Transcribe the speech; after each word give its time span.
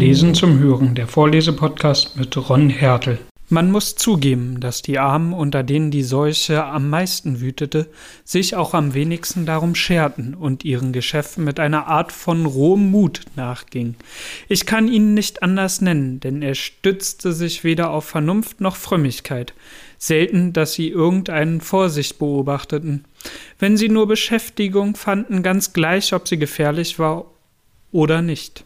Lesen 0.00 0.34
zum 0.34 0.58
Hören, 0.58 0.94
der 0.94 1.06
Vorlesepodcast 1.06 2.16
mit 2.16 2.34
Ron 2.48 2.70
Hertel. 2.70 3.18
Man 3.50 3.70
muss 3.70 3.96
zugeben, 3.96 4.58
dass 4.58 4.80
die 4.80 4.98
Armen, 4.98 5.34
unter 5.34 5.62
denen 5.62 5.90
die 5.90 6.04
Seuche 6.04 6.64
am 6.64 6.88
meisten 6.88 7.42
wütete, 7.42 7.86
sich 8.24 8.56
auch 8.56 8.72
am 8.72 8.94
wenigsten 8.94 9.44
darum 9.44 9.74
scherten 9.74 10.34
und 10.34 10.64
ihren 10.64 10.94
Geschäften 10.94 11.44
mit 11.44 11.60
einer 11.60 11.86
Art 11.86 12.12
von 12.12 12.46
rohem 12.46 12.90
Mut 12.90 13.20
nachging. 13.36 13.94
Ich 14.48 14.64
kann 14.64 14.88
ihn 14.88 15.12
nicht 15.12 15.42
anders 15.42 15.82
nennen, 15.82 16.18
denn 16.18 16.40
er 16.40 16.54
stützte 16.54 17.34
sich 17.34 17.62
weder 17.62 17.90
auf 17.90 18.06
Vernunft 18.06 18.62
noch 18.62 18.76
Frömmigkeit. 18.76 19.52
Selten, 19.98 20.54
dass 20.54 20.72
sie 20.72 20.88
irgendeinen 20.88 21.60
Vorsicht 21.60 22.18
beobachteten. 22.18 23.04
Wenn 23.58 23.76
sie 23.76 23.90
nur 23.90 24.08
Beschäftigung 24.08 24.96
fanden, 24.96 25.42
ganz 25.42 25.74
gleich, 25.74 26.14
ob 26.14 26.26
sie 26.26 26.38
gefährlich 26.38 26.98
war 26.98 27.26
oder 27.92 28.22
nicht. 28.22 28.64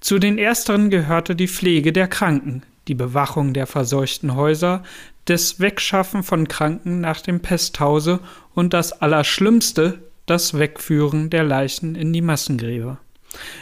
Zu 0.00 0.18
den 0.18 0.38
ersteren 0.38 0.90
gehörte 0.90 1.36
die 1.36 1.48
Pflege 1.48 1.92
der 1.92 2.08
Kranken, 2.08 2.62
die 2.88 2.94
Bewachung 2.94 3.54
der 3.54 3.66
verseuchten 3.66 4.34
Häuser, 4.34 4.82
das 5.26 5.60
Wegschaffen 5.60 6.22
von 6.22 6.48
Kranken 6.48 7.00
nach 7.00 7.20
dem 7.20 7.40
Pesthause 7.40 8.20
und 8.54 8.72
das 8.74 8.92
Allerschlimmste, 8.92 10.02
das 10.26 10.58
Wegführen 10.58 11.30
der 11.30 11.44
Leichen 11.44 11.94
in 11.94 12.12
die 12.12 12.22
Massengräber. 12.22 12.98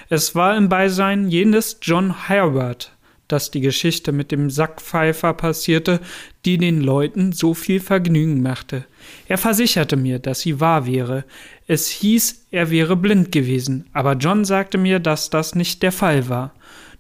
Es 0.09 0.35
war 0.35 0.57
im 0.57 0.69
Beisein 0.69 1.29
jenes 1.29 1.79
John 1.83 2.27
Herbert, 2.27 2.93
dass 3.29 3.51
die 3.51 3.61
Geschichte 3.61 4.11
mit 4.11 4.33
dem 4.33 4.51
Sackpfeifer 4.51 5.35
passierte, 5.35 6.01
die 6.45 6.59
den 6.59 6.81
Leuten 6.81 7.33
so 7.33 7.55
viel 7.55 7.81
Vergnügen 7.81 8.43
machte. 8.43 8.85
Er 9.29 9.39
versicherte 9.39 9.97
mir, 9.97 10.19
dass 10.19 10.41
sie 10.41 10.61
wahr 10.61 10.87
wäre. 10.87 11.25
Es 11.67 11.89
hieß, 11.89 12.47
er 12.51 12.71
wäre 12.71 12.97
blind 12.97 13.33
gewesen, 13.33 13.87
aber 13.93 14.15
John 14.15 14.45
sagte 14.45 14.79
mir, 14.79 14.99
dass 14.99 15.31
das 15.31 15.55
nicht 15.55 15.83
der 15.83 15.93
Fall 15.93 16.29
war. 16.29 16.53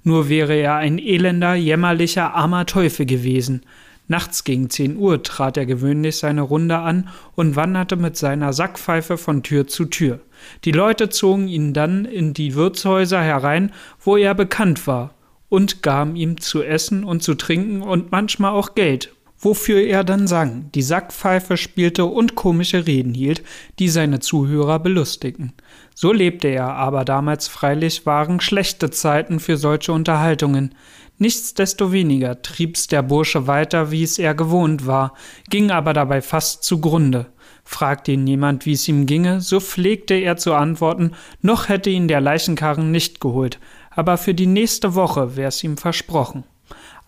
Nur 0.02 0.28
wäre 0.28 0.54
er 0.54 0.76
ein 0.76 0.98
elender, 0.98 1.54
jämmerlicher, 1.54 2.34
armer 2.34 2.66
Teufel 2.66 3.06
gewesen. 3.06 3.62
Nachts 4.10 4.42
gegen 4.42 4.70
zehn 4.70 4.96
Uhr 4.96 5.22
trat 5.22 5.56
er 5.56 5.66
gewöhnlich 5.66 6.16
seine 6.16 6.42
Runde 6.42 6.78
an 6.78 7.10
und 7.36 7.54
wanderte 7.54 7.94
mit 7.94 8.16
seiner 8.16 8.52
Sackpfeife 8.52 9.16
von 9.16 9.44
Tür 9.44 9.68
zu 9.68 9.84
Tür. 9.84 10.18
Die 10.64 10.72
Leute 10.72 11.10
zogen 11.10 11.46
ihn 11.46 11.74
dann 11.74 12.06
in 12.06 12.34
die 12.34 12.56
Wirtshäuser 12.56 13.22
herein, 13.22 13.72
wo 14.00 14.16
er 14.16 14.34
bekannt 14.34 14.88
war, 14.88 15.14
und 15.48 15.84
gaben 15.84 16.16
ihm 16.16 16.40
zu 16.40 16.62
essen 16.62 17.04
und 17.04 17.22
zu 17.22 17.34
trinken 17.34 17.82
und 17.82 18.10
manchmal 18.10 18.52
auch 18.52 18.74
Geld, 18.74 19.12
wofür 19.40 19.82
er 19.82 20.04
dann 20.04 20.26
sang, 20.26 20.70
die 20.74 20.82
Sackpfeife 20.82 21.56
spielte 21.56 22.04
und 22.04 22.34
komische 22.34 22.86
Reden 22.86 23.14
hielt, 23.14 23.42
die 23.78 23.88
seine 23.88 24.20
Zuhörer 24.20 24.78
belustigten. 24.78 25.54
So 25.94 26.12
lebte 26.12 26.48
er, 26.48 26.74
aber 26.74 27.04
damals 27.04 27.48
freilich 27.48 28.04
waren 28.06 28.40
schlechte 28.40 28.90
Zeiten 28.90 29.40
für 29.40 29.56
solche 29.56 29.92
Unterhaltungen. 29.92 30.74
Nichtsdestoweniger 31.18 32.42
trieb's 32.42 32.86
der 32.86 33.02
Bursche 33.02 33.46
weiter, 33.46 33.90
wie 33.90 34.02
es 34.02 34.18
er 34.18 34.34
gewohnt 34.34 34.86
war, 34.86 35.14
ging 35.48 35.70
aber 35.70 35.92
dabei 35.92 36.22
fast 36.22 36.64
zugrunde. 36.64 37.26
Fragte 37.64 38.12
ihn 38.12 38.26
jemand, 38.26 38.66
wie 38.66 38.72
es 38.72 38.88
ihm 38.88 39.06
ginge, 39.06 39.40
so 39.40 39.60
pflegte 39.60 40.14
er 40.14 40.36
zu 40.36 40.54
antworten, 40.54 41.12
noch 41.40 41.68
hätte 41.68 41.90
ihn 41.90 42.08
der 42.08 42.20
Leichenkarren 42.20 42.90
nicht 42.90 43.20
geholt, 43.20 43.58
aber 43.90 44.16
für 44.16 44.34
die 44.34 44.46
nächste 44.46 44.94
Woche 44.94 45.36
wär's 45.36 45.62
ihm 45.62 45.76
versprochen. 45.76 46.44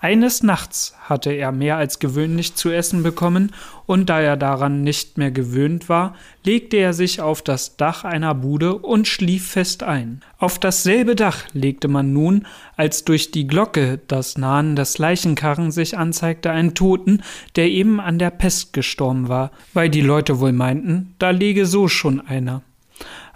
Eines 0.02 0.42
Nachts 0.42 0.96
hatte 1.02 1.30
er 1.30 1.52
mehr 1.52 1.76
als 1.76 2.00
gewöhnlich 2.00 2.56
zu 2.56 2.70
essen 2.70 3.04
bekommen, 3.04 3.52
und 3.86 4.10
da 4.10 4.20
er 4.20 4.36
daran 4.36 4.82
nicht 4.82 5.16
mehr 5.16 5.30
gewöhnt 5.30 5.88
war, 5.88 6.16
legte 6.42 6.76
er 6.78 6.92
sich 6.92 7.20
auf 7.20 7.40
das 7.40 7.76
Dach 7.76 8.02
einer 8.02 8.34
Bude 8.34 8.74
und 8.74 9.06
schlief 9.06 9.50
fest 9.50 9.84
ein. 9.84 10.20
Auf 10.38 10.58
dasselbe 10.58 11.14
Dach 11.14 11.44
legte 11.52 11.86
man 11.86 12.12
nun, 12.12 12.48
als 12.76 13.04
durch 13.04 13.30
die 13.30 13.46
Glocke 13.46 14.00
das 14.08 14.36
Nahen 14.36 14.74
des 14.74 14.98
Leichenkarren 14.98 15.70
sich 15.70 15.96
anzeigte, 15.96 16.50
einen 16.50 16.74
Toten, 16.74 17.22
der 17.54 17.68
eben 17.68 18.00
an 18.00 18.18
der 18.18 18.30
Pest 18.30 18.72
gestorben 18.72 19.28
war, 19.28 19.52
weil 19.72 19.88
die 19.88 20.00
Leute 20.00 20.40
wohl 20.40 20.52
meinten, 20.52 21.14
da 21.20 21.30
lege 21.30 21.64
so 21.64 21.86
schon 21.86 22.20
einer. 22.20 22.62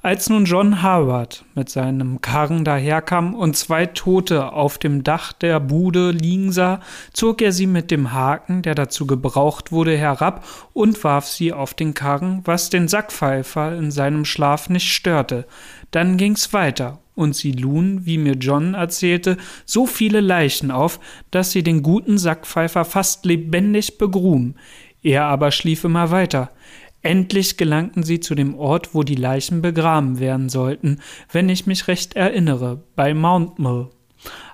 Als 0.07 0.31
nun 0.31 0.45
John 0.45 0.83
Harvard 0.83 1.45
mit 1.57 1.69
seinem 1.69 2.21
Karren 2.21 2.65
daherkam 2.65 3.35
und 3.35 3.57
zwei 3.57 3.87
Tote 3.87 4.53
auf 4.53 4.79
dem 4.79 5.03
Dach 5.03 5.33
der 5.33 5.59
Bude 5.59 6.13
liegen 6.13 6.53
sah, 6.53 6.79
zog 7.13 7.43
er 7.43 7.51
sie 7.51 7.67
mit 7.67 7.91
dem 7.91 8.13
Haken, 8.13 8.63
der 8.63 8.77
dazu 8.77 9.09
gebraucht 9.09 9.73
wurde, 9.73 9.99
herab 9.99 10.47
und 10.73 11.03
warf 11.03 11.27
sie 11.27 11.53
auf 11.53 11.75
den 11.75 11.93
Karren, 11.93 12.43
was 12.45 12.71
den 12.71 12.87
Sackpfeifer 12.87 13.77
in 13.77 13.91
seinem 13.91 14.25
Schlaf 14.25 14.69
nicht 14.69 14.93
störte. 14.93 15.45
Dann 15.91 16.19
ging's 16.19 16.53
weiter, 16.53 17.01
und 17.17 17.35
sie 17.35 17.51
luhen, 17.51 18.07
wie 18.07 18.19
mir 18.19 18.35
John 18.35 18.75
erzählte, 18.75 19.37
so 19.65 19.87
viele 19.87 20.21
Leichen 20.21 20.71
auf, 20.71 21.01
dass 21.33 21.51
sie 21.51 21.65
den 21.65 21.83
guten 21.83 22.17
Sackpfeifer 22.17 22.85
fast 22.85 23.27
lebendig 23.27 23.99
begruben. 23.99 24.55
Er 25.03 25.25
aber 25.25 25.51
schlief 25.51 25.83
immer 25.83 26.13
weiter. 26.13 26.51
Endlich 27.07 27.57
gelangten 27.57 28.03
sie 28.03 28.19
zu 28.19 28.35
dem 28.35 28.57
Ort, 28.57 28.93
wo 28.93 29.05
die 29.05 29.15
Leichen 29.15 29.63
begraben 29.63 30.19
werden 30.19 30.49
sollten, 30.49 30.99
wenn 31.31 31.49
ich 31.49 31.65
mich 31.65 31.87
recht 31.87 32.17
erinnere, 32.17 32.83
bei 32.97 33.15
Mountmill. 33.15 33.91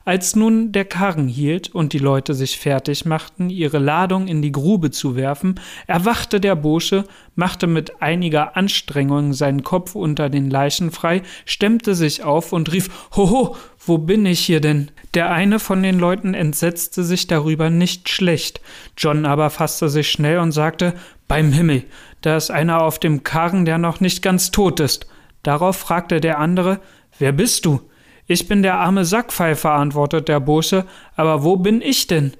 Als 0.04 0.36
nun 0.36 0.70
der 0.70 0.84
Karren 0.84 1.28
hielt 1.28 1.74
und 1.74 1.94
die 1.94 1.98
Leute 1.98 2.34
sich 2.34 2.58
fertig 2.58 3.06
machten, 3.06 3.48
ihre 3.48 3.78
Ladung 3.78 4.28
in 4.28 4.42
die 4.42 4.52
Grube 4.52 4.90
zu 4.90 5.16
werfen, 5.16 5.60
erwachte 5.86 6.40
der 6.40 6.54
Bursche, 6.54 7.04
machte 7.36 7.66
mit 7.66 8.02
einiger 8.02 8.54
Anstrengung 8.54 9.32
seinen 9.32 9.62
Kopf 9.62 9.94
unter 9.94 10.28
den 10.28 10.50
Leichen 10.50 10.90
frei, 10.90 11.22
stemmte 11.46 11.94
sich 11.94 12.22
auf 12.22 12.52
und 12.52 12.70
rief 12.70 13.08
Hoho, 13.16 13.56
wo 13.84 13.98
bin 13.98 14.26
ich 14.26 14.40
hier 14.40 14.60
denn? 14.60 14.90
Der 15.14 15.30
eine 15.30 15.58
von 15.58 15.82
den 15.82 15.98
Leuten 15.98 16.34
entsetzte 16.34 17.02
sich 17.04 17.26
darüber 17.26 17.68
nicht 17.68 18.08
schlecht. 18.08 18.60
John 18.96 19.26
aber 19.26 19.50
fasste 19.50 19.88
sich 19.88 20.10
schnell 20.10 20.38
und 20.38 20.52
sagte 20.52 20.94
Beim 21.28 21.52
Himmel, 21.52 21.84
da 22.20 22.36
ist 22.36 22.50
einer 22.50 22.82
auf 22.82 22.98
dem 22.98 23.24
Karren, 23.24 23.64
der 23.64 23.78
noch 23.78 24.00
nicht 24.00 24.22
ganz 24.22 24.50
tot 24.50 24.80
ist. 24.80 25.06
Darauf 25.42 25.76
fragte 25.76 26.20
der 26.20 26.38
andere, 26.38 26.80
wer 27.18 27.32
bist 27.32 27.66
du? 27.66 27.80
Ich 28.26 28.46
bin 28.46 28.62
der 28.62 28.78
arme 28.78 29.04
Sackpfeifer, 29.04 29.72
antwortet 29.72 30.28
der 30.28 30.40
Bursche, 30.40 30.86
aber 31.16 31.42
wo 31.42 31.56
bin 31.56 31.82
ich 31.82 32.06
denn? 32.06 32.32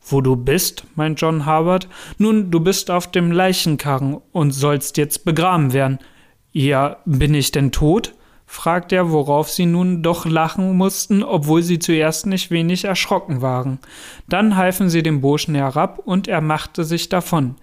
Wo 0.00 0.20
du 0.20 0.36
bist, 0.36 0.84
meint 0.94 1.20
John 1.20 1.44
Harbert, 1.44 1.88
nun, 2.18 2.50
du 2.50 2.60
bist 2.60 2.90
auf 2.90 3.10
dem 3.10 3.32
Leichenkarren 3.32 4.20
und 4.32 4.52
sollst 4.52 4.96
jetzt 4.96 5.24
begraben 5.24 5.72
werden. 5.72 5.98
Ja, 6.52 6.98
bin 7.04 7.34
ich 7.34 7.50
denn 7.50 7.72
tot? 7.72 8.14
Fragt 8.46 8.92
er, 8.92 9.10
worauf 9.10 9.50
sie 9.50 9.66
nun 9.66 10.02
doch 10.02 10.26
lachen 10.26 10.76
mussten, 10.76 11.22
obwohl 11.22 11.62
sie 11.62 11.78
zuerst 11.78 12.26
nicht 12.26 12.50
wenig 12.50 12.84
erschrocken 12.84 13.42
waren. 13.42 13.78
Dann 14.28 14.56
halfen 14.56 14.90
sie 14.90 15.02
dem 15.02 15.20
Burschen 15.20 15.54
herab 15.54 15.98
und 15.98 16.28
er 16.28 16.40
machte 16.40 16.84
sich 16.84 17.08
davon. 17.08 17.56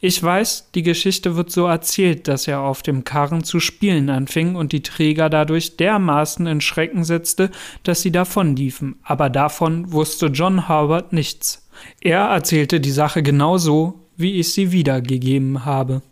Ich 0.00 0.22
weiß, 0.22 0.70
die 0.74 0.82
Geschichte 0.82 1.36
wird 1.36 1.50
so 1.50 1.66
erzählt, 1.66 2.28
dass 2.28 2.46
er 2.46 2.60
auf 2.60 2.82
dem 2.82 3.04
Karren 3.04 3.44
zu 3.44 3.60
spielen 3.60 4.10
anfing 4.10 4.54
und 4.56 4.72
die 4.72 4.82
Träger 4.82 5.30
dadurch 5.30 5.76
dermaßen 5.76 6.46
in 6.46 6.60
Schrecken 6.60 7.04
setzte, 7.04 7.50
dass 7.82 8.02
sie 8.02 8.12
davonliefen, 8.12 8.96
aber 9.02 9.30
davon 9.30 9.92
wusste 9.92 10.26
John 10.26 10.68
Howard 10.68 11.12
nichts. 11.12 11.66
Er 12.00 12.20
erzählte 12.20 12.80
die 12.80 12.90
Sache 12.90 13.22
genau 13.22 13.58
so, 13.58 14.06
wie 14.16 14.34
ich 14.38 14.52
sie 14.52 14.72
wiedergegeben 14.72 15.64
habe. 15.64 16.02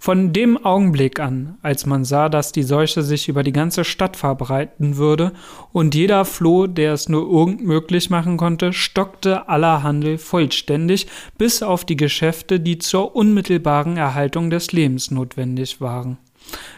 Von 0.00 0.32
dem 0.32 0.64
Augenblick 0.64 1.18
an, 1.18 1.58
als 1.60 1.84
man 1.84 2.04
sah, 2.04 2.28
dass 2.28 2.52
die 2.52 2.62
Seuche 2.62 3.02
sich 3.02 3.28
über 3.28 3.42
die 3.42 3.52
ganze 3.52 3.82
Stadt 3.82 4.16
verbreiten 4.16 4.96
würde 4.96 5.32
und 5.72 5.94
jeder 5.94 6.24
floh, 6.24 6.68
der 6.68 6.92
es 6.92 7.08
nur 7.08 7.28
irgend 7.28 7.64
möglich 7.64 8.08
machen 8.08 8.36
konnte, 8.36 8.72
stockte 8.72 9.48
aller 9.48 9.82
Handel 9.82 10.16
vollständig, 10.16 11.08
bis 11.36 11.64
auf 11.64 11.84
die 11.84 11.96
Geschäfte, 11.96 12.60
die 12.60 12.78
zur 12.78 13.16
unmittelbaren 13.16 13.96
Erhaltung 13.96 14.50
des 14.50 14.70
Lebens 14.70 15.10
notwendig 15.10 15.80
waren. 15.80 16.18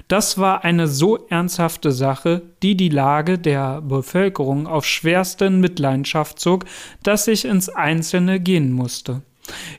Das 0.08 0.38
war 0.38 0.64
eine 0.64 0.88
so 0.88 1.18
ernsthafte 1.28 1.92
Sache, 1.92 2.42
die 2.62 2.76
die 2.76 2.88
Lage 2.88 3.38
der 3.38 3.82
Bevölkerung 3.82 4.66
auf 4.66 4.86
schwerste 4.86 5.50
Mitleidenschaft 5.50 6.40
zog, 6.40 6.64
dass 7.02 7.28
ich 7.28 7.44
ins 7.44 7.68
Einzelne 7.68 8.40
gehen 8.40 8.72
musste. 8.72 9.22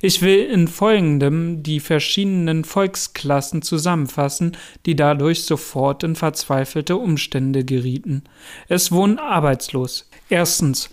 Ich 0.01 0.21
will 0.21 0.45
in 0.45 0.67
folgendem 0.67 1.63
die 1.63 1.79
verschiedenen 1.79 2.63
Volksklassen 2.63 3.61
zusammenfassen, 3.61 4.57
die 4.85 4.95
dadurch 4.95 5.43
sofort 5.45 6.03
in 6.03 6.15
verzweifelte 6.15 6.97
Umstände 6.97 7.65
gerieten. 7.65 8.23
Es 8.67 8.91
wohnen 8.91 9.19
arbeitslos. 9.19 10.09
Erstens 10.29 10.89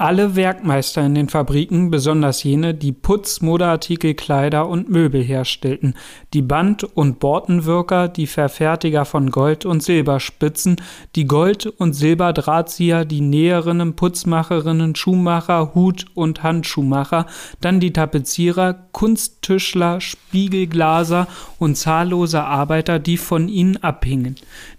Alle 0.00 0.34
Werkmeister 0.34 1.04
in 1.04 1.14
den 1.14 1.28
Fabriken, 1.28 1.90
besonders 1.90 2.42
jene, 2.42 2.72
die 2.72 2.90
Putz, 2.90 3.42
Modeartikel, 3.42 4.14
Kleider 4.14 4.66
und 4.66 4.88
Möbel 4.88 5.22
herstellten, 5.22 5.92
die 6.32 6.40
Band- 6.40 6.84
und 6.84 7.18
Bortenwirker, 7.18 8.08
die 8.08 8.26
Verfertiger 8.26 9.04
von 9.04 9.30
Gold- 9.30 9.66
und 9.66 9.82
Silberspitzen, 9.82 10.76
die 11.16 11.26
Gold- 11.26 11.66
und 11.66 11.92
Silberdrahtzieher, 11.92 13.04
die 13.04 13.20
Näherinnen, 13.20 13.94
Putzmacherinnen, 13.94 14.94
Schuhmacher, 14.94 15.74
Hut- 15.74 16.06
und 16.14 16.42
Handschuhmacher, 16.42 17.26
dann 17.60 17.78
die 17.78 17.92
Tapezierer, 17.92 18.72
Kunsttischler, 18.92 20.00
Spiegelglaser 20.00 21.28
und 21.58 21.76
zahllose 21.76 22.42
Arbeiter, 22.42 23.00
die 23.00 23.18
von 23.18 23.50
ihnen 23.50 23.76
abhingen. 23.76 24.36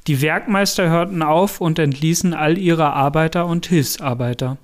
Die 0.08 0.24
Werkmeister 0.24 0.90
hörten 0.90 1.22
auf 1.22 1.62
und 1.62 1.78
entließen 1.78 2.34
all 2.34 2.58
ihre 2.58 2.94
Arbeiter 2.94 3.46
und 3.46 3.68
Hilfsarbeiter. 3.68 4.58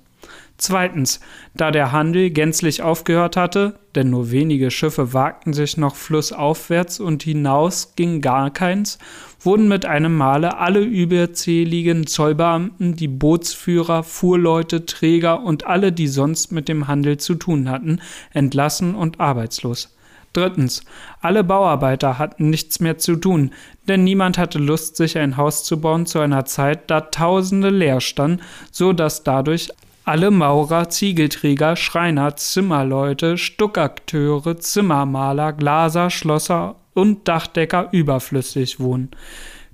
Zweitens, 0.60 1.20
da 1.54 1.70
der 1.70 1.92
Handel 1.92 2.30
gänzlich 2.30 2.82
aufgehört 2.82 3.36
hatte, 3.36 3.78
denn 3.94 4.10
nur 4.10 4.32
wenige 4.32 4.72
Schiffe 4.72 5.12
wagten 5.12 5.52
sich 5.52 5.76
noch 5.76 5.94
flussaufwärts 5.94 6.98
und 6.98 7.22
hinaus 7.22 7.94
ging 7.94 8.20
gar 8.20 8.50
keins, 8.50 8.98
wurden 9.38 9.68
mit 9.68 9.86
einem 9.86 10.16
Male 10.16 10.58
alle 10.58 10.80
überzähligen 10.80 12.08
Zollbeamten, 12.08 12.96
die 12.96 13.06
Bootsführer, 13.06 14.02
Fuhrleute, 14.02 14.84
Träger 14.84 15.44
und 15.44 15.66
alle, 15.66 15.92
die 15.92 16.08
sonst 16.08 16.50
mit 16.50 16.68
dem 16.68 16.88
Handel 16.88 17.18
zu 17.18 17.36
tun 17.36 17.70
hatten, 17.70 18.00
entlassen 18.32 18.96
und 18.96 19.20
arbeitslos. 19.20 19.94
Drittens, 20.32 20.82
alle 21.20 21.42
Bauarbeiter 21.44 22.18
hatten 22.18 22.50
nichts 22.50 22.80
mehr 22.80 22.98
zu 22.98 23.16
tun, 23.16 23.52
denn 23.86 24.04
niemand 24.04 24.38
hatte 24.38 24.58
Lust, 24.58 24.96
sich 24.96 25.16
ein 25.16 25.36
Haus 25.36 25.64
zu 25.64 25.80
bauen 25.80 26.04
zu 26.04 26.18
einer 26.18 26.44
Zeit, 26.44 26.90
da 26.90 27.00
Tausende 27.00 27.70
leer 27.70 28.00
standen, 28.00 28.42
so 28.70 28.92
dass 28.92 29.22
dadurch 29.22 29.70
alle 30.08 30.30
Maurer, 30.30 30.88
Ziegelträger, 30.88 31.76
Schreiner, 31.76 32.34
Zimmerleute, 32.34 33.36
Stuckakteure, 33.36 34.56
Zimmermaler, 34.56 35.52
Glaser, 35.52 36.08
Schlosser 36.08 36.76
und 36.94 37.28
Dachdecker 37.28 37.90
überflüssig 37.92 38.80
wohnen. 38.80 39.10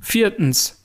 Viertens. 0.00 0.81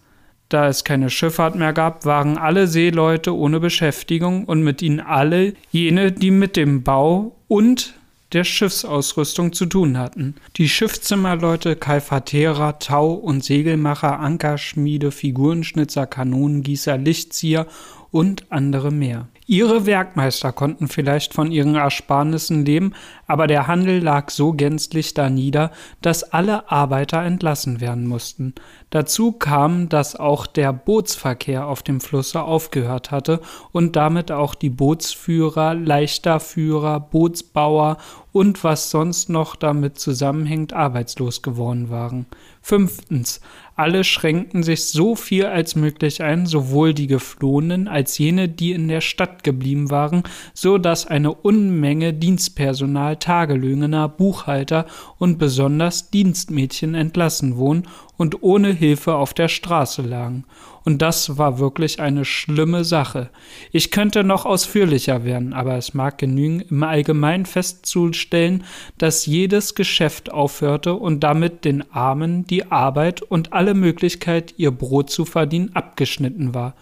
Da 0.50 0.68
es 0.68 0.84
keine 0.84 1.10
Schifffahrt 1.10 1.56
mehr 1.56 1.74
gab, 1.74 2.06
waren 2.06 2.38
alle 2.38 2.68
Seeleute 2.68 3.36
ohne 3.36 3.60
Beschäftigung 3.60 4.46
und 4.46 4.64
mit 4.64 4.82
ihnen 4.82 5.00
alle 5.00 5.54
jene, 5.72 6.12
die 6.12 6.32
mit 6.32 6.56
dem 6.56 6.84
Bau 6.84 7.36
und 7.48 7.94
der 8.34 8.44
Schiffsausrüstung 8.44 9.54
zu 9.54 9.66
tun 9.66 9.98
hatten. 9.98 10.36
Die 10.58 10.70
Schiffszimmerleute, 10.70 11.76
Kalfaterer, 11.76 12.78
Tau- 12.80 13.14
und 13.14 13.44
Segelmacher, 13.44 14.20
Ankerschmiede, 14.20 15.12
Figurenschnitzer, 15.12 16.06
Kanonengießer, 16.06 16.98
Lichtzieher 16.98 17.66
und 18.12 18.52
andere 18.52 18.92
mehr. 18.92 19.28
Ihre 19.50 19.88
Werkmeister 19.88 20.52
konnten 20.52 20.88
vielleicht 20.88 21.34
von 21.34 21.52
ihren 21.52 21.74
Ersparnissen 21.74 22.66
leben, 22.68 22.94
aber 23.26 23.48
der 23.48 23.66
Handel 23.66 23.98
lag 23.98 24.30
so 24.30 24.54
gänzlich 24.54 25.16
danieder, 25.16 25.72
dass 26.04 26.22
alle 26.22 26.72
Arbeiter 26.72 27.24
entlassen 27.24 27.82
werden 27.82 28.06
mussten. 28.06 28.54
Dazu 28.92 29.32
kam, 29.32 29.90
dass 29.90 30.16
auch 30.16 30.46
der 30.46 30.72
Bootsverkehr 30.72 31.66
auf 31.66 31.82
dem 31.82 32.00
Flusse 32.00 32.44
aufgehört 32.44 33.10
hatte 33.10 33.42
und 33.72 33.96
damit 33.96 34.32
auch 34.32 34.54
die 34.54 34.70
Bootsführer, 34.70 35.74
Leichterführer, 35.74 37.00
Bootsbauer 37.00 37.98
und 38.32 38.64
was 38.64 38.92
sonst 38.92 39.30
noch 39.30 39.56
damit 39.56 39.98
zusammenhängt, 39.98 40.74
arbeitslos 40.74 41.42
geworden 41.42 41.90
waren. 41.90 42.28
Fünftens. 42.62 43.42
Alle 43.80 44.04
schränkten 44.04 44.62
sich 44.62 44.90
so 44.90 45.16
viel 45.16 45.46
als 45.46 45.78
möglich 45.78 46.22
ein, 46.22 46.46
sowohl 46.46 46.94
die 46.94 47.08
Geflohenen 47.08 47.88
als 47.88 48.18
jene, 48.18 48.50
die 48.50 48.74
in 48.74 48.90
der 48.90 49.00
Stadt 49.00 49.42
geblieben 49.46 49.90
waren, 49.90 50.24
so 50.54 50.78
dass 50.78 51.08
eine 51.08 51.34
Unmenge 51.34 52.14
Dienstpersonal, 52.14 53.16
Tagelöhner, 53.16 54.10
Buchhalter 54.10 54.86
und 55.18 55.38
besonders 55.38 56.10
Dienstmädchen 56.10 56.94
entlassen 56.94 57.56
wurden 57.56 57.84
und 58.20 58.44
ohne 58.44 58.74
Hilfe 58.74 59.16
auf 59.16 59.34
der 59.34 59.48
Straße 59.48 60.02
lagen. 60.02 60.44
Und 60.84 61.02
das 61.02 61.38
war 61.38 61.58
wirklich 61.58 62.02
eine 62.02 62.26
schlimme 62.26 62.84
Sache. 62.84 63.30
Ich 63.72 63.92
könnte 63.92 64.26
noch 64.26 64.46
ausführlicher 64.46 65.24
werden, 65.24 65.54
aber 65.54 65.78
es 65.78 65.94
mag 65.94 66.18
genügen, 66.18 66.60
im 66.60 66.84
Allgemeinen 66.84 67.46
festzustellen, 67.46 68.66
dass 68.98 69.26
jedes 69.26 69.74
Geschäft 69.74 70.32
aufhörte 70.34 70.96
und 70.96 71.22
damit 71.22 71.64
den 71.64 71.92
Armen 71.94 72.46
die 72.46 72.70
Arbeit 72.70 73.22
und 73.22 73.54
alle 73.54 73.74
Möglichkeit, 73.74 74.54
ihr 74.58 74.72
Brot 74.72 75.10
zu 75.10 75.24
verdienen, 75.24 75.74
abgeschnitten 75.74 76.54
war. 76.54 76.76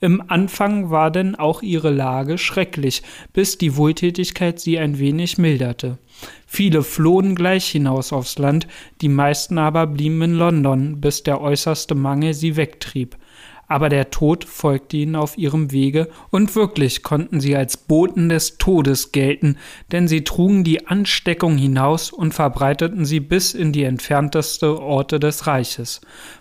Im 0.00 0.22
Anfang 0.28 0.90
war 0.90 1.12
denn 1.12 1.36
auch 1.36 1.62
ihre 1.62 1.90
Lage 1.90 2.36
schrecklich, 2.36 3.02
bis 3.32 3.58
die 3.58 3.76
Wohltätigkeit 3.76 4.58
sie 4.58 4.78
ein 4.78 4.98
wenig 4.98 5.38
milderte. 5.38 5.98
Viele 6.46 6.82
flohen 6.82 7.34
gleich 7.34 7.66
hinaus 7.66 8.12
aufs 8.12 8.38
Land, 8.38 8.66
die 9.00 9.08
meisten 9.08 9.58
aber 9.58 9.86
blieben 9.86 10.22
in 10.22 10.34
London, 10.34 11.00
bis 11.00 11.22
der 11.22 11.40
äußerste 11.40 11.94
Mangel 11.94 12.34
sie 12.34 12.56
wegtrieb 12.56 13.16
aber 13.70 13.88
der 13.88 14.10
Tod 14.10 14.44
folgte 14.44 14.96
ihnen 14.96 15.14
auf 15.14 15.38
ihrem 15.38 15.70
Wege, 15.70 16.08
und 16.30 16.56
wirklich 16.56 17.04
konnten 17.04 17.38
sie 17.38 17.54
als 17.54 17.76
Boten 17.76 18.28
des 18.28 18.58
Todes 18.58 19.12
gelten, 19.12 19.58
denn 19.92 20.08
sie 20.08 20.24
trugen 20.24 20.64
die 20.64 20.88
Ansteckung 20.88 21.56
hinaus 21.56 22.10
und 22.10 22.34
verbreiteten 22.34 23.04
sie 23.04 23.20
bis 23.20 23.54
in 23.54 23.72
die 23.72 23.84
entfernteste 23.84 24.80
Orte 24.80 25.20
des 25.20 25.46
Reiches. 25.46 26.00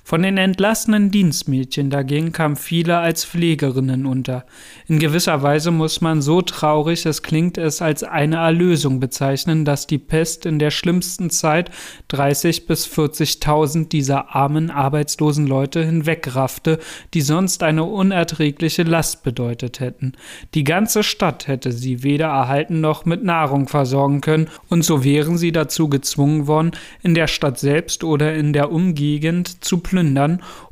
Von 0.10 0.24
den 0.24 0.40
entlassenen 0.40 1.12
Dienstmädchen 1.12 1.92
dagegen 1.92 2.32
kamen 2.32 2.56
viele 2.56 2.98
als 2.98 3.26
Pflegerinnen 3.26 4.08
unter. 4.08 4.44
In 4.88 4.98
gewisser 4.98 5.44
Weise 5.44 5.70
muss 5.70 6.02
man 6.02 6.24
so 6.24 6.42
traurig 6.42 7.06
es 7.06 7.22
klingt 7.22 7.60
es 7.60 7.80
als 7.80 8.02
eine 8.02 8.38
Erlösung 8.38 9.00
bezeichnen, 9.00 9.66
dass 9.66 9.86
die 9.86 10.00
Pest 10.00 10.48
in 10.48 10.58
der 10.58 10.72
schlimmsten 10.72 11.30
Zeit 11.30 11.70
30 12.08 12.66
bis 12.66 12.88
40.000 12.88 13.90
dieser 13.90 14.36
armen 14.36 14.72
arbeitslosen 14.72 15.46
Leute 15.46 15.86
hinwegraffte, 15.86 16.80
die 17.14 17.22
sonst 17.22 17.62
eine 17.62 17.84
unerträgliche 17.84 18.82
Last 18.82 19.22
bedeutet 19.22 19.80
hätten. 19.80 20.14
Die 20.56 20.64
ganze 20.64 21.04
Stadt 21.04 21.48
hätte 21.48 21.72
sie 21.72 22.02
weder 22.02 22.30
erhalten 22.30 22.82
noch 22.82 23.06
mit 23.06 23.24
Nahrung 23.24 23.68
versorgen 23.68 24.22
können, 24.22 24.48
und 24.70 24.82
so 24.82 25.04
wären 25.04 25.38
sie 25.38 25.52
dazu 25.52 25.88
gezwungen 25.88 26.48
worden, 26.48 26.72
in 27.04 27.14
der 27.14 27.28
Stadt 27.28 27.60
selbst 27.60 28.04
oder 28.04 28.34
in 28.34 28.54
der 28.54 28.72
Umgegend 28.72 29.64
zu 29.64 29.78
plündern 29.78 29.99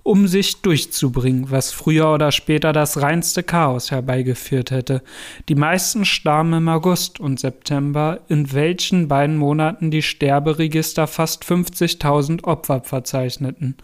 um 0.03 0.27
sich 0.27 0.61
durchzubringen, 0.61 1.51
was 1.51 1.73
früher 1.73 2.13
oder 2.13 2.31
später 2.31 2.71
das 2.71 3.01
reinste 3.01 3.43
Chaos 3.43 3.91
herbeigeführt 3.91 4.71
hätte. 4.71 5.01
Die 5.49 5.55
meisten 5.55 6.05
starben 6.05 6.53
im 6.53 6.69
August 6.69 7.19
und 7.19 7.39
September, 7.39 8.21
in 8.29 8.53
welchen 8.53 9.09
beiden 9.09 9.35
Monaten 9.35 9.91
die 9.91 10.01
Sterberegister 10.01 11.07
fast 11.07 11.43
50.000 11.43 12.45
Opfer 12.45 12.81
verzeichneten. 12.81 13.75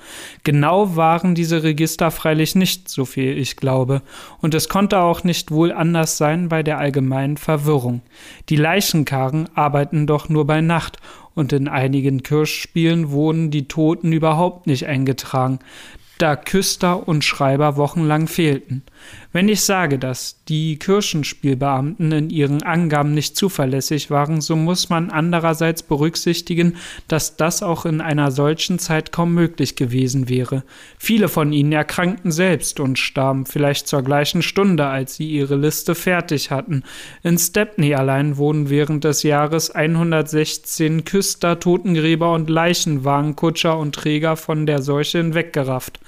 Genau 0.46 0.96
waren 0.96 1.36
diese 1.36 1.64
Register 1.64 2.10
freilich 2.10 2.56
nicht, 2.56 2.88
so 2.88 3.04
viel 3.04 3.38
ich 3.38 3.58
glaube, 3.58 4.02
und 4.40 4.54
es 4.54 4.70
konnte 4.70 5.00
auch 5.00 5.26
nicht 5.26 5.52
wohl 5.52 5.74
anders 5.74 6.18
sein 6.18 6.48
bei 6.48 6.64
der 6.64 6.78
allgemeinen 6.78 7.36
Verwirrung. 7.36 8.02
Die 8.48 8.56
Leichenkarren 8.56 9.50
arbeiten 9.56 10.08
doch 10.08 10.30
nur 10.30 10.48
bei 10.48 10.62
Nacht 10.62 11.00
und 11.36 11.54
in 11.54 11.68
einigen 11.68 12.24
Kirchspielen 12.24 13.12
wurden 13.12 13.52
die 13.52 13.68
Toten 13.68 14.12
überhaupt 14.12 14.68
nicht 14.68 14.86
eingetragen 14.88 15.60
da 16.18 16.36
Küster 16.36 17.08
und 17.08 17.24
Schreiber 17.24 17.76
wochenlang 17.76 18.28
fehlten. 18.28 18.84
Wenn 19.34 19.50
ich 19.50 19.62
sage, 19.62 19.98
dass 19.98 20.44
die 20.48 20.78
Kirchenspielbeamten 20.78 22.12
in 22.12 22.30
ihren 22.30 22.62
Angaben 22.62 23.16
nicht 23.16 23.36
zuverlässig 23.36 24.12
waren, 24.12 24.42
so 24.42 24.56
muss 24.56 24.90
man 24.90 25.10
andererseits 25.10 25.82
berücksichtigen, 25.82 26.76
dass 27.08 27.36
das 27.36 27.64
auch 27.64 27.88
in 27.88 28.00
einer 28.00 28.30
solchen 28.30 28.78
Zeit 28.78 29.12
kaum 29.12 29.34
möglich 29.34 29.76
gewesen 29.76 30.30
wäre. 30.30 30.62
Viele 31.00 31.30
von 31.30 31.52
ihnen 31.52 31.72
erkrankten 31.72 32.32
selbst 32.32 32.80
und 32.80 33.00
starben 33.00 33.48
vielleicht 33.48 33.88
zur 33.88 34.04
gleichen 34.04 34.44
Stunde, 34.44 34.86
als 34.86 35.16
sie 35.16 35.32
ihre 35.32 35.56
Liste 35.56 35.96
fertig 35.96 36.52
hatten. 36.52 36.84
In 37.24 37.40
Stepney 37.40 37.96
allein 37.96 38.38
wurden 38.38 38.70
während 38.70 39.04
des 39.04 39.24
Jahres 39.24 39.72
116 39.72 41.06
Küster, 41.06 41.60
Totengräber 41.60 42.34
und 42.34 42.52
Leichenwagenkutscher 42.52 43.80
und 43.80 43.96
Träger 43.96 44.36
von 44.36 44.68
der 44.68 44.84
Seuche 44.84 45.18
hinweggerafft. 45.18 46.00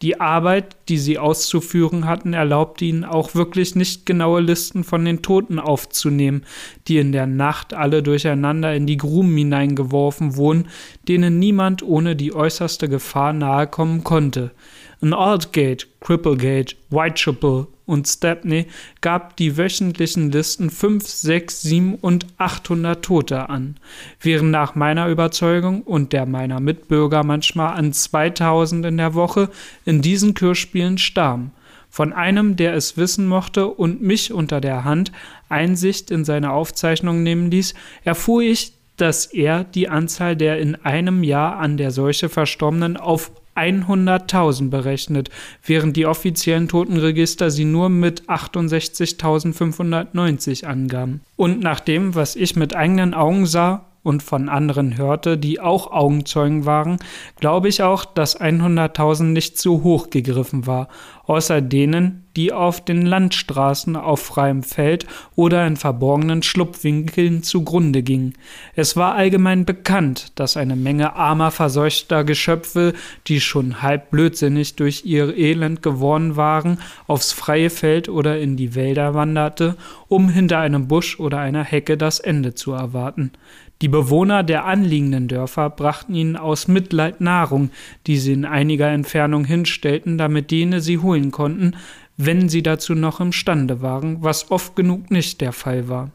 Die 0.00 0.20
Arbeit, 0.20 0.76
die 0.88 0.98
sie 0.98 1.18
auszuführen 1.18 2.06
hatten, 2.06 2.32
erlaubte 2.32 2.84
ihnen 2.84 3.04
auch 3.04 3.34
wirklich 3.34 3.74
nicht 3.74 4.06
genaue 4.06 4.40
Listen 4.40 4.84
von 4.84 5.04
den 5.04 5.22
Toten 5.22 5.58
aufzunehmen, 5.58 6.44
die 6.86 6.98
in 6.98 7.10
der 7.10 7.26
Nacht 7.26 7.74
alle 7.74 8.02
durcheinander 8.04 8.74
in 8.74 8.86
die 8.86 8.96
Gruben 8.96 9.36
hineingeworfen 9.36 10.36
wurden, 10.36 10.68
denen 11.08 11.40
niemand 11.40 11.82
ohne 11.82 12.14
die 12.14 12.32
äußerste 12.32 12.88
Gefahr 12.88 13.32
nahe 13.32 13.66
kommen 13.66 14.04
konnte. 14.04 14.52
In 15.00 15.14
Aldgate, 15.14 15.86
Cripplegate, 16.00 16.74
Whitechapel 16.90 17.68
und 17.86 18.08
Stepney 18.08 18.66
gab 19.00 19.36
die 19.36 19.56
wöchentlichen 19.56 20.32
Listen 20.32 20.70
5, 20.70 21.06
6, 21.06 21.62
7 21.62 21.94
und 21.94 22.26
800 22.36 23.04
Tote 23.04 23.48
an, 23.48 23.76
während 24.20 24.50
nach 24.50 24.74
meiner 24.74 25.08
Überzeugung 25.08 25.82
und 25.82 26.12
der 26.12 26.26
meiner 26.26 26.60
Mitbürger 26.60 27.22
manchmal 27.22 27.76
an 27.76 27.92
2000 27.92 28.86
in 28.86 28.96
der 28.96 29.14
Woche 29.14 29.50
in 29.84 30.02
diesen 30.02 30.34
Kirchspielen 30.34 30.98
starben. 30.98 31.52
Von 31.88 32.12
einem, 32.12 32.56
der 32.56 32.74
es 32.74 32.96
wissen 32.96 33.26
mochte 33.26 33.68
und 33.68 34.02
mich 34.02 34.32
unter 34.32 34.60
der 34.60 34.84
Hand 34.84 35.12
Einsicht 35.48 36.10
in 36.10 36.24
seine 36.24 36.52
Aufzeichnung 36.52 37.22
nehmen 37.22 37.50
ließ, 37.50 37.74
erfuhr 38.04 38.42
ich, 38.42 38.72
dass 38.98 39.26
er 39.26 39.64
die 39.64 39.88
Anzahl 39.88 40.36
der 40.36 40.58
in 40.58 40.74
einem 40.84 41.22
Jahr 41.22 41.56
an 41.56 41.76
der 41.76 41.92
Seuche 41.92 42.28
Verstorbenen 42.28 42.96
auf 42.96 43.30
100.000 43.58 44.70
berechnet, 44.70 45.30
während 45.64 45.96
die 45.96 46.06
offiziellen 46.06 46.68
Totenregister 46.68 47.50
sie 47.50 47.64
nur 47.64 47.88
mit 47.88 48.28
68.590 48.28 50.64
angaben. 50.64 51.22
Und 51.36 51.60
nach 51.60 51.80
dem, 51.80 52.14
was 52.14 52.36
ich 52.36 52.54
mit 52.56 52.76
eigenen 52.76 53.14
Augen 53.14 53.46
sah, 53.46 53.87
und 54.08 54.22
von 54.22 54.48
anderen 54.48 54.96
hörte, 54.96 55.36
die 55.36 55.60
auch 55.60 55.92
Augenzeugen 55.92 56.64
waren, 56.64 56.96
glaube 57.38 57.68
ich 57.68 57.82
auch, 57.82 58.06
dass 58.06 58.40
100.000 58.40 59.24
nicht 59.24 59.58
zu 59.58 59.82
hoch 59.82 60.08
gegriffen 60.08 60.66
war, 60.66 60.88
außer 61.26 61.60
denen, 61.60 62.24
die 62.34 62.52
auf 62.52 62.82
den 62.82 63.02
Landstraßen 63.02 63.96
auf 63.96 64.20
freiem 64.20 64.62
Feld 64.62 65.06
oder 65.34 65.66
in 65.66 65.76
verborgenen 65.76 66.42
Schlupfwinkeln 66.42 67.42
zugrunde 67.42 68.02
gingen. 68.02 68.32
Es 68.74 68.96
war 68.96 69.14
allgemein 69.14 69.66
bekannt, 69.66 70.32
dass 70.36 70.56
eine 70.56 70.76
Menge 70.76 71.16
armer, 71.16 71.50
verseuchter 71.50 72.24
Geschöpfe, 72.24 72.94
die 73.26 73.40
schon 73.40 73.82
halb 73.82 74.10
blödsinnig 74.10 74.76
durch 74.76 75.04
ihr 75.04 75.36
Elend 75.36 75.82
geworden 75.82 76.36
waren, 76.36 76.78
aufs 77.06 77.32
freie 77.32 77.68
Feld 77.70 78.08
oder 78.08 78.38
in 78.38 78.56
die 78.56 78.74
Wälder 78.74 79.12
wanderte, 79.12 79.76
um 80.08 80.30
hinter 80.30 80.60
einem 80.60 80.88
Busch 80.88 81.20
oder 81.20 81.40
einer 81.40 81.64
Hecke 81.64 81.98
das 81.98 82.20
Ende 82.20 82.54
zu 82.54 82.72
erwarten. 82.72 83.32
Die 83.80 83.88
Bewohner 83.88 84.42
der 84.42 84.64
anliegenden 84.64 85.28
Dörfer 85.28 85.70
brachten 85.70 86.14
ihnen 86.14 86.36
aus 86.36 86.66
Mitleid 86.66 87.20
Nahrung, 87.20 87.70
die 88.08 88.18
sie 88.18 88.32
in 88.32 88.44
einiger 88.44 88.88
Entfernung 88.88 89.44
hinstellten, 89.44 90.18
damit 90.18 90.50
jene 90.50 90.80
sie 90.80 90.98
holen 90.98 91.30
konnten, 91.30 91.76
wenn 92.16 92.48
sie 92.48 92.64
dazu 92.64 92.96
noch 92.96 93.20
imstande 93.20 93.80
waren, 93.80 94.22
was 94.22 94.50
oft 94.50 94.74
genug 94.74 95.12
nicht 95.12 95.40
der 95.40 95.52
Fall 95.52 95.88
war. 95.88 96.10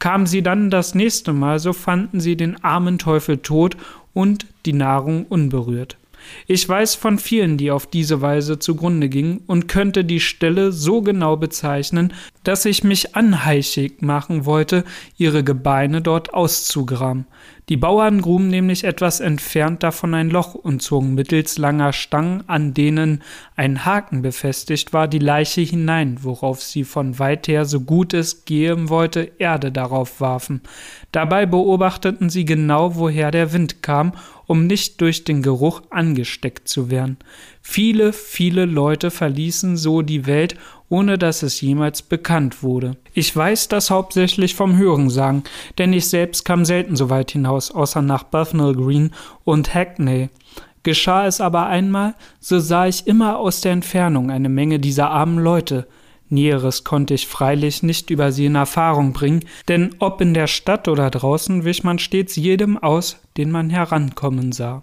Kamen 0.00 0.26
sie 0.26 0.42
dann 0.42 0.68
das 0.68 0.96
nächste 0.96 1.32
Mal, 1.32 1.60
so 1.60 1.72
fanden 1.72 2.18
sie 2.18 2.36
den 2.36 2.62
armen 2.64 2.98
Teufel 2.98 3.38
tot 3.38 3.76
und 4.12 4.46
die 4.66 4.72
Nahrung 4.72 5.26
unberührt. 5.26 5.96
Ich 6.46 6.68
weiß 6.68 6.94
von 6.94 7.18
vielen, 7.18 7.56
die 7.58 7.70
auf 7.70 7.86
diese 7.86 8.20
Weise 8.20 8.58
zugrunde 8.58 9.08
gingen 9.08 9.42
und 9.46 9.68
könnte 9.68 10.04
die 10.04 10.20
Stelle 10.20 10.72
so 10.72 11.02
genau 11.02 11.36
bezeichnen, 11.36 12.12
dass 12.44 12.64
ich 12.64 12.84
mich 12.84 13.16
anheischig 13.16 14.02
machen 14.02 14.44
wollte, 14.44 14.84
ihre 15.16 15.42
Gebeine 15.42 16.02
dort 16.02 16.32
auszugraben. 16.34 17.26
Die 17.68 17.76
Bauern 17.76 18.22
gruben 18.22 18.46
nämlich 18.46 18.84
etwas 18.84 19.18
entfernt 19.18 19.82
davon 19.82 20.14
ein 20.14 20.30
Loch 20.30 20.54
und 20.54 20.82
zogen 20.82 21.14
mittels 21.14 21.58
langer 21.58 21.92
Stangen, 21.92 22.48
an 22.48 22.74
denen 22.74 23.24
ein 23.56 23.84
Haken 23.84 24.22
befestigt 24.22 24.92
war, 24.92 25.08
die 25.08 25.18
Leiche 25.18 25.62
hinein, 25.62 26.18
worauf 26.22 26.62
sie 26.62 26.84
von 26.84 27.18
weit 27.18 27.48
her, 27.48 27.64
so 27.64 27.80
gut 27.80 28.14
es 28.14 28.44
gehen 28.44 28.88
wollte, 28.88 29.32
Erde 29.38 29.72
darauf 29.72 30.20
warfen. 30.20 30.60
Dabei 31.10 31.44
beobachteten 31.44 32.30
sie 32.30 32.44
genau, 32.44 32.94
woher 32.94 33.32
der 33.32 33.52
Wind 33.52 33.82
kam 33.82 34.12
um 34.46 34.66
nicht 34.66 35.00
durch 35.00 35.24
den 35.24 35.42
Geruch 35.42 35.82
angesteckt 35.90 36.68
zu 36.68 36.90
werden. 36.90 37.18
Viele, 37.68 38.12
viele 38.12 38.64
Leute 38.64 39.10
verließen 39.10 39.76
so 39.76 40.00
die 40.00 40.24
Welt, 40.26 40.54
ohne 40.88 41.18
dass 41.18 41.42
es 41.42 41.60
jemals 41.60 42.00
bekannt 42.00 42.62
wurde. 42.62 42.96
Ich 43.12 43.34
weiß 43.36 43.66
das 43.66 43.90
hauptsächlich 43.90 44.54
vom 44.54 44.78
Hörensagen, 44.78 45.42
denn 45.76 45.92
ich 45.92 46.08
selbst 46.08 46.44
kam 46.44 46.64
selten 46.64 46.94
so 46.94 47.10
weit 47.10 47.32
hinaus, 47.32 47.72
außer 47.72 48.02
nach 48.02 48.22
Bethnal 48.22 48.72
Green 48.74 49.10
und 49.44 49.74
Hackney. 49.74 50.30
Geschah 50.84 51.26
es 51.26 51.40
aber 51.40 51.66
einmal, 51.66 52.14
so 52.38 52.60
sah 52.60 52.86
ich 52.86 53.08
immer 53.08 53.38
aus 53.40 53.62
der 53.62 53.72
Entfernung 53.72 54.30
eine 54.30 54.48
Menge 54.48 54.78
dieser 54.78 55.10
armen 55.10 55.38
Leute, 55.38 55.88
Näheres 56.28 56.82
konnte 56.82 57.14
ich 57.14 57.26
freilich 57.26 57.82
nicht 57.82 58.10
über 58.10 58.32
sie 58.32 58.46
in 58.46 58.56
Erfahrung 58.56 59.12
bringen, 59.12 59.44
denn 59.68 59.94
ob 60.00 60.20
in 60.20 60.34
der 60.34 60.48
Stadt 60.48 60.88
oder 60.88 61.10
draußen 61.10 61.64
wich 61.64 61.84
man 61.84 61.98
stets 61.98 62.36
jedem 62.36 62.78
aus, 62.78 63.18
den 63.36 63.50
man 63.50 63.70
herankommen 63.70 64.52
sah. 64.52 64.82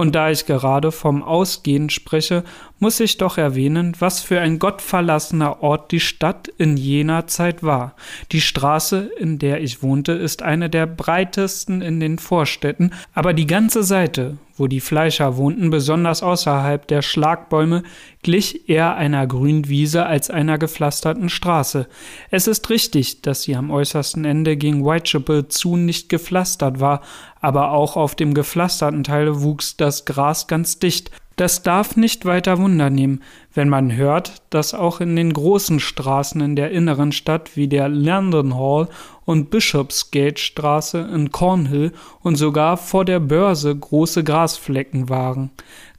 Und 0.00 0.14
da 0.14 0.30
ich 0.30 0.46
gerade 0.46 0.92
vom 0.92 1.22
Ausgehen 1.22 1.90
spreche, 1.90 2.42
muss 2.78 3.00
ich 3.00 3.18
doch 3.18 3.36
erwähnen, 3.36 3.94
was 3.98 4.22
für 4.22 4.40
ein 4.40 4.58
gottverlassener 4.58 5.62
Ort 5.62 5.92
die 5.92 6.00
Stadt 6.00 6.48
in 6.56 6.78
jener 6.78 7.26
Zeit 7.26 7.62
war. 7.62 7.94
Die 8.32 8.40
Straße, 8.40 9.10
in 9.18 9.38
der 9.38 9.60
ich 9.60 9.82
wohnte, 9.82 10.12
ist 10.12 10.40
eine 10.42 10.70
der 10.70 10.86
breitesten 10.86 11.82
in 11.82 12.00
den 12.00 12.18
Vorstädten, 12.18 12.94
aber 13.12 13.34
die 13.34 13.46
ganze 13.46 13.82
Seite, 13.82 14.38
wo 14.60 14.68
die 14.68 14.80
Fleischer 14.80 15.36
wohnten, 15.38 15.70
besonders 15.70 16.22
außerhalb 16.22 16.86
der 16.86 17.02
Schlagbäume, 17.02 17.82
glich 18.22 18.68
eher 18.68 18.94
einer 18.94 19.26
Grünwiese 19.26 20.04
als 20.04 20.30
einer 20.30 20.58
gepflasterten 20.58 21.30
Straße. 21.30 21.88
Es 22.30 22.46
ist 22.46 22.68
richtig, 22.68 23.22
dass 23.22 23.42
sie 23.42 23.56
am 23.56 23.70
äußersten 23.70 24.24
Ende 24.24 24.56
gegen 24.58 24.84
Whitechapel 24.84 25.48
zu 25.48 25.76
nicht 25.76 26.10
gepflastert 26.10 26.78
war, 26.78 27.00
aber 27.40 27.72
auch 27.72 27.96
auf 27.96 28.14
dem 28.14 28.34
gepflasterten 28.34 29.02
Teil 29.02 29.40
wuchs 29.40 29.76
das 29.78 30.04
Gras 30.04 30.46
ganz 30.46 30.78
dicht. 30.78 31.10
Das 31.40 31.62
darf 31.62 31.96
nicht 31.96 32.26
weiter 32.26 32.58
Wunder 32.58 32.90
nehmen, 32.90 33.22
wenn 33.54 33.70
man 33.70 33.96
hört, 33.96 34.42
dass 34.50 34.74
auch 34.74 35.00
in 35.00 35.16
den 35.16 35.32
großen 35.32 35.80
Straßen 35.80 36.42
in 36.42 36.54
der 36.54 36.70
inneren 36.70 37.12
Stadt 37.12 37.56
wie 37.56 37.66
der 37.66 37.88
London 37.88 38.58
Hall 38.58 38.90
und 39.24 39.48
Bishopsgate 39.48 40.38
Straße 40.38 40.98
in 40.98 41.30
Cornhill 41.30 41.92
und 42.20 42.36
sogar 42.36 42.76
vor 42.76 43.06
der 43.06 43.20
Börse 43.20 43.74
große 43.74 44.22
Grasflecken 44.22 45.08
waren. 45.08 45.50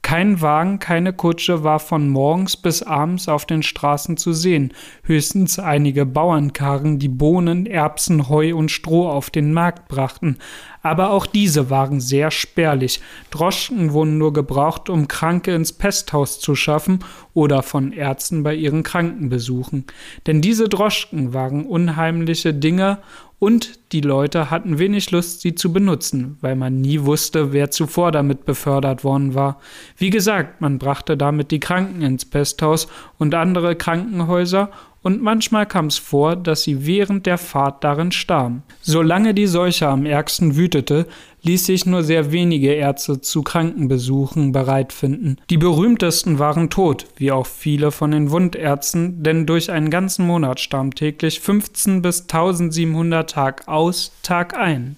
Kein 0.03 0.41
Wagen, 0.41 0.77
keine 0.77 1.13
Kutsche 1.13 1.63
war 1.63 1.79
von 1.79 2.09
morgens 2.09 2.57
bis 2.57 2.83
abends 2.83 3.27
auf 3.27 3.45
den 3.45 3.63
Straßen 3.63 4.17
zu 4.17 4.33
sehen, 4.33 4.73
höchstens 5.03 5.57
einige 5.57 6.05
Bauernkarren, 6.05 6.99
die 6.99 7.07
Bohnen, 7.07 7.65
Erbsen, 7.65 8.29
Heu 8.29 8.55
und 8.55 8.69
Stroh 8.69 9.07
auf 9.07 9.31
den 9.31 9.53
Markt 9.53 9.87
brachten, 9.87 10.37
aber 10.81 11.11
auch 11.11 11.25
diese 11.25 11.69
waren 11.69 11.99
sehr 11.99 12.31
spärlich. 12.31 13.01
Droschken 13.29 13.93
wurden 13.93 14.17
nur 14.17 14.33
gebraucht, 14.33 14.89
um 14.89 15.07
Kranke 15.07 15.53
ins 15.53 15.73
Pesthaus 15.73 16.39
zu 16.39 16.55
schaffen 16.55 16.99
oder 17.33 17.63
von 17.63 17.91
Ärzten 17.91 18.43
bei 18.43 18.55
ihren 18.55 18.83
Krankenbesuchen. 18.83 19.85
Denn 20.27 20.41
diese 20.41 20.69
Droschken 20.69 21.33
waren 21.33 21.65
unheimliche 21.65 22.53
Dinge 22.53 22.99
und 23.41 23.91
die 23.91 24.01
Leute 24.01 24.51
hatten 24.51 24.77
wenig 24.77 25.09
Lust, 25.09 25.41
sie 25.41 25.55
zu 25.55 25.73
benutzen, 25.73 26.37
weil 26.41 26.55
man 26.55 26.79
nie 26.79 27.01
wusste, 27.01 27.51
wer 27.51 27.71
zuvor 27.71 28.11
damit 28.11 28.45
befördert 28.45 29.03
worden 29.03 29.33
war. 29.33 29.59
Wie 29.97 30.11
gesagt, 30.11 30.61
man 30.61 30.77
brachte 30.77 31.17
damit 31.17 31.49
die 31.49 31.59
Kranken 31.59 32.03
ins 32.03 32.23
Pesthaus 32.23 32.87
und 33.17 33.33
andere 33.33 33.75
Krankenhäuser 33.75 34.69
und 35.03 35.21
manchmal 35.21 35.65
kam 35.65 35.87
es 35.87 35.97
vor, 35.97 36.35
dass 36.35 36.63
sie 36.63 36.85
während 36.85 37.25
der 37.25 37.37
Fahrt 37.37 37.83
darin 37.83 38.11
starben. 38.11 38.63
Solange 38.81 39.33
die 39.33 39.47
Seuche 39.47 39.87
am 39.87 40.05
ärgsten 40.05 40.55
wütete, 40.55 41.07
ließ 41.43 41.65
sich 41.65 41.85
nur 41.87 42.03
sehr 42.03 42.31
wenige 42.31 42.73
Ärzte 42.73 43.19
zu 43.19 43.41
Krankenbesuchen 43.41 44.51
bereit 44.51 44.93
finden. 44.93 45.37
Die 45.49 45.57
berühmtesten 45.57 46.37
waren 46.37 46.69
tot, 46.69 47.07
wie 47.15 47.31
auch 47.31 47.47
viele 47.47 47.91
von 47.91 48.11
den 48.11 48.29
Wundärzten, 48.29 49.23
denn 49.23 49.47
durch 49.47 49.71
einen 49.71 49.89
ganzen 49.89 50.27
Monat 50.27 50.59
starben 50.59 50.91
täglich 50.91 51.39
15 51.39 52.03
bis 52.03 52.21
1700 52.21 53.29
Tag 53.29 53.67
aus, 53.67 54.11
Tag 54.21 54.55
ein. 54.55 54.97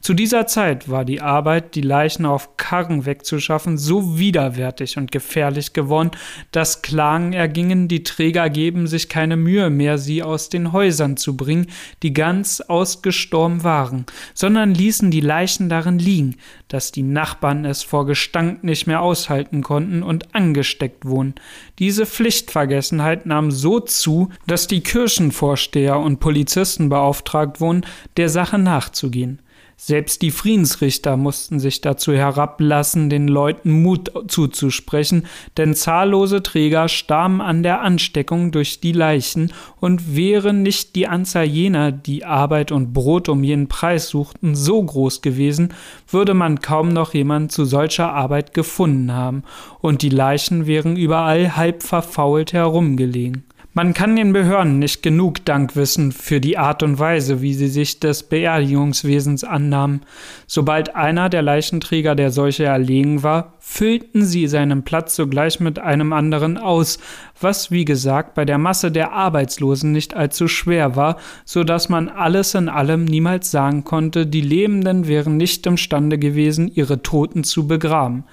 Zu 0.00 0.14
dieser 0.14 0.46
Zeit 0.46 0.88
war 0.88 1.04
die 1.04 1.20
Arbeit, 1.20 1.74
die 1.74 1.82
Leichen 1.82 2.24
auf 2.24 2.56
Karren 2.56 3.04
wegzuschaffen, 3.04 3.78
so 3.78 4.18
widerwärtig 4.18 4.96
und 4.96 5.12
gefährlich 5.12 5.72
geworden, 5.72 6.10
dass 6.52 6.82
Klagen 6.82 7.32
ergingen, 7.32 7.88
die 7.88 8.02
Träger 8.02 8.48
geben 8.50 8.86
sich 8.86 9.08
keine 9.08 9.36
Mühe 9.36 9.70
mehr, 9.70 9.98
sie 9.98 10.22
aus 10.22 10.48
den 10.48 10.72
Häusern 10.72 11.16
zu 11.16 11.36
bringen, 11.36 11.66
die 12.02 12.12
ganz 12.12 12.60
ausgestorben 12.60 13.64
waren, 13.64 14.06
sondern 14.34 14.74
ließen 14.74 15.10
die 15.10 15.20
Leichen 15.20 15.68
darin 15.68 15.98
liegen, 15.98 16.36
dass 16.68 16.92
die 16.92 17.02
Nachbarn 17.02 17.64
es 17.64 17.82
vor 17.82 18.06
Gestank 18.06 18.62
nicht 18.62 18.86
mehr 18.86 19.00
aushalten 19.00 19.62
konnten 19.62 20.02
und 20.02 20.34
angesteckt 20.34 21.04
wurden. 21.04 21.34
Diese 21.78 22.06
Pflichtvergessenheit 22.06 23.26
nahm 23.26 23.50
so 23.50 23.80
zu, 23.80 24.30
dass 24.46 24.66
die 24.66 24.82
Kirchenvorsteher 24.82 25.98
und 25.98 26.20
Polizisten 26.20 26.88
beauftragt 26.88 27.60
wurden, 27.60 27.84
der 28.16 28.28
Sache 28.28 28.58
nachzugehen. 28.58 29.40
Selbst 29.80 30.22
die 30.22 30.32
Friedensrichter 30.32 31.16
mussten 31.16 31.60
sich 31.60 31.80
dazu 31.80 32.12
herablassen, 32.12 33.08
den 33.10 33.28
Leuten 33.28 33.70
Mut 33.70 34.10
zuzusprechen, 34.26 35.26
denn 35.56 35.72
zahllose 35.72 36.42
Träger 36.42 36.88
starben 36.88 37.40
an 37.40 37.62
der 37.62 37.80
Ansteckung 37.80 38.50
durch 38.50 38.80
die 38.80 38.90
Leichen, 38.90 39.52
und 39.78 40.16
wäre 40.16 40.52
nicht 40.52 40.96
die 40.96 41.06
Anzahl 41.06 41.44
jener, 41.44 41.92
die 41.92 42.24
Arbeit 42.24 42.72
und 42.72 42.92
Brot 42.92 43.28
um 43.28 43.44
jeden 43.44 43.68
Preis 43.68 44.08
suchten, 44.08 44.56
so 44.56 44.82
groß 44.82 45.22
gewesen, 45.22 45.72
würde 46.08 46.34
man 46.34 46.60
kaum 46.60 46.88
noch 46.88 47.14
jemand 47.14 47.52
zu 47.52 47.64
solcher 47.64 48.12
Arbeit 48.12 48.54
gefunden 48.54 49.12
haben, 49.12 49.44
und 49.80 50.02
die 50.02 50.08
Leichen 50.10 50.66
wären 50.66 50.96
überall 50.96 51.56
halb 51.56 51.84
verfault 51.84 52.52
herumgelegen. 52.52 53.44
Man 53.78 53.94
kann 53.94 54.16
den 54.16 54.32
Behörden 54.32 54.80
nicht 54.80 55.04
genug 55.04 55.44
Dank 55.44 55.76
wissen 55.76 56.10
für 56.10 56.40
die 56.40 56.58
Art 56.58 56.82
und 56.82 56.98
Weise, 56.98 57.42
wie 57.42 57.54
sie 57.54 57.68
sich 57.68 58.00
des 58.00 58.24
Beerdigungswesens 58.24 59.44
annahmen. 59.44 60.00
Sobald 60.48 60.96
einer 60.96 61.28
der 61.28 61.42
Leichenträger 61.42 62.16
der 62.16 62.32
Seuche 62.32 62.64
erlegen 62.64 63.22
war, 63.22 63.52
füllten 63.60 64.24
sie 64.24 64.48
seinen 64.48 64.82
Platz 64.82 65.14
sogleich 65.14 65.60
mit 65.60 65.78
einem 65.78 66.12
anderen 66.12 66.58
aus, 66.58 66.98
was 67.40 67.70
wie 67.70 67.84
gesagt 67.84 68.34
bei 68.34 68.44
der 68.44 68.58
Masse 68.58 68.90
der 68.90 69.12
Arbeitslosen 69.12 69.92
nicht 69.92 70.14
allzu 70.14 70.48
schwer 70.48 70.96
war, 70.96 71.16
so 71.44 71.64
dass 71.64 71.88
man 71.88 72.08
alles 72.08 72.54
in 72.54 72.68
allem 72.68 73.04
niemals 73.04 73.50
sagen 73.50 73.84
konnte, 73.84 74.26
die 74.26 74.40
Lebenden 74.40 75.06
wären 75.06 75.36
nicht 75.36 75.66
imstande 75.66 76.18
gewesen, 76.18 76.70
ihre 76.74 77.02
Toten 77.02 77.44
zu 77.44 77.66
begraben. 77.66 78.24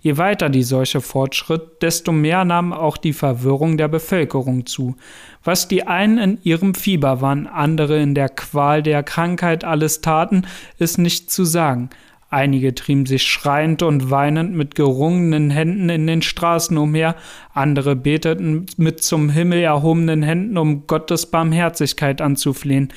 Je 0.00 0.16
weiter 0.18 0.48
die 0.48 0.62
Seuche 0.62 1.00
fortschritt, 1.00 1.82
desto 1.82 2.12
mehr 2.12 2.44
nahm 2.44 2.72
auch 2.72 2.96
die 2.96 3.12
Verwirrung 3.12 3.76
der 3.76 3.88
Bevölkerung 3.88 4.66
zu. 4.66 4.96
Was 5.44 5.66
die 5.68 5.86
einen 5.86 6.18
in 6.18 6.38
ihrem 6.42 6.74
Fieber 6.74 7.20
waren, 7.20 7.46
andere 7.46 8.00
in 8.00 8.14
der 8.14 8.28
Qual 8.28 8.82
der 8.82 9.02
Krankheit 9.02 9.64
alles 9.64 10.00
taten, 10.00 10.42
ist 10.78 10.98
nicht 10.98 11.30
zu 11.30 11.44
sagen. 11.44 11.90
Einige 12.32 12.74
trieben 12.74 13.04
sich 13.04 13.24
schreiend 13.24 13.82
und 13.82 14.10
weinend 14.10 14.54
mit 14.54 14.74
gerungenen 14.74 15.50
Händen 15.50 15.90
in 15.90 16.06
den 16.06 16.22
Straßen 16.22 16.78
umher, 16.78 17.14
andere 17.52 17.94
beteten 17.94 18.64
mit 18.78 19.02
zum 19.02 19.28
Himmel 19.28 19.58
erhobenen 19.58 20.22
Händen, 20.22 20.56
um 20.56 20.86
Gottes 20.86 21.26
Barmherzigkeit 21.26 22.22
anzuflehen. 22.22 22.90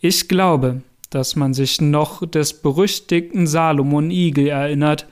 Ich 0.00 0.28
glaube, 0.28 0.82
dass 1.08 1.36
man 1.36 1.54
sich 1.54 1.80
noch 1.80 2.28
des 2.28 2.60
berüchtigten 2.60 3.46
Salomon 3.46 4.10
Igel 4.10 4.48
erinnert, 4.48 5.06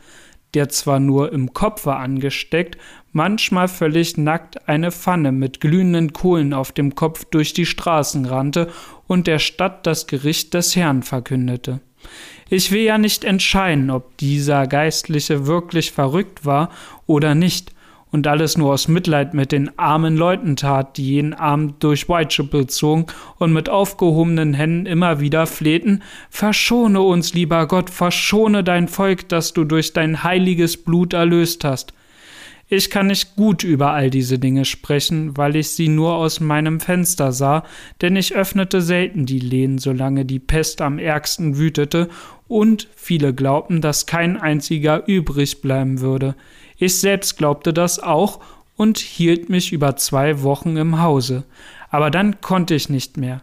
der 0.52 0.68
zwar 0.68 1.00
nur 1.00 1.32
im 1.32 1.54
Kopfe 1.54 1.96
angesteckt, 1.96 2.76
manchmal 3.12 3.66
völlig 3.66 4.18
nackt 4.18 4.68
eine 4.68 4.92
Pfanne 4.92 5.32
mit 5.32 5.62
glühenden 5.62 6.12
Kohlen 6.12 6.52
auf 6.52 6.72
dem 6.72 6.94
Kopf 6.94 7.24
durch 7.24 7.54
die 7.54 7.64
Straßen 7.64 8.26
rannte 8.26 8.68
und 9.06 9.26
der 9.26 9.38
Stadt 9.38 9.86
das 9.86 10.06
Gericht 10.06 10.52
des 10.52 10.76
Herrn 10.76 11.02
verkündete. 11.02 11.80
Ich 12.52 12.72
will 12.72 12.82
ja 12.82 12.98
nicht 12.98 13.22
entscheiden, 13.22 13.90
ob 13.90 14.16
dieser 14.16 14.66
Geistliche 14.66 15.46
wirklich 15.46 15.92
verrückt 15.92 16.44
war 16.44 16.70
oder 17.06 17.36
nicht 17.36 17.72
und 18.10 18.26
alles 18.26 18.58
nur 18.58 18.72
aus 18.72 18.88
Mitleid 18.88 19.34
mit 19.34 19.52
den 19.52 19.78
armen 19.78 20.16
Leuten 20.16 20.56
tat, 20.56 20.96
die 20.96 21.06
jeden 21.06 21.32
Abend 21.32 21.82
durch 21.84 22.08
Whitechapel 22.08 22.66
zogen 22.66 23.06
und 23.38 23.52
mit 23.52 23.68
aufgehobenen 23.68 24.52
Händen 24.52 24.86
immer 24.86 25.20
wieder 25.20 25.46
flehten, 25.46 26.02
verschone 26.28 27.00
uns, 27.00 27.34
lieber 27.34 27.68
Gott, 27.68 27.88
verschone 27.88 28.64
dein 28.64 28.88
Volk, 28.88 29.28
das 29.28 29.52
du 29.52 29.62
durch 29.62 29.92
dein 29.92 30.24
heiliges 30.24 30.76
Blut 30.76 31.12
erlöst 31.12 31.62
hast. 31.62 31.94
Ich 32.72 32.88
kann 32.88 33.08
nicht 33.08 33.34
gut 33.34 33.64
über 33.64 33.90
all 33.90 34.10
diese 34.10 34.38
Dinge 34.38 34.64
sprechen, 34.64 35.36
weil 35.36 35.56
ich 35.56 35.70
sie 35.70 35.88
nur 35.88 36.14
aus 36.14 36.38
meinem 36.38 36.78
Fenster 36.78 37.32
sah, 37.32 37.64
denn 38.00 38.14
ich 38.14 38.36
öffnete 38.36 38.80
selten 38.80 39.26
die 39.26 39.40
Lehnen, 39.40 39.78
solange 39.78 40.24
die 40.24 40.38
Pest 40.38 40.80
am 40.80 41.00
ärgsten 41.00 41.58
wütete, 41.58 42.08
und 42.50 42.88
viele 42.96 43.32
glaubten, 43.32 43.80
dass 43.80 44.06
kein 44.06 44.36
einziger 44.36 45.06
übrig 45.06 45.62
bleiben 45.62 46.00
würde. 46.00 46.34
Ich 46.78 46.98
selbst 46.98 47.38
glaubte 47.38 47.72
das 47.72 48.00
auch 48.00 48.40
und 48.76 48.98
hielt 48.98 49.48
mich 49.48 49.72
über 49.72 49.94
zwei 49.94 50.42
Wochen 50.42 50.76
im 50.76 51.00
Hause. 51.00 51.44
Aber 51.90 52.10
dann 52.10 52.40
konnte 52.40 52.74
ich 52.74 52.88
nicht 52.88 53.16
mehr. 53.16 53.40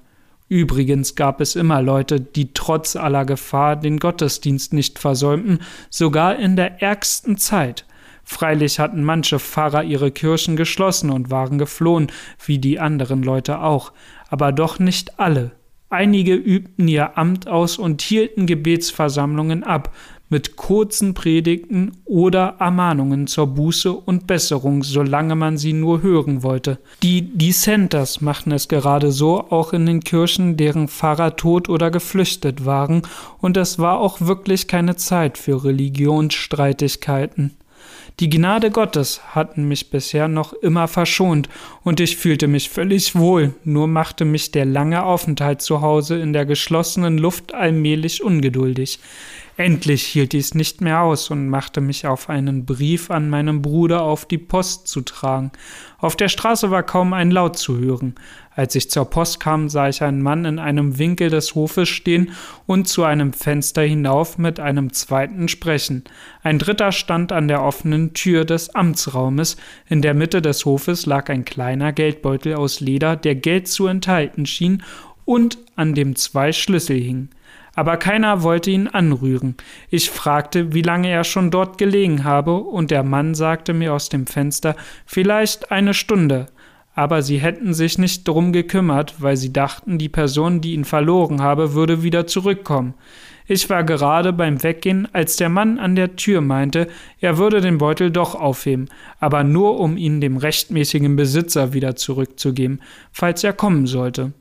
Übrigens 0.50 1.16
gab 1.16 1.40
es 1.40 1.56
immer 1.56 1.82
Leute, 1.82 2.20
die 2.20 2.54
trotz 2.54 2.98
aller 2.98 3.24
Gefahr 3.24 3.78
den 3.78 3.98
Gottesdienst 3.98 4.74
nicht 4.74 5.00
versäumten, 5.00 5.60
sogar 5.90 6.38
in 6.38 6.58
der 6.58 6.82
ärgsten 6.82 7.38
Zeit. 7.38 7.86
Freilich 8.26 8.78
hatten 8.78 9.06
manche 9.06 9.40
Pfarrer 9.40 9.84
ihre 9.84 10.12
Kirchen 10.12 10.58
geschlossen 10.58 11.12
und 11.12 11.32
waren 11.32 11.58
geflohen, 11.58 12.12
wie 12.46 12.60
die 12.60 12.78
anderen 12.78 13.24
Leute 13.24 13.62
auch, 13.62 13.94
aber 14.30 14.52
doch 14.52 14.80
nicht 14.80 15.18
alle. 15.18 15.57
Einige 15.90 16.34
übten 16.34 16.88
ihr 16.90 17.18
Amt 17.18 17.48
aus 17.48 17.78
und 17.78 18.02
hielten 18.02 18.46
Gebetsversammlungen 18.46 19.64
ab, 19.64 19.94
mit 20.30 20.58
kurzen 20.58 21.14
Predigten 21.14 21.94
oder 22.04 22.56
Ermahnungen 22.60 23.28
zur 23.28 23.48
Buße 23.48 23.94
und 23.94 24.28
Besserung, 24.28 24.84
solange 24.84 25.36
man 25.36 25.58
sie 25.58 25.72
nur 25.72 26.02
hören 26.02 26.44
wollte. 26.44 26.80
Die 27.02 27.22
Dissenters 27.22 28.20
machten 28.20 28.52
es 28.52 28.68
gerade 28.68 29.14
so, 29.14 29.40
auch 29.50 29.72
in 29.72 29.86
den 29.86 30.02
Kirchen, 30.02 30.58
deren 30.58 30.90
Pfarrer 30.90 31.38
tot 31.38 31.70
oder 31.70 31.92
geflüchtet 31.92 32.66
waren, 32.66 33.04
und 33.40 33.56
es 33.56 33.80
war 33.80 34.00
auch 34.00 34.20
wirklich 34.20 34.68
keine 34.68 34.98
Zeit 34.98 35.38
für 35.38 35.64
Religionsstreitigkeiten. 35.64 37.56
Die 38.20 38.30
Gnade 38.30 38.72
Gottes 38.72 39.22
hatten 39.36 39.68
mich 39.68 39.90
bisher 39.90 40.28
noch 40.28 40.54
immer 40.54 40.88
verschont, 40.88 41.50
und 41.84 42.00
ich 42.00 42.18
fühlte 42.18 42.48
mich 42.48 42.70
völlig 42.70 43.16
wohl, 43.16 43.54
nur 43.64 43.88
machte 43.88 44.26
mich 44.26 44.52
der 44.52 44.66
lange 44.66 45.04
Aufenthalt 45.04 45.62
zu 45.62 45.82
Hause 45.82 46.18
in 46.18 46.34
der 46.34 46.46
geschlossenen 46.46 47.18
Luft 47.18 47.54
allmählich 47.54 48.24
ungeduldig. 48.24 49.00
Endlich 49.58 50.04
hielt 50.04 50.34
dies 50.34 50.54
nicht 50.54 50.82
mehr 50.82 51.02
aus 51.02 51.32
und 51.32 51.50
machte 51.50 51.82
mich 51.82 52.06
auf 52.06 52.30
einen 52.30 52.66
Brief 52.66 53.10
an 53.10 53.28
meinen 53.28 53.64
Bruder 53.64 54.04
auf 54.04 54.28
die 54.28 54.38
Post 54.38 54.88
zu 54.88 55.02
tragen. 55.02 55.52
Auf 55.98 56.16
der 56.16 56.30
Straße 56.30 56.70
war 56.70 56.84
kaum 56.84 57.12
ein 57.14 57.32
Laut 57.32 57.58
zu 57.58 57.80
hören. 57.80 58.14
Als 58.56 58.76
ich 58.76 58.92
zur 58.92 59.06
Post 59.06 59.40
kam, 59.40 59.68
sah 59.68 59.90
ich 59.90 60.04
einen 60.04 60.22
Mann 60.22 60.46
in 60.46 60.60
einem 60.60 61.00
Winkel 61.00 61.32
des 61.32 61.56
Hofes 61.56 61.90
stehen 61.90 62.34
und 62.68 62.88
zu 62.88 63.04
einem 63.04 63.34
Fenster 63.34 63.82
hinauf 63.82 64.38
mit 64.38 64.60
einem 64.60 64.94
zweiten 64.94 65.48
sprechen. 65.48 66.04
Ein 66.44 66.60
dritter 66.60 66.92
stand 66.92 67.32
an 67.32 67.48
der 67.48 67.64
offenen 67.64 68.14
Tür 68.14 68.46
des 68.46 68.76
Amtsraumes. 68.76 69.58
In 69.90 70.04
der 70.04 70.14
Mitte 70.14 70.44
des 70.44 70.66
Hofes 70.66 71.08
lag 71.08 71.32
ein 71.32 71.46
kleiner 71.46 71.94
Geldbeutel 71.94 72.54
aus 72.54 72.80
Leder, 72.80 73.16
der 73.16 73.34
Geld 73.34 73.68
zu 73.68 73.88
enthalten 73.88 74.46
schien 74.46 74.84
und 75.26 75.58
an 75.76 75.96
dem 75.96 76.16
zwei 76.16 76.52
Schlüssel 76.52 77.00
hingen 77.00 77.30
aber 77.78 77.98
keiner 77.98 78.42
wollte 78.42 78.72
ihn 78.72 78.88
anrühren. 78.88 79.56
Ich 79.92 80.10
fragte, 80.10 80.74
wie 80.74 80.82
lange 80.82 81.12
er 81.12 81.24
schon 81.24 81.52
dort 81.52 81.78
gelegen 81.78 82.24
habe, 82.24 82.56
und 82.56 82.90
der 82.90 83.04
Mann 83.04 83.36
sagte 83.36 83.72
mir 83.76 83.94
aus 83.94 84.10
dem 84.10 84.26
Fenster, 84.26 84.76
vielleicht 85.06 85.72
eine 85.72 85.94
Stunde. 85.94 86.48
Aber 86.96 87.22
sie 87.22 87.38
hätten 87.38 87.76
sich 87.76 88.00
nicht 88.00 88.28
drum 88.28 88.52
gekümmert, 88.52 89.22
weil 89.22 89.38
sie 89.38 89.54
dachten, 89.54 90.00
die 90.00 90.10
Person, 90.10 90.60
die 90.60 90.74
ihn 90.74 90.86
verloren 90.86 91.44
habe, 91.44 91.76
würde 91.76 92.02
wieder 92.02 92.26
zurückkommen. 92.26 92.96
Ich 93.46 93.70
war 93.70 93.84
gerade 93.84 94.34
beim 94.34 94.64
Weggehen, 94.64 95.08
als 95.14 95.36
der 95.36 95.50
Mann 95.50 95.78
an 95.78 95.96
der 95.96 96.16
Tür 96.16 96.42
meinte, 96.42 96.88
er 97.22 97.38
würde 97.38 97.62
den 97.62 97.78
Beutel 97.78 98.10
doch 98.10 98.34
aufheben, 98.34 98.90
aber 99.20 99.44
nur 99.44 99.80
um 99.80 99.98
ihn 99.98 100.20
dem 100.20 100.38
rechtmäßigen 100.38 101.16
Besitzer 101.16 101.74
wieder 101.74 101.96
zurückzugeben, 101.96 102.82
falls 103.12 103.44
er 103.44 103.54
kommen 103.54 103.86
sollte. 103.86 104.34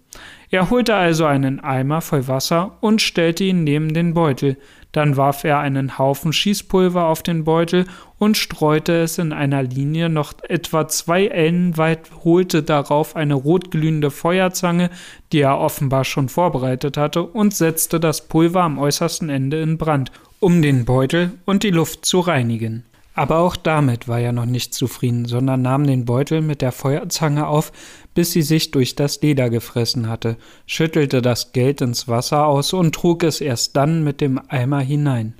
Er 0.51 0.71
holte 0.71 0.95
also 0.95 1.25
einen 1.25 1.61
Eimer 1.61 2.01
voll 2.01 2.29
Wasser 2.29 2.79
und 2.81 3.03
stellte 3.03 3.45
ihn 3.45 3.65
neben 3.65 3.95
den 3.95 4.15
Beutel. 4.15 4.57
Dann 4.93 5.19
warf 5.19 5.45
er 5.45 5.59
einen 5.59 5.99
Haufen 5.99 6.33
Schießpulver 6.33 7.05
auf 7.05 7.23
den 7.23 7.45
Beutel 7.45 7.85
und 8.19 8.37
streute 8.37 8.95
es 8.97 9.19
in 9.19 9.35
einer 9.35 9.63
Linie 9.63 10.09
noch 10.09 10.33
etwa 10.49 10.89
zwei 10.89 11.27
Ellen 11.27 11.77
weit, 11.77 12.11
holte 12.25 12.63
darauf 12.63 13.15
eine 13.15 13.35
rotglühende 13.35 14.11
Feuerzange, 14.11 14.89
die 15.33 15.41
er 15.41 15.59
offenbar 15.59 16.05
schon 16.05 16.31
vorbereitet 16.31 16.97
hatte, 16.97 17.25
und 17.25 17.55
setzte 17.55 18.01
das 18.01 18.27
Pulver 18.27 18.63
am 18.63 18.79
äußersten 18.79 19.29
Ende 19.29 19.61
in 19.61 19.77
Brand, 19.77 20.13
um 20.41 20.63
den 20.63 20.87
Beutel 20.87 21.33
und 21.45 21.63
die 21.63 21.71
Luft 21.71 22.07
zu 22.07 22.21
reinigen. 22.21 22.85
Aber 23.17 23.39
auch 23.39 23.57
damit 23.57 24.09
war 24.09 24.21
er 24.21 24.33
noch 24.33 24.45
nicht 24.45 24.75
zufrieden, 24.75 25.25
sondern 25.25 25.63
nahm 25.63 25.87
den 25.87 26.05
Beutel 26.05 26.43
mit 26.43 26.61
der 26.61 26.73
Feuerzange 26.73 27.47
auf, 27.47 27.73
bis 28.17 28.33
sie 28.33 28.43
sich 28.43 28.71
durch 28.71 28.97
das 28.97 29.21
Leder 29.21 29.51
gefressen 29.51 30.09
hatte, 30.09 30.39
schüttelte 30.67 31.21
das 31.21 31.53
Geld 31.53 31.83
ins 31.83 32.09
Wasser 32.09 32.47
aus 32.47 32.73
und 32.73 32.95
trug 32.95 33.23
es 33.23 33.43
erst 33.43 33.77
dann 33.77 34.03
mit 34.03 34.23
dem 34.23 34.41
Eimer 34.49 34.81
hinein. 34.81 35.35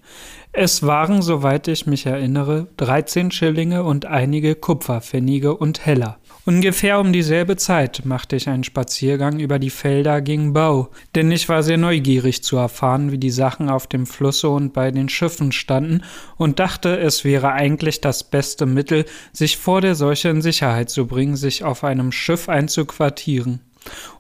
Es 0.53 0.83
waren, 0.83 1.23
soweit 1.23 1.69
ich 1.69 1.87
mich 1.87 2.05
erinnere, 2.05 2.67
dreizehn 2.77 3.31
Schillinge 3.31 3.83
und 3.83 4.05
einige 4.05 4.55
Kupferpfennige 4.55 5.57
und 5.57 5.87
Heller. 5.87 6.19
Ungefähr 6.49 7.01
um 7.01 7.13
dieselbe 7.13 7.57
Zeit 7.57 8.05
machte 8.05 8.37
ich 8.37 8.49
einen 8.49 8.63
Spaziergang 8.63 9.41
über 9.41 9.59
die 9.59 9.69
Felder 9.69 10.21
gegen 10.21 10.53
Bau, 10.53 10.91
denn 11.17 11.33
ich 11.33 11.49
war 11.49 11.65
sehr 11.65 11.77
neugierig 11.77 12.45
zu 12.45 12.57
erfahren, 12.57 13.11
wie 13.11 13.19
die 13.19 13.33
Sachen 13.33 13.69
auf 13.69 13.89
dem 13.89 14.07
Flusse 14.07 14.49
und 14.51 14.73
bei 14.73 14.93
den 14.93 15.09
Schiffen 15.09 15.51
standen 15.51 16.05
und 16.37 16.61
dachte, 16.61 17.01
es 17.01 17.25
wäre 17.25 17.51
eigentlich 17.51 18.01
das 18.01 18.23
beste 18.23 18.65
Mittel, 18.65 19.07
sich 19.33 19.57
vor 19.57 19.81
der 19.81 19.97
Seuche 19.97 20.29
in 20.29 20.41
Sicherheit 20.41 20.89
zu 20.89 21.09
bringen, 21.09 21.35
sich 21.35 21.65
auf 21.65 21.83
einem 21.83 22.13
Schiff 22.13 22.49
einzuquartieren. 22.49 23.59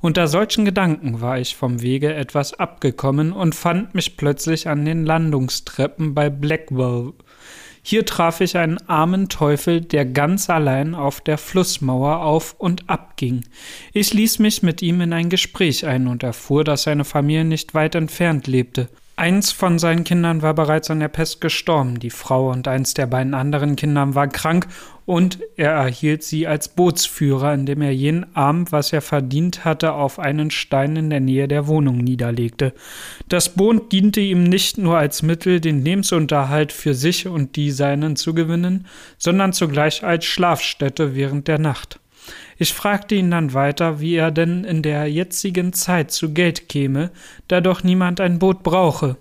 Unter 0.00 0.26
solchen 0.26 0.64
Gedanken 0.64 1.20
war 1.20 1.38
ich 1.38 1.54
vom 1.54 1.80
Wege 1.80 2.12
etwas 2.12 2.54
abgekommen 2.54 3.32
und 3.32 3.54
fand 3.54 3.94
mich 3.94 4.16
plötzlich 4.16 4.68
an 4.68 4.84
den 4.84 5.04
Landungstreppen 5.04 6.12
bei 6.12 6.28
Blackwell 6.28 7.12
hier 7.88 8.04
traf 8.04 8.40
ich 8.40 8.56
einen 8.56 8.78
armen 8.88 9.28
Teufel, 9.28 9.80
der 9.80 10.04
ganz 10.04 10.50
allein 10.50 10.96
auf 10.96 11.20
der 11.20 11.38
Flussmauer 11.38 12.18
auf 12.18 12.56
und 12.58 12.90
ab 12.90 13.16
ging. 13.16 13.44
Ich 13.92 14.12
ließ 14.12 14.40
mich 14.40 14.64
mit 14.64 14.82
ihm 14.82 15.00
in 15.02 15.12
ein 15.12 15.30
Gespräch 15.30 15.86
ein 15.86 16.08
und 16.08 16.24
erfuhr, 16.24 16.64
dass 16.64 16.82
seine 16.82 17.04
Familie 17.04 17.44
nicht 17.44 17.74
weit 17.74 17.94
entfernt 17.94 18.48
lebte. 18.48 18.88
Eins 19.18 19.50
von 19.50 19.78
seinen 19.78 20.04
Kindern 20.04 20.42
war 20.42 20.52
bereits 20.52 20.90
an 20.90 21.00
der 21.00 21.08
Pest 21.08 21.40
gestorben, 21.40 21.98
die 21.98 22.10
Frau 22.10 22.50
und 22.50 22.68
eins 22.68 22.92
der 22.92 23.06
beiden 23.06 23.32
anderen 23.32 23.74
Kinder 23.74 24.14
war 24.14 24.28
krank 24.28 24.66
und 25.06 25.38
er 25.56 25.70
erhielt 25.70 26.22
sie 26.22 26.46
als 26.46 26.68
Bootsführer, 26.68 27.54
indem 27.54 27.80
er 27.80 27.92
jeden 27.92 28.36
Abend, 28.36 28.72
was 28.72 28.92
er 28.92 29.00
verdient 29.00 29.64
hatte, 29.64 29.94
auf 29.94 30.18
einen 30.18 30.50
Stein 30.50 30.96
in 30.96 31.08
der 31.08 31.20
Nähe 31.20 31.48
der 31.48 31.66
Wohnung 31.66 31.96
niederlegte. 31.96 32.74
Das 33.26 33.54
Boot 33.54 33.90
diente 33.90 34.20
ihm 34.20 34.44
nicht 34.44 34.76
nur 34.76 34.98
als 34.98 35.22
Mittel, 35.22 35.62
den 35.62 35.82
Lebensunterhalt 35.82 36.70
für 36.70 36.92
sich 36.92 37.26
und 37.26 37.56
die 37.56 37.70
Seinen 37.70 38.16
zu 38.16 38.34
gewinnen, 38.34 38.86
sondern 39.16 39.54
zugleich 39.54 40.04
als 40.04 40.26
Schlafstätte 40.26 41.14
während 41.14 41.48
der 41.48 41.58
Nacht. 41.58 42.00
Ich 42.58 42.72
fragte 42.72 43.14
ihn 43.14 43.30
dann 43.30 43.52
weiter, 43.54 44.00
wie 44.00 44.14
er 44.14 44.30
denn 44.30 44.64
in 44.64 44.82
der 44.82 45.06
jetzigen 45.10 45.72
Zeit 45.72 46.10
zu 46.10 46.32
Geld 46.32 46.68
käme, 46.68 47.10
da 47.48 47.60
doch 47.60 47.82
niemand 47.84 48.20
ein 48.20 48.38
Boot 48.38 48.62
brauche. 48.62 49.16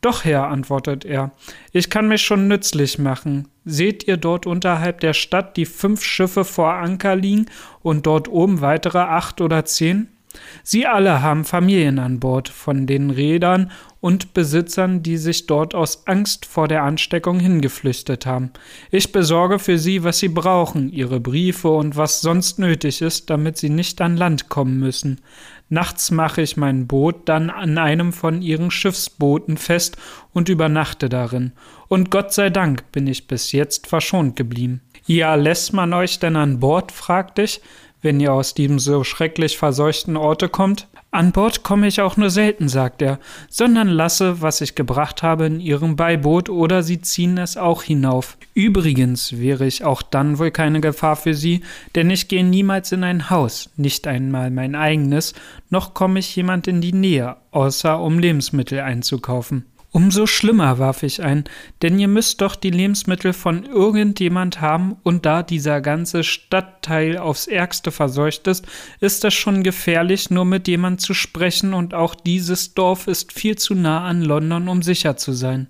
Doch, 0.00 0.24
Herr, 0.24 0.48
antwortet 0.48 1.06
er, 1.06 1.30
ich 1.72 1.88
kann 1.88 2.08
mich 2.08 2.20
schon 2.20 2.46
nützlich 2.46 2.98
machen. 2.98 3.48
Seht 3.64 4.06
ihr 4.06 4.18
dort 4.18 4.44
unterhalb 4.44 5.00
der 5.00 5.14
Stadt 5.14 5.56
die 5.56 5.64
fünf 5.64 6.04
Schiffe 6.04 6.44
vor 6.44 6.74
Anker 6.74 7.16
liegen 7.16 7.46
und 7.80 8.04
dort 8.04 8.28
oben 8.28 8.60
weitere 8.60 8.98
acht 8.98 9.40
oder 9.40 9.64
zehn? 9.64 10.08
Sie 10.62 10.86
alle 10.86 11.22
haben 11.22 11.44
Familien 11.44 11.98
an 11.98 12.20
Bord, 12.20 12.48
von 12.48 12.86
den 12.86 13.10
Rädern 13.10 13.70
und 14.04 14.34
Besitzern, 14.34 15.02
die 15.02 15.16
sich 15.16 15.46
dort 15.46 15.74
aus 15.74 16.06
Angst 16.06 16.44
vor 16.44 16.68
der 16.68 16.82
Ansteckung 16.82 17.40
hingeflüchtet 17.40 18.26
haben. 18.26 18.50
Ich 18.90 19.12
besorge 19.12 19.58
für 19.58 19.78
sie, 19.78 20.04
was 20.04 20.18
sie 20.18 20.28
brauchen, 20.28 20.92
ihre 20.92 21.20
Briefe 21.20 21.70
und 21.70 21.96
was 21.96 22.20
sonst 22.20 22.58
nötig 22.58 23.00
ist, 23.00 23.30
damit 23.30 23.56
sie 23.56 23.70
nicht 23.70 24.02
an 24.02 24.18
Land 24.18 24.50
kommen 24.50 24.78
müssen. 24.78 25.22
Nachts 25.70 26.10
mache 26.10 26.42
ich 26.42 26.58
mein 26.58 26.86
Boot 26.86 27.30
dann 27.30 27.48
an 27.48 27.78
einem 27.78 28.12
von 28.12 28.42
ihren 28.42 28.70
Schiffsbooten 28.70 29.56
fest 29.56 29.96
und 30.34 30.50
übernachte 30.50 31.08
darin. 31.08 31.52
Und 31.88 32.10
Gott 32.10 32.34
sei 32.34 32.50
Dank 32.50 32.92
bin 32.92 33.06
ich 33.06 33.26
bis 33.26 33.52
jetzt 33.52 33.86
verschont 33.86 34.36
geblieben. 34.36 34.82
Ja, 35.06 35.34
lässt 35.34 35.72
man 35.72 35.94
euch 35.94 36.18
denn 36.18 36.36
an 36.36 36.60
Bord? 36.60 36.92
fragte 36.92 37.40
ich 37.40 37.62
wenn 38.04 38.20
ihr 38.20 38.32
aus 38.32 38.54
diesem 38.54 38.78
so 38.78 39.02
schrecklich 39.02 39.58
verseuchten 39.58 40.16
Orte 40.16 40.48
kommt? 40.48 40.86
An 41.10 41.30
Bord 41.30 41.62
komme 41.62 41.86
ich 41.86 42.00
auch 42.00 42.16
nur 42.16 42.28
selten, 42.28 42.68
sagt 42.68 43.00
er, 43.00 43.20
sondern 43.48 43.88
lasse, 43.88 44.42
was 44.42 44.60
ich 44.60 44.74
gebracht 44.74 45.22
habe, 45.22 45.46
in 45.46 45.60
ihrem 45.60 45.94
Beiboot 45.94 46.50
oder 46.50 46.82
sie 46.82 47.00
ziehen 47.02 47.38
es 47.38 47.56
auch 47.56 47.84
hinauf. 47.84 48.36
Übrigens 48.52 49.38
wäre 49.38 49.64
ich 49.64 49.84
auch 49.84 50.02
dann 50.02 50.40
wohl 50.40 50.50
keine 50.50 50.80
Gefahr 50.80 51.14
für 51.14 51.34
sie, 51.34 51.62
denn 51.94 52.10
ich 52.10 52.26
gehe 52.26 52.44
niemals 52.44 52.90
in 52.90 53.04
ein 53.04 53.30
Haus, 53.30 53.70
nicht 53.76 54.08
einmal 54.08 54.50
mein 54.50 54.74
eigenes, 54.74 55.34
noch 55.70 55.94
komme 55.94 56.18
ich 56.18 56.34
jemand 56.34 56.66
in 56.66 56.80
die 56.80 56.92
Nähe, 56.92 57.36
außer 57.52 58.00
um 58.00 58.18
Lebensmittel 58.18 58.80
einzukaufen. 58.80 59.66
Umso 59.94 60.26
schlimmer, 60.26 60.80
warf 60.80 61.04
ich 61.04 61.22
ein, 61.22 61.44
denn 61.80 62.00
ihr 62.00 62.08
müsst 62.08 62.40
doch 62.40 62.56
die 62.56 62.72
Lebensmittel 62.72 63.32
von 63.32 63.64
irgendjemand 63.64 64.60
haben, 64.60 64.96
und 65.04 65.24
da 65.24 65.44
dieser 65.44 65.80
ganze 65.80 66.24
Stadtteil 66.24 67.16
aufs 67.16 67.46
Ärgste 67.46 67.92
verseucht 67.92 68.48
ist, 68.48 68.66
ist 68.98 69.24
es 69.24 69.34
schon 69.34 69.62
gefährlich, 69.62 70.30
nur 70.30 70.46
mit 70.46 70.66
jemand 70.66 71.00
zu 71.00 71.14
sprechen, 71.14 71.74
und 71.74 71.94
auch 71.94 72.16
dieses 72.16 72.74
Dorf 72.74 73.06
ist 73.06 73.32
viel 73.32 73.56
zu 73.56 73.76
nah 73.76 74.04
an 74.04 74.22
London, 74.22 74.66
um 74.66 74.82
sicher 74.82 75.16
zu 75.16 75.32
sein. 75.32 75.68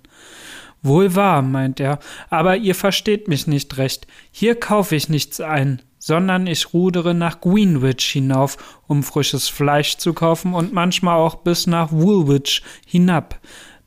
Wohl 0.81 1.15
wahr, 1.15 1.43
meint 1.43 1.79
er, 1.79 1.99
aber 2.31 2.57
ihr 2.57 2.73
versteht 2.73 3.27
mich 3.27 3.45
nicht 3.45 3.77
recht. 3.77 4.07
Hier 4.31 4.55
kaufe 4.55 4.95
ich 4.95 5.07
nichts 5.07 5.39
ein, 5.39 5.83
sondern 5.99 6.47
ich 6.47 6.73
rudere 6.73 7.13
nach 7.13 7.41
Greenwich 7.41 8.03
hinauf, 8.05 8.81
um 8.87 9.03
frisches 9.03 9.49
Fleisch 9.49 9.97
zu 9.97 10.13
kaufen 10.13 10.55
und 10.55 10.73
manchmal 10.73 11.17
auch 11.17 11.35
bis 11.35 11.67
nach 11.67 11.91
Woolwich 11.91 12.63
hinab. 12.87 13.39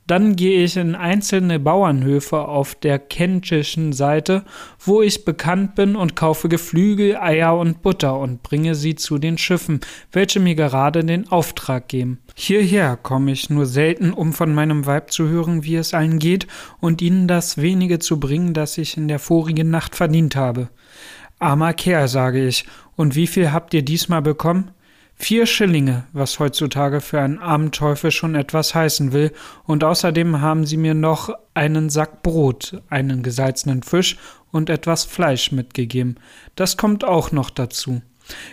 Dann 0.09 0.37
gehe 0.37 0.65
ich 0.65 0.79
in 0.79 0.95
einzelne 0.95 1.61
Bauernhöfe 1.61 2.39
auf 2.49 2.75
der 2.75 2.99
kentischen 2.99 3.93
Seite, 3.93 4.43
wo 4.81 5.03
ich 5.03 5.27
bekannt 5.27 5.75
bin 5.75 5.97
und 5.97 6.17
kaufe 6.17 6.49
Geflügel, 6.49 7.19
Eier 7.19 7.59
und 7.59 7.83
Butter 7.83 8.19
und 8.19 8.43
bringe 8.43 8.75
sie 8.75 8.95
zu 8.95 9.19
den 9.19 9.37
Schiffen, 9.37 9.81
welche 10.11 10.41
mir 10.41 10.55
gerade 10.55 11.05
den 11.05 11.29
Auftrag 11.29 11.89
geben. 11.89 12.21
Hierher 12.35 12.97
komme 12.97 13.33
ich 13.33 13.51
nur 13.51 13.67
selten, 13.67 14.15
um 14.15 14.33
von 14.33 14.55
meinem 14.55 14.87
Weib 14.87 15.13
zu 15.13 15.29
hören, 15.29 15.63
wie 15.63 15.77
es 15.77 15.93
allen 15.93 16.19
geht, 16.19 16.47
und 16.81 17.03
ihnen 17.03 17.29
das 17.29 17.59
wenige 17.59 17.99
zu 17.99 18.19
bringen, 18.19 18.55
das 18.55 18.79
ich 18.79 18.97
in 18.97 19.09
der 19.09 19.19
vorigen 19.19 19.69
Nacht 19.69 19.95
verdient 19.95 20.37
habe. 20.37 20.71
Armer 21.39 21.75
Kerl, 21.75 22.09
sage 22.09 22.47
ich, 22.47 22.65
und 22.97 23.15
wie 23.15 23.27
viel 23.27 23.53
habt 23.53 23.75
ihr 23.75 23.83
diesmal 23.83 24.23
bekommen? 24.23 24.71
Vier 25.21 25.47
Schillinge, 25.47 26.05
was 26.13 26.39
heutzutage 26.39 27.01
für 27.01 27.21
einen 27.21 27.41
armen 27.41 27.73
Teufel 27.73 28.13
schon 28.13 28.37
etwas 28.37 28.75
heißen 28.75 29.13
will, 29.13 29.33
und 29.65 29.83
außerdem 29.83 30.41
haben 30.41 30.65
sie 30.65 30.77
mir 30.77 30.95
noch 30.95 31.31
einen 31.55 31.91
Sack 31.91 32.23
Brot, 32.23 32.81
einen 32.89 33.25
gesalzenen 33.25 33.83
Fisch 33.83 34.17
und 34.53 34.71
etwas 34.71 35.05
Fleisch 35.05 35.51
mitgegeben. 35.51 36.17
Das 36.55 36.77
kommt 36.77 37.05
auch 37.05 37.33
noch 37.33 37.51
dazu. 37.51 38.01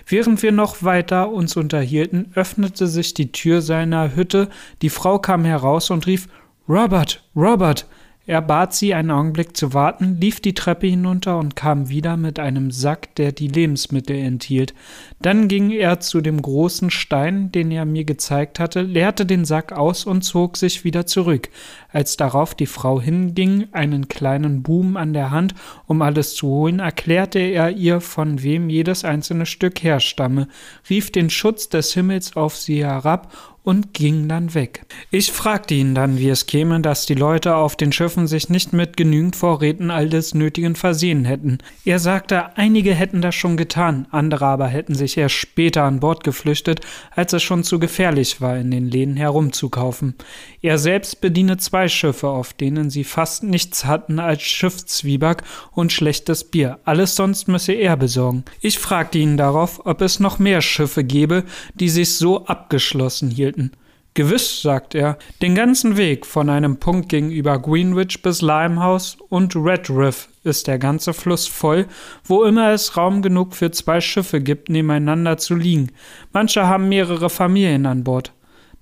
Während 0.07 0.41
wir 0.41 0.51
noch 0.51 0.81
weiter 0.81 1.29
uns 1.29 1.55
unterhielten, 1.55 2.31
öffnete 2.33 2.87
sich 2.87 3.13
die 3.13 3.31
Tür 3.31 3.61
seiner 3.61 4.15
Hütte, 4.15 4.49
die 4.81 4.89
Frau 4.89 5.19
kam 5.19 5.45
heraus 5.45 5.91
und 5.91 6.07
rief 6.07 6.27
Robert, 6.67 7.23
Robert, 7.35 7.85
er 8.27 8.41
bat 8.41 8.73
sie, 8.73 8.93
einen 8.93 9.11
Augenblick 9.11 9.55
zu 9.55 9.73
warten, 9.73 10.17
lief 10.19 10.39
die 10.39 10.55
Treppe 10.55 10.87
hinunter 10.87 11.37
und 11.37 11.55
kam 11.55 11.89
wieder 11.89 12.17
mit 12.17 12.39
einem 12.39 12.71
Sack, 12.71 13.13
der 13.15 13.31
die 13.31 13.47
Lebensmittel 13.47 14.15
enthielt. 14.15 14.73
Dann 15.21 15.47
ging 15.47 15.69
er 15.69 15.99
zu 15.99 16.21
dem 16.21 16.41
großen 16.41 16.89
Stein, 16.89 17.51
den 17.51 17.69
er 17.69 17.85
mir 17.85 18.03
gezeigt 18.03 18.59
hatte, 18.59 18.81
leerte 18.81 19.27
den 19.27 19.45
Sack 19.45 19.73
aus 19.73 20.05
und 20.05 20.23
zog 20.23 20.57
sich 20.57 20.83
wieder 20.83 21.05
zurück. 21.05 21.49
Als 21.91 22.17
darauf 22.17 22.55
die 22.55 22.65
Frau 22.65 22.99
hinging, 22.99 23.67
einen 23.71 24.07
kleinen 24.07 24.63
Buben 24.63 24.97
an 24.97 25.13
der 25.13 25.29
Hand, 25.29 25.53
um 25.85 26.01
alles 26.01 26.33
zu 26.33 26.47
holen, 26.47 26.79
erklärte 26.79 27.39
er 27.39 27.71
ihr, 27.71 28.01
von 28.01 28.41
wem 28.41 28.69
jedes 28.69 29.05
einzelne 29.05 29.45
Stück 29.45 29.83
herstamme, 29.83 30.47
rief 30.89 31.11
den 31.11 31.29
Schutz 31.29 31.69
des 31.69 31.93
Himmels 31.93 32.35
auf 32.35 32.57
sie 32.57 32.83
herab 32.83 33.54
und 33.65 33.95
ging 33.95 34.29
dann 34.29 34.53
weg. 34.53 34.85
Ich 35.09 35.31
fragte 35.31 35.73
ihn 35.73 35.95
dann, 35.95 36.19
wie 36.19 36.29
es 36.29 36.45
käme, 36.45 36.79
dass 36.81 37.07
die 37.07 37.15
Leute 37.15 37.55
auf 37.55 37.75
den 37.75 37.91
Schiffen 37.91 38.27
sich 38.27 38.47
nicht 38.47 38.73
mit 38.73 38.95
genügend 38.95 39.35
Vorräten 39.35 39.89
all 39.89 40.07
des 40.07 40.35
Nötigen 40.35 40.75
versehen 40.75 41.25
hätten. 41.25 41.57
Er 41.83 41.97
sagte, 41.97 42.55
einige 42.57 42.93
hätten 42.93 43.23
das 43.23 43.33
schon 43.33 43.57
getan, 43.57 44.07
andere 44.11 44.45
aber 44.45 44.67
hätten 44.67 44.93
sich 44.93 45.17
erst 45.17 45.35
später 45.35 45.83
an 45.83 45.99
Bord 45.99 46.23
geflüchtet, 46.23 46.81
als 47.15 47.33
es 47.33 47.41
schon 47.41 47.63
zu 47.63 47.79
gefährlich 47.79 48.39
war, 48.39 48.55
in 48.55 48.69
den 48.69 48.85
Läden 48.85 49.17
herumzukaufen. 49.17 50.13
Er 50.61 50.77
selbst 50.77 51.19
bediene 51.19 51.57
zwei 51.57 51.87
Schiffe, 51.87 52.27
auf 52.27 52.53
denen 52.53 52.91
sie 52.91 53.03
fast 53.03 53.43
nichts 53.43 53.85
hatten 53.85 54.19
als 54.19 54.43
Schiffszwieback 54.43 55.41
und 55.71 55.91
schlechtes 55.91 56.43
Bier. 56.43 56.77
Alles 56.85 57.15
sonst 57.15 57.47
müsse 57.47 57.73
er 57.73 57.97
besorgen. 57.97 58.45
Ich 58.61 58.77
fragte 58.77 59.17
ihn 59.17 59.37
darauf, 59.37 59.83
ob 59.87 60.01
es 60.01 60.19
noch 60.19 60.37
mehr 60.37 60.61
Schiffe 60.61 61.03
gebe, 61.03 61.45
die 61.73 61.89
sich 61.89 62.13
so 62.13 62.45
abgeschlossen 62.45 63.31
hielten 63.31 63.54
halten. 63.55 63.71
Gewiss, 64.13 64.61
sagt 64.61 64.95
er, 64.95 65.17
den 65.41 65.55
ganzen 65.55 65.97
Weg 65.97 66.25
von 66.25 66.49
einem 66.49 66.77
Punkt 66.77 67.09
gegenüber 67.09 67.59
Greenwich 67.59 68.21
bis 68.21 68.41
Limehouse 68.41 69.17
und 69.27 69.57
Redriff 69.57 70.29
ist 70.45 70.67
der 70.67 70.79
ganze 70.79 71.13
Fluss 71.13 71.47
voll, 71.47 71.85
wo 72.23 72.45
immer 72.45 72.71
es 72.71 72.95
Raum 72.95 73.21
genug 73.21 73.55
für 73.55 73.71
zwei 73.71 73.99
Schiffe 73.99 74.39
gibt, 74.39 74.69
nebeneinander 74.69 75.37
zu 75.37 75.55
liegen. 75.55 75.91
Manche 76.31 76.65
haben 76.65 76.87
mehrere 76.87 77.29
Familien 77.29 77.85
an 77.85 78.05
Bord. 78.05 78.31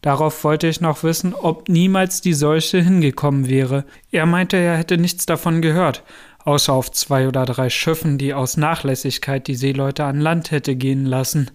Darauf 0.02 0.44
wollte 0.44 0.68
ich 0.68 0.82
noch 0.82 1.02
wissen, 1.02 1.34
ob 1.34 1.68
niemals 1.68 2.22
die 2.22 2.34
Seuche 2.34 2.82
hingekommen 2.82 3.50
wäre. 3.50 3.86
Er 4.12 4.28
meinte, 4.28 4.58
er 4.58 4.78
hätte 4.78 5.00
nichts 5.00 5.26
davon 5.26 5.64
gehört, 5.64 6.04
außer 6.44 6.74
auf 6.74 6.92
zwei 6.92 7.28
oder 7.28 7.46
drei 7.46 7.72
Schiffen, 7.72 8.20
die 8.20 8.36
aus 8.36 8.58
Nachlässigkeit 8.58 9.48
die 9.48 9.56
Seeleute 9.56 10.04
an 10.04 10.20
Land 10.20 10.52
hätte 10.52 10.76
gehen 10.76 11.06
lassen. 11.06 11.50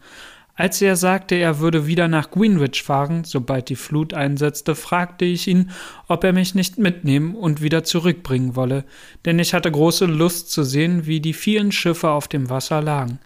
Als 0.59 0.83
er 0.83 0.97
sagte, 0.97 1.37
er 1.37 1.61
würde 1.61 1.87
wieder 1.87 2.09
nach 2.09 2.33
Greenwich 2.33 2.83
fahren, 2.83 3.23
sobald 3.23 3.69
die 3.69 3.77
Flut 3.77 4.13
einsetzte, 4.13 4.75
fragte 4.75 5.25
ich 5.25 5.47
ihn, 5.47 5.71
ob 6.09 6.25
er 6.25 6.33
mich 6.33 6.57
nicht 6.57 6.79
mitnehmen 6.79 7.37
und 7.37 7.63
wieder 7.63 7.85
zurückbringen 7.85 8.57
wolle, 8.57 8.85
denn 9.25 9.39
ich 9.39 9.55
hatte 9.55 9.71
große 9.71 10.07
Lust 10.07 10.51
zu 10.51 10.65
sehen, 10.65 11.07
wie 11.07 11.21
die 11.21 11.33
vielen 11.33 11.71
Schiffe 11.71 12.11
auf 12.11 12.27
dem 12.27 12.51
Wasser 12.51 12.83
lagen. 12.83 13.21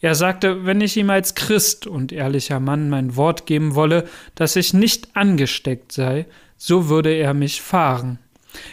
Er 0.00 0.14
sagte, 0.14 0.64
wenn 0.64 0.80
ich 0.80 0.96
ihm 0.96 1.10
als 1.10 1.34
Christ 1.34 1.86
und 1.86 2.10
ehrlicher 2.10 2.58
Mann 2.58 2.88
mein 2.88 3.16
Wort 3.16 3.44
geben 3.44 3.74
wolle, 3.74 4.04
dass 4.34 4.56
ich 4.56 4.72
nicht 4.72 5.14
angesteckt 5.14 5.92
sei, 5.92 6.24
so 6.56 6.88
würde 6.88 7.12
er 7.12 7.34
mich 7.34 7.60
fahren. 7.60 8.18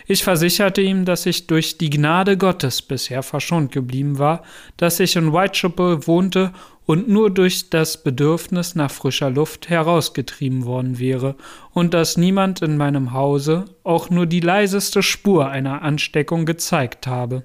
Ich 0.08 0.24
versicherte 0.24 0.82
ihm, 0.82 1.06
dass 1.06 1.26
ich 1.26 1.48
durch 1.48 1.78
die 1.78 1.90
Gnade 1.90 2.38
Gottes 2.38 2.82
bisher 2.82 3.24
verschont 3.24 3.72
geblieben 3.72 4.20
war, 4.20 4.44
dass 4.78 5.00
ich 5.00 5.16
in 5.16 5.34
Whitechapel 5.34 6.08
wohnte 6.08 6.52
und 6.86 7.10
nur 7.10 7.32
durch 7.32 7.70
das 7.70 8.04
Bedürfnis 8.04 8.76
nach 8.76 8.92
frischer 8.92 9.30
Luft 9.30 9.70
herausgetrieben 9.70 10.66
worden 10.66 11.00
wäre 11.00 11.36
und 11.72 11.94
dass 11.94 12.18
niemand 12.18 12.62
in 12.62 12.78
meinem 12.78 13.12
Hause 13.14 13.66
auch 13.84 14.10
nur 14.10 14.26
die 14.26 14.40
leiseste 14.40 15.02
Spur 15.02 15.50
einer 15.50 15.82
Ansteckung 15.82 16.46
gezeigt 16.46 17.08
habe. 17.08 17.44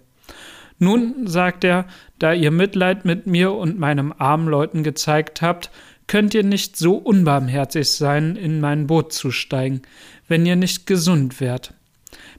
Nun, 0.79 1.27
sagt 1.27 1.65
er, 1.65 1.87
da 2.19 2.33
ihr 2.33 2.51
Mitleid 2.51 3.05
mit 3.05 3.27
mir 3.27 3.53
und 3.53 3.79
meinem 3.79 4.15
armen 4.17 4.49
Leuten 4.49 4.83
gezeigt 4.83 5.43
habt, 5.43 5.71
könnt 6.07 6.35
ihr 6.35 6.43
nicht 6.43 6.77
so 6.77 6.95
unbarmherzig 6.95 7.89
sein, 7.91 8.35
in 8.35 8.61
mein 8.61 8.87
Boot 8.87 9.13
zu 9.13 9.31
steigen, 9.31 9.83
wenn 10.27 10.45
ihr 10.45 10.57
nicht 10.57 10.87
gesund 10.87 11.41
wärt. 11.41 11.75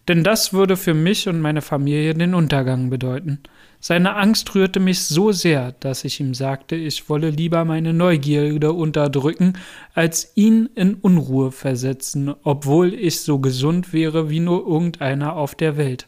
Denn 0.07 0.23
das 0.23 0.51
würde 0.51 0.77
für 0.77 0.93
mich 0.93 1.27
und 1.27 1.41
meine 1.41 1.61
Familie 1.61 2.13
den 2.13 2.33
Untergang 2.33 2.89
bedeuten. 2.89 3.39
Seine 3.83 4.15
Angst 4.15 4.53
rührte 4.53 4.79
mich 4.79 5.05
so 5.05 5.31
sehr, 5.31 5.71
dass 5.79 6.03
ich 6.03 6.19
ihm 6.19 6.35
sagte, 6.35 6.75
ich 6.75 7.09
wolle 7.09 7.31
lieber 7.31 7.65
meine 7.65 7.93
Neugierde 7.93 8.73
unterdrücken, 8.73 9.53
als 9.95 10.33
ihn 10.35 10.69
in 10.75 10.93
Unruhe 10.93 11.51
versetzen, 11.51 12.33
obwohl 12.43 12.93
ich 12.93 13.21
so 13.21 13.39
gesund 13.39 13.91
wäre 13.91 14.29
wie 14.29 14.39
nur 14.39 14.67
irgendeiner 14.67 15.35
auf 15.35 15.55
der 15.55 15.77
Welt. 15.77 16.07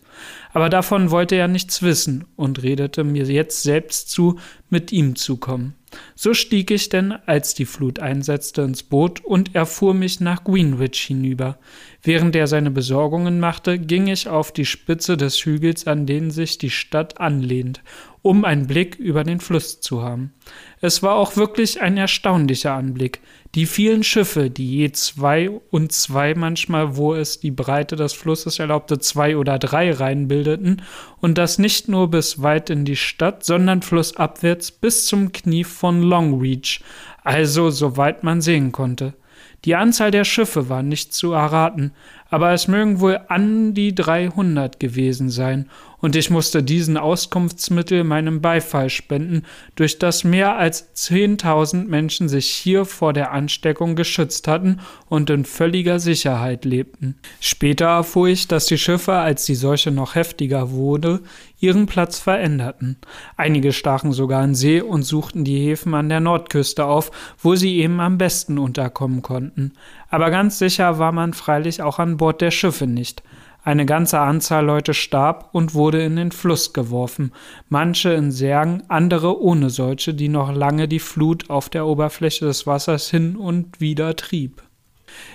Aber 0.54 0.70
davon 0.70 1.10
wollte 1.10 1.36
er 1.36 1.48
nichts 1.48 1.82
wissen 1.82 2.26
und 2.36 2.62
redete 2.62 3.04
mir 3.04 3.26
jetzt 3.26 3.64
selbst 3.64 4.12
zu, 4.12 4.38
mit 4.70 4.92
ihm 4.92 5.16
zu 5.16 5.38
kommen. 5.38 5.74
So 6.16 6.34
stieg 6.34 6.72
ich 6.72 6.90
denn, 6.90 7.12
als 7.12 7.54
die 7.54 7.66
Flut 7.66 8.00
einsetzte, 8.00 8.62
ins 8.62 8.84
Boot 8.84 9.24
und 9.24 9.56
er 9.56 9.66
fuhr 9.66 9.94
mich 9.94 10.20
nach 10.20 10.44
Greenwich 10.44 11.02
hinüber. 11.02 11.58
Während 12.02 12.36
er 12.36 12.48
seine 12.48 12.72
Besorgungen 12.72 13.40
machte, 13.40 13.80
ging 13.80 14.08
ich 14.08 14.28
auf 14.28 14.52
die 14.52 14.66
Spitze 14.66 15.16
des 15.16 15.38
Hügels, 15.46 15.88
an 15.88 16.06
den 16.06 16.32
sich 16.32 16.58
die 16.58 16.70
Stadt 16.70 17.20
anlehnt, 17.22 17.82
um 18.22 18.44
einen 18.44 18.68
Blick 18.68 18.96
über 18.96 19.24
den 19.24 19.40
Fluss 19.40 19.80
zu 19.80 20.02
haben. 20.02 20.34
Es 20.82 21.02
war 21.02 21.16
auch 21.16 21.38
wirklich 21.38 21.82
ein 21.82 21.98
erstaunlicher 21.98 22.74
Anblick. 22.74 23.22
Die 23.56 23.66
vielen 23.66 24.04
Schiffe, 24.04 24.50
die 24.50 24.78
je 24.78 24.92
zwei 24.92 25.50
und 25.50 25.92
zwei 25.92 26.34
manchmal, 26.34 26.98
wo 26.98 27.14
es 27.14 27.40
die 27.40 27.52
Breite 27.52 27.96
des 27.96 28.12
Flusses 28.12 28.60
erlaubte, 28.60 29.00
zwei 29.00 29.38
oder 29.38 29.60
drei 29.60 29.92
Reihen 29.92 30.28
bildeten, 30.28 30.82
und 31.22 31.38
das 31.38 31.60
nicht 31.60 31.88
nur 31.88 32.10
bis 32.10 32.42
weit 32.42 32.70
in 32.70 32.84
die 32.84 32.96
Stadt, 32.96 33.46
sondern 33.46 33.82
flussabwärts 33.82 34.72
bis 34.72 35.06
zum 35.06 35.32
Knie 35.32 35.64
von 35.84 36.02
Longreach, 36.02 36.80
also 37.26 37.70
soweit 37.70 38.24
man 38.24 38.40
sehen 38.40 38.72
konnte. 38.72 39.16
Die 39.66 39.76
Anzahl 39.76 40.12
der 40.12 40.24
Schiffe 40.24 40.70
war 40.70 40.82
nicht 40.82 41.14
zu 41.14 41.34
erraten, 41.34 41.92
aber 42.30 42.54
es 42.54 42.70
mögen 42.70 43.02
wohl 43.02 43.20
an 43.28 43.74
die 43.74 43.94
dreihundert 43.94 44.80
gewesen 44.80 45.30
sein, 45.30 45.70
und 46.00 46.18
ich 46.18 46.30
musste 46.30 46.64
diesen 46.64 46.98
Auskunftsmittel 46.98 48.04
meinem 48.04 48.42
Beifall 48.42 48.90
spenden, 48.90 49.44
durch 49.76 50.00
das 50.00 50.26
mehr 50.26 50.58
als 50.58 50.94
zehntausend 50.94 51.90
Menschen 51.90 52.28
sich 52.28 52.48
hier 52.48 52.84
vor 52.84 53.14
der 53.14 53.32
Ansteckung 53.32 53.96
geschützt 53.96 54.50
hatten 54.50 54.80
und 55.08 55.30
in 55.30 55.46
völliger 55.46 56.00
Sicherheit 56.00 56.66
lebten. 56.66 57.16
Später 57.40 57.86
erfuhr 57.86 58.28
ich, 58.28 58.50
dass 58.50 58.66
die 58.66 58.78
Schiffe, 58.78 59.14
als 59.14 59.46
die 59.46 59.56
Seuche 59.56 59.92
noch 59.92 60.16
heftiger 60.16 60.72
wurde, 60.72 61.22
ihren 61.64 61.86
Platz 61.86 62.20
veränderten. 62.20 62.98
Einige 63.38 63.72
stachen 63.72 64.12
sogar 64.12 64.44
in 64.44 64.54
See 64.54 64.82
und 64.82 65.04
suchten 65.04 65.46
die 65.46 65.66
Häfen 65.66 65.94
an 65.94 66.10
der 66.10 66.20
Nordküste 66.20 66.86
auf, 66.86 67.10
wo 67.42 67.56
sie 67.56 67.78
eben 67.78 68.02
am 68.02 68.18
besten 68.18 68.58
unterkommen 68.58 69.22
konnten. 69.22 69.72
Aber 70.10 70.30
ganz 70.30 70.60
sicher 70.60 71.00
war 71.00 71.14
man 71.14 71.32
freilich 71.32 71.82
auch 71.82 72.00
an 72.00 72.18
Bord 72.18 72.42
der 72.42 72.52
Schiffe 72.52 72.86
nicht. 72.86 73.24
Eine 73.64 73.86
ganze 73.86 74.20
Anzahl 74.20 74.66
Leute 74.66 74.94
starb 74.94 75.50
und 75.54 75.74
wurde 75.74 76.04
in 76.04 76.18
den 76.18 76.34
Fluss 76.34 76.74
geworfen, 76.74 77.32
manche 77.70 78.12
in 78.12 78.34
Särgen, 78.34 78.84
andere 78.90 79.42
ohne 79.42 79.70
solche, 79.70 80.14
die 80.14 80.28
noch 80.28 80.54
lange 80.54 80.90
die 80.90 81.00
Flut 81.00 81.50
auf 81.50 81.70
der 81.70 81.86
Oberfläche 81.86 82.44
des 82.44 82.68
Wassers 82.68 83.10
hin 83.10 83.38
und 83.38 83.80
wieder 83.80 84.18
trieb. 84.18 84.63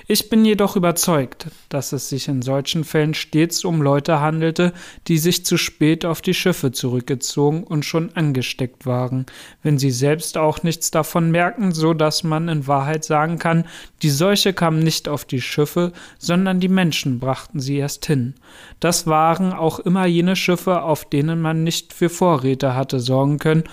Ich 0.06 0.30
bin 0.30 0.44
jedoch 0.44 0.76
überzeugt, 0.76 1.48
dass 1.68 1.92
es 1.92 2.08
sich 2.08 2.28
in 2.28 2.40
solchen 2.40 2.84
Fällen 2.84 3.14
stets 3.14 3.64
um 3.64 3.82
Leute 3.82 4.20
handelte, 4.20 4.72
die 5.06 5.18
sich 5.18 5.44
zu 5.44 5.56
spät 5.56 6.04
auf 6.04 6.22
die 6.22 6.34
Schiffe 6.34 6.72
zurückgezogen 6.72 7.62
und 7.62 7.84
schon 7.84 8.14
angesteckt 8.14 8.86
waren, 8.86 9.26
wenn 9.62 9.78
sie 9.78 9.90
selbst 9.90 10.38
auch 10.38 10.62
nichts 10.62 10.90
davon 10.90 11.30
merken, 11.30 11.72
so 11.72 11.94
dass 11.94 12.24
man 12.24 12.48
in 12.48 12.66
Wahrheit 12.66 13.04
sagen 13.04 13.38
kann, 13.38 13.66
die 14.02 14.10
Seuche 14.10 14.52
kam 14.52 14.78
nicht 14.78 15.08
auf 15.08 15.24
die 15.24 15.42
Schiffe, 15.42 15.92
sondern 16.18 16.60
die 16.60 16.68
Menschen 16.68 17.18
brachten 17.18 17.60
sie 17.60 17.76
erst 17.76 18.06
hin. 18.06 18.34
Das 18.80 19.06
waren 19.06 19.52
auch 19.52 19.78
immer 19.78 20.06
jene 20.06 20.36
Schiffe, 20.36 20.82
auf 20.82 21.04
denen 21.04 21.40
man 21.40 21.64
nicht 21.64 21.92
für 21.92 22.08
Vorräte 22.08 22.74
hatte 22.74 23.00
sorgen 23.00 23.38
können 23.38 23.64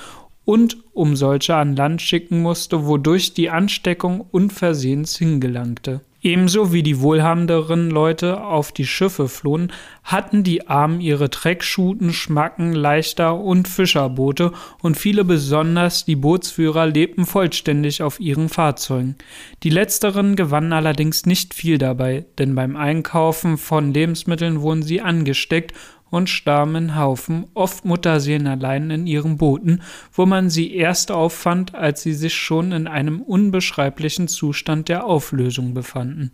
und 0.46 0.78
um 0.94 1.16
solche 1.16 1.56
an 1.56 1.76
Land 1.76 2.02
schicken 2.02 2.42
musste, 2.42 2.86
wodurch 2.86 3.34
die 3.34 3.50
Ansteckung 3.50 4.26
unversehens 4.32 5.18
hingelangte. 5.18 6.02
Ebenso 6.26 6.74
wie 6.74 6.82
die 6.82 7.02
wohlhabenderen 7.02 7.92
Leute 7.92 8.44
auf 8.44 8.72
die 8.72 8.88
Schiffe 8.88 9.28
flohen, 9.28 9.72
hatten 10.04 10.44
die 10.44 10.68
Armen 10.68 11.00
ihre 11.00 11.30
Treckschuten, 11.30 12.14
Schmacken, 12.14 12.74
Leichter 12.74 13.40
und 13.40 13.68
Fischerboote 13.68 14.52
und 14.82 14.98
viele 14.98 15.24
besonders 15.24 16.04
die 16.04 16.16
Bootsführer 16.16 16.88
lebten 16.88 17.28
vollständig 17.28 18.02
auf 18.02 18.20
ihren 18.20 18.50
Fahrzeugen. 18.50 19.18
Die 19.62 19.70
letzteren 19.70 20.36
gewannen 20.36 20.74
allerdings 20.74 21.28
nicht 21.28 21.54
viel 21.54 21.78
dabei, 21.78 22.26
denn 22.40 22.56
beim 22.56 22.76
Einkaufen 22.76 23.60
von 23.60 23.94
Lebensmitteln 23.94 24.62
wurden 24.62 24.82
sie 24.82 25.02
angesteckt 25.02 25.74
und 26.10 26.30
starben 26.30 26.76
in 26.76 26.96
Haufen, 26.96 27.48
oft 27.54 27.84
Mutterseelen 27.84 28.48
allein 28.48 28.90
in 28.92 29.08
ihren 29.08 29.38
Booten, 29.38 29.82
wo 30.14 30.26
man 30.26 30.50
sie 30.50 30.74
erst 30.74 31.12
auffand, 31.12 31.76
als 31.76 32.04
sie 32.04 32.14
sich 32.14 32.36
schon 32.36 32.72
in 32.72 32.88
einem 32.88 33.22
unbeschreiblichen 33.22 34.28
Zustand 34.28 34.88
der 34.88 35.06
Auflösung 35.06 35.74
befanden. 35.74 36.32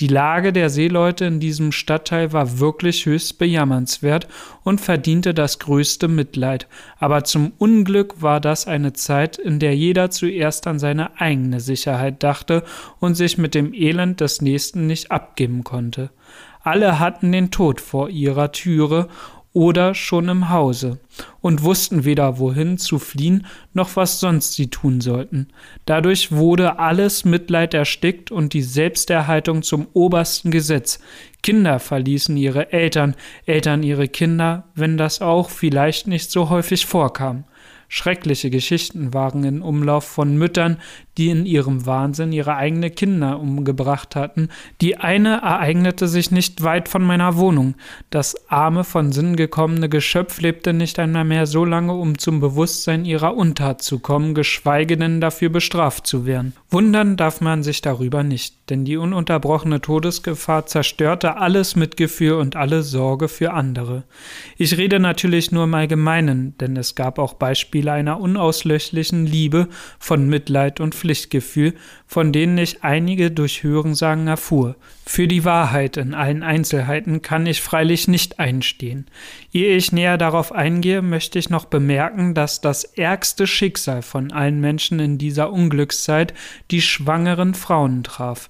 Die 0.00 0.08
Lage 0.08 0.52
der 0.52 0.70
Seeleute 0.70 1.24
in 1.24 1.40
diesem 1.40 1.72
Stadtteil 1.72 2.32
war 2.32 2.58
wirklich 2.58 3.06
höchst 3.06 3.38
bejammernswert 3.38 4.28
und 4.64 4.80
verdiente 4.80 5.34
das 5.34 5.58
größte 5.58 6.08
Mitleid, 6.08 6.66
aber 6.98 7.24
zum 7.24 7.52
Unglück 7.58 8.20
war 8.20 8.40
das 8.40 8.66
eine 8.66 8.92
Zeit, 8.92 9.38
in 9.38 9.58
der 9.58 9.76
jeder 9.76 10.10
zuerst 10.10 10.66
an 10.66 10.78
seine 10.78 11.20
eigene 11.20 11.60
Sicherheit 11.60 12.22
dachte 12.22 12.64
und 12.98 13.14
sich 13.14 13.38
mit 13.38 13.54
dem 13.54 13.72
Elend 13.72 14.20
des 14.20 14.42
Nächsten 14.42 14.86
nicht 14.86 15.10
abgeben 15.10 15.64
konnte. 15.64 16.10
Alle 16.62 16.98
hatten 16.98 17.32
den 17.32 17.50
Tod 17.50 17.80
vor 17.80 18.08
ihrer 18.08 18.52
Türe 18.52 19.08
oder 19.52 19.94
schon 19.94 20.28
im 20.28 20.48
Hause 20.48 20.98
und 21.40 21.62
wussten 21.62 22.04
weder 22.04 22.38
wohin 22.38 22.78
zu 22.78 22.98
fliehen, 22.98 23.46
noch 23.74 23.96
was 23.96 24.18
sonst 24.18 24.54
sie 24.54 24.70
tun 24.70 25.00
sollten. 25.00 25.48
Dadurch 25.84 26.32
wurde 26.32 26.78
alles 26.78 27.24
Mitleid 27.24 27.74
erstickt 27.74 28.30
und 28.30 28.54
die 28.54 28.62
Selbsterhaltung 28.62 29.62
zum 29.62 29.88
obersten 29.92 30.50
Gesetz. 30.50 31.00
Kinder 31.42 31.80
verließen 31.80 32.36
ihre 32.36 32.72
Eltern, 32.72 33.14
Eltern 33.44 33.82
ihre 33.82 34.08
Kinder, 34.08 34.64
wenn 34.74 34.96
das 34.96 35.20
auch 35.20 35.50
vielleicht 35.50 36.06
nicht 36.06 36.30
so 36.30 36.48
häufig 36.48 36.86
vorkam. 36.86 37.44
Schreckliche 37.94 38.48
Geschichten 38.48 39.12
waren 39.12 39.44
in 39.44 39.60
Umlauf 39.60 40.04
von 40.04 40.34
Müttern, 40.38 40.78
die 41.18 41.28
in 41.28 41.44
ihrem 41.44 41.84
Wahnsinn 41.84 42.32
ihre 42.32 42.56
eigenen 42.56 42.94
Kinder 42.94 43.38
umgebracht 43.38 44.16
hatten. 44.16 44.48
Die 44.80 44.96
eine 44.96 45.42
ereignete 45.42 46.08
sich 46.08 46.30
nicht 46.30 46.62
weit 46.62 46.88
von 46.88 47.02
meiner 47.02 47.36
Wohnung. 47.36 47.74
Das 48.08 48.48
arme, 48.48 48.84
von 48.84 49.12
Sinn 49.12 49.36
gekommene 49.36 49.90
Geschöpf 49.90 50.40
lebte 50.40 50.72
nicht 50.72 50.98
einmal 50.98 51.26
mehr 51.26 51.46
so 51.46 51.66
lange, 51.66 51.92
um 51.92 52.16
zum 52.16 52.40
Bewusstsein 52.40 53.04
ihrer 53.04 53.36
Untat 53.36 53.82
zu 53.82 53.98
kommen, 53.98 54.34
geschweige 54.34 54.96
denn 54.96 55.20
dafür 55.20 55.50
bestraft 55.50 56.06
zu 56.06 56.24
werden. 56.24 56.54
Wundern 56.70 57.18
darf 57.18 57.42
man 57.42 57.62
sich 57.62 57.82
darüber 57.82 58.22
nicht, 58.22 58.56
denn 58.72 58.86
die 58.86 58.96
ununterbrochene 58.96 59.82
Todesgefahr 59.82 60.64
zerstörte 60.64 61.36
alles 61.36 61.76
Mitgefühl 61.76 62.32
und 62.32 62.56
alle 62.56 62.82
Sorge 62.82 63.28
für 63.28 63.52
andere. 63.52 64.04
Ich 64.56 64.78
rede 64.78 64.98
natürlich 64.98 65.52
nur 65.52 65.64
im 65.64 65.74
Allgemeinen, 65.74 66.56
denn 66.56 66.74
es 66.78 66.94
gab 66.94 67.18
auch 67.18 67.34
Beispiele 67.34 67.92
einer 67.92 68.18
unauslöschlichen 68.18 69.26
Liebe, 69.26 69.68
von 69.98 70.26
Mitleid 70.26 70.80
und 70.80 70.94
Pflichtgefühl, 70.94 71.74
von 72.06 72.32
denen 72.32 72.56
ich 72.56 72.82
einige 72.82 73.30
durch 73.30 73.62
Hörensagen 73.62 74.26
erfuhr. 74.26 74.76
Für 75.04 75.26
die 75.26 75.44
Wahrheit 75.44 75.96
in 75.96 76.14
allen 76.14 76.42
Einzelheiten 76.42 77.22
kann 77.22 77.44
ich 77.44 77.60
freilich 77.60 78.06
nicht 78.06 78.38
einstehen. 78.38 79.06
Ehe 79.52 79.76
ich 79.76 79.92
näher 79.92 80.16
darauf 80.16 80.52
eingehe, 80.52 81.02
möchte 81.02 81.38
ich 81.38 81.50
noch 81.50 81.64
bemerken, 81.64 82.34
dass 82.34 82.60
das 82.60 82.84
ärgste 82.84 83.46
Schicksal 83.46 84.02
von 84.02 84.32
allen 84.32 84.60
Menschen 84.60 85.00
in 85.00 85.18
dieser 85.18 85.52
Unglückszeit 85.52 86.34
die 86.70 86.80
schwangeren 86.80 87.54
Frauen 87.54 88.04
traf. 88.04 88.48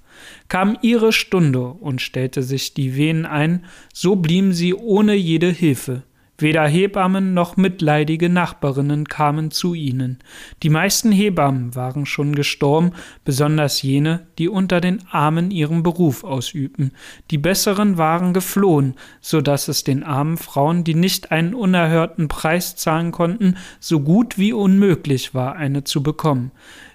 Kam 0.48 0.76
ihre 0.82 1.12
Stunde 1.12 1.66
und 1.68 2.02
stellte 2.02 2.42
sich 2.42 2.74
die 2.74 2.96
Wehen 2.96 3.24
ein, 3.24 3.64
so 3.92 4.16
blieben 4.16 4.52
sie 4.52 4.74
ohne 4.74 5.14
jede 5.14 5.48
Hilfe. 5.48 6.02
Weder 6.42 6.66
Hebammen 6.66 7.34
noch 7.34 7.56
mitleidige 7.56 8.28
Nachbarinnen 8.28 9.08
kamen 9.08 9.52
zu 9.52 9.74
ihnen. 9.74 10.18
Die 10.62 10.70
meisten 10.70 11.12
Hebammen 11.12 11.74
waren 11.76 12.04
schon 12.04 12.34
gestorben, 12.34 12.92
besonders 13.24 13.80
jene, 13.80 14.26
die 14.38 14.48
unter 14.48 14.80
den 14.80 15.04
Armen 15.10 15.52
ihren 15.52 15.82
Beruf 15.84 16.24
ausübten. 16.24 16.92
Die 17.30 17.38
besseren 17.38 17.96
waren 17.96 18.32
geflohen, 18.34 18.94
so 19.20 19.40
dass 19.40 19.68
es 19.68 19.84
den 19.84 20.02
armen 20.02 20.36
Frauen, 20.36 20.82
die 20.82 20.94
nicht 20.94 21.30
einen 21.30 21.54
unerhörten 21.54 22.26
Preis 22.26 22.74
zahlen 22.74 23.12
konnten, 23.12 23.56
so 23.78 24.00
gut 24.00 24.36
wie 24.36 24.52
unmöglich 24.52 25.34
war, 25.34 25.54
eine 25.54 25.84
zu 25.84 26.02
bekommen 26.02 26.50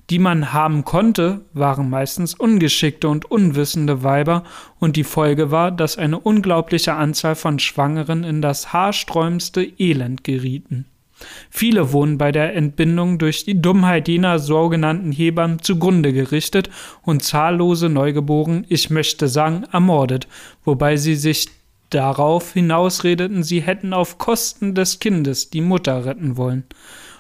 die 0.10 0.20
man 0.20 0.54
haben 0.54 0.86
konnte, 0.86 1.42
waren 1.54 1.90
meistens 1.90 2.34
ungeschickte 2.34 3.10
und 3.10 3.30
unwissende 3.30 4.04
Weiber, 4.04 4.44
und 4.80 4.96
die 4.96 5.04
Folge 5.04 5.52
war, 5.52 5.72
dass 5.72 5.98
eine 5.98 6.20
unglaubliche 6.20 6.94
Anzahl 6.94 7.36
von 7.36 7.60
Schwangeren 7.60 8.24
in 8.24 8.42
das 8.42 8.72
haarsträubendste 8.72 9.64
Elend 9.64 10.24
gerieten. 10.24 10.86
Viele 11.50 11.92
wurden 11.92 12.18
bei 12.18 12.32
der 12.32 12.56
Entbindung 12.56 13.18
durch 13.18 13.44
die 13.44 13.60
Dummheit 13.60 14.08
jener 14.08 14.38
sogenannten 14.38 15.12
Hebammen 15.12 15.62
zugrunde 15.62 16.14
gerichtet 16.14 16.70
und 17.02 17.24
zahllose 17.24 17.90
Neugeborenen, 17.90 18.66
ich 18.70 18.90
möchte 18.90 19.28
sagen, 19.28 19.64
ermordet, 19.72 20.28
wobei 20.64 20.96
sie 20.96 21.16
sich 21.16 21.48
darauf 21.90 22.54
hinausredeten, 22.54 23.44
sie 23.44 23.62
hätten 23.62 23.94
auf 23.94 24.18
Kosten 24.18 24.76
des 24.76 25.00
Kindes 25.00 25.50
die 25.50 25.62
Mutter 25.62 26.06
retten 26.06 26.38
wollen. 26.38 26.66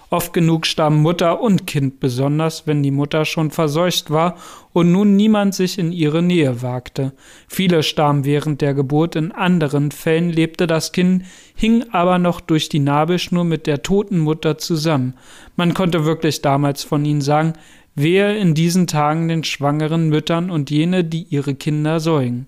Oft 0.10 0.32
genug 0.32 0.66
starben 0.66 1.02
Mutter 1.02 1.42
und 1.42 1.68
Kind, 1.68 2.00
besonders 2.00 2.66
wenn 2.66 2.82
die 2.82 2.92
Mutter 2.92 3.26
schon 3.26 3.52
verseucht 3.52 4.10
war 4.10 4.36
und 4.72 4.92
nun 4.92 5.18
niemand 5.18 5.54
sich 5.54 5.78
in 5.78 5.92
ihre 5.92 6.22
Nähe 6.22 6.62
wagte. 6.62 7.12
Viele 7.50 7.84
starben 7.84 8.24
während 8.24 8.62
der 8.62 8.74
Geburt, 8.74 9.18
in 9.18 9.34
anderen 9.34 9.92
Fällen 9.92 10.30
lebte 10.30 10.66
das 10.66 10.94
Kind, 10.94 11.26
hing 11.56 11.84
aber 11.92 12.20
noch 12.20 12.40
durch 12.40 12.70
die 12.70 12.80
Nabelschnur 12.80 13.44
mit 13.44 13.68
der 13.68 13.84
toten 13.84 14.20
Mutter 14.20 14.58
zusammen. 14.58 15.16
Man 15.58 15.74
konnte 15.74 16.06
wirklich 16.06 16.42
damals 16.42 16.84
von 16.84 17.04
ihnen 17.04 17.22
sagen, 17.22 17.54
Wehe 18.00 18.38
in 18.38 18.54
diesen 18.54 18.86
Tagen 18.86 19.28
den 19.28 19.44
schwangeren 19.44 20.10
Müttern 20.10 20.52
und 20.52 20.70
jene, 20.70 21.04
die 21.04 21.24
ihre 21.32 21.56
Kinder 21.56 22.00
säugen. 22.00 22.46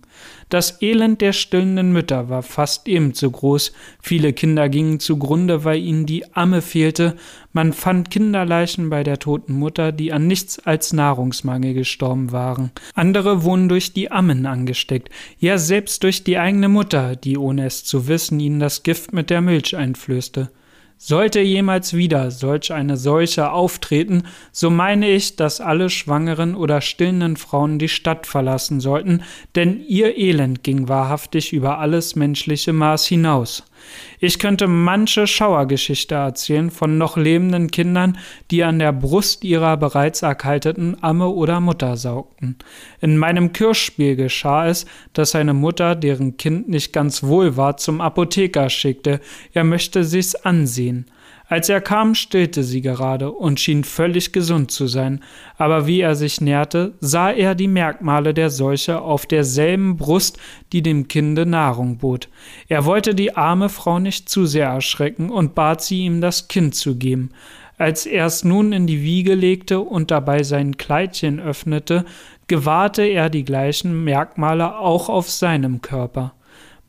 Das 0.50 0.82
Elend 0.82 1.22
der 1.22 1.32
stillenden 1.32 1.94
Mütter 1.94 2.28
war 2.28 2.42
fast 2.42 2.88
ebenso 2.88 3.30
groß. 3.30 3.72
Viele 4.02 4.34
Kinder 4.34 4.68
gingen 4.68 5.00
zugrunde, 5.00 5.64
weil 5.64 5.80
ihnen 5.80 6.08
die 6.08 6.26
Amme 6.36 6.64
fehlte. 6.64 7.16
Man 7.54 7.72
fand 7.72 8.10
Kinderleichen 8.10 8.90
bei 8.90 9.04
der 9.04 9.20
toten 9.20 9.54
Mutter, 9.54 9.92
die 9.92 10.12
an 10.12 10.26
nichts 10.26 10.58
als 10.58 10.92
Nahrungsmangel 10.92 11.76
gestorben 11.76 12.32
waren. 12.32 12.72
Andere 12.96 13.44
wurden 13.44 13.70
durch 13.70 13.94
die 13.94 14.10
Ammen 14.10 14.48
angesteckt, 14.48 15.10
ja 15.40 15.60
selbst 15.60 16.02
durch 16.02 16.24
die 16.24 16.40
eigene 16.40 16.68
Mutter, 16.68 17.16
die 17.16 17.38
ohne 17.38 17.68
es 17.68 17.84
zu 17.84 18.08
wissen 18.08 18.40
ihnen 18.40 18.60
das 18.60 18.82
Gift 18.82 19.14
mit 19.14 19.30
der 19.30 19.42
Milch 19.42 19.78
einflößte. 19.78 20.50
Sollte 21.02 21.40
jemals 21.40 21.94
wieder 21.94 22.30
solch 22.30 22.74
eine 22.74 22.98
Seuche 22.98 23.52
auftreten, 23.54 24.24
so 24.52 24.70
meine 24.70 25.10
ich, 25.10 25.38
dass 25.38 25.62
alle 25.62 25.90
schwangeren 25.90 26.56
oder 26.56 26.82
stillenden 26.82 27.38
Frauen 27.38 27.80
die 27.80 27.88
Stadt 27.88 28.28
verlassen 28.28 28.82
sollten, 28.82 29.24
denn 29.56 29.80
ihr 29.88 30.18
Elend 30.18 30.62
ging 30.62 30.90
wahrhaftig 30.90 31.54
über 31.54 31.80
alles 31.80 32.18
menschliche 32.18 32.74
Maß 32.74 33.06
hinaus. 33.06 33.64
Ich 34.20 34.40
könnte 34.40 34.68
manche 34.68 35.28
Schauergeschichte 35.28 36.16
erzählen 36.16 36.72
von 36.72 36.98
noch 36.98 37.18
lebenden 37.18 37.72
Kindern, 37.72 38.18
die 38.52 38.64
an 38.64 38.80
der 38.80 38.92
Brust 38.92 39.44
ihrer 39.44 39.78
bereits 39.78 40.22
erkalteten 40.22 41.02
Amme 41.02 41.30
oder 41.30 41.60
Mutter 41.60 41.98
saugten. 41.98 42.58
In 43.02 43.18
meinem 43.18 43.54
Kirchspiel 43.54 44.16
geschah 44.16 44.68
es, 44.68 44.86
dass 45.14 45.36
eine 45.36 45.54
Mutter, 45.54 45.96
deren 45.96 46.38
Kind 46.38 46.70
nicht 46.70 46.94
ganz 46.94 47.24
wohl 47.24 47.58
war, 47.58 47.78
zum 47.78 48.02
Apotheker 48.02 48.70
schickte, 48.70 49.22
er 49.54 49.64
möchte 49.64 50.04
sich's 50.04 50.36
ansehen. 50.36 51.06
Als 51.50 51.68
er 51.68 51.82
kam, 51.82 52.14
stillte 52.14 52.64
sie 52.64 52.82
gerade 52.82 53.32
und 53.32 53.60
schien 53.60 53.84
völlig 53.84 54.32
gesund 54.34 54.70
zu 54.70 54.86
sein, 54.86 55.24
aber 55.58 55.88
wie 55.88 56.00
er 56.00 56.14
sich 56.14 56.42
näherte, 56.42 56.94
sah 57.00 57.32
er 57.32 57.56
die 57.56 57.68
Merkmale 57.68 58.36
der 58.36 58.52
Seuche 58.52 59.02
auf 59.02 59.26
derselben 59.26 59.98
Brust, 59.98 60.38
die 60.72 60.84
dem 60.84 61.08
Kinde 61.08 61.48
Nahrung 61.48 61.98
bot. 61.98 62.30
Er 62.68 62.86
wollte 62.86 63.16
die 63.16 63.36
arme 63.36 63.70
Frau 63.70 63.98
nicht 63.98 64.30
zu 64.30 64.46
sehr 64.46 64.68
erschrecken 64.68 65.32
und 65.32 65.56
bat 65.56 65.82
sie, 65.82 66.06
ihm 66.06 66.22
das 66.22 66.50
Kind 66.50 66.76
zu 66.76 66.96
geben. 66.98 67.32
Als 67.80 68.06
er 68.06 68.28
es 68.28 68.44
nun 68.44 68.72
in 68.72 68.86
die 68.86 69.02
Wiege 69.02 69.34
legte 69.34 69.80
und 69.80 70.12
dabei 70.12 70.44
sein 70.44 70.78
Kleidchen 70.78 71.40
öffnete, 71.40 72.06
gewahrte 72.48 73.02
er 73.02 73.32
die 73.32 73.44
gleichen 73.44 74.04
Merkmale 74.04 74.78
auch 74.78 75.10
auf 75.10 75.28
seinem 75.32 75.82
Körper. 75.82 76.36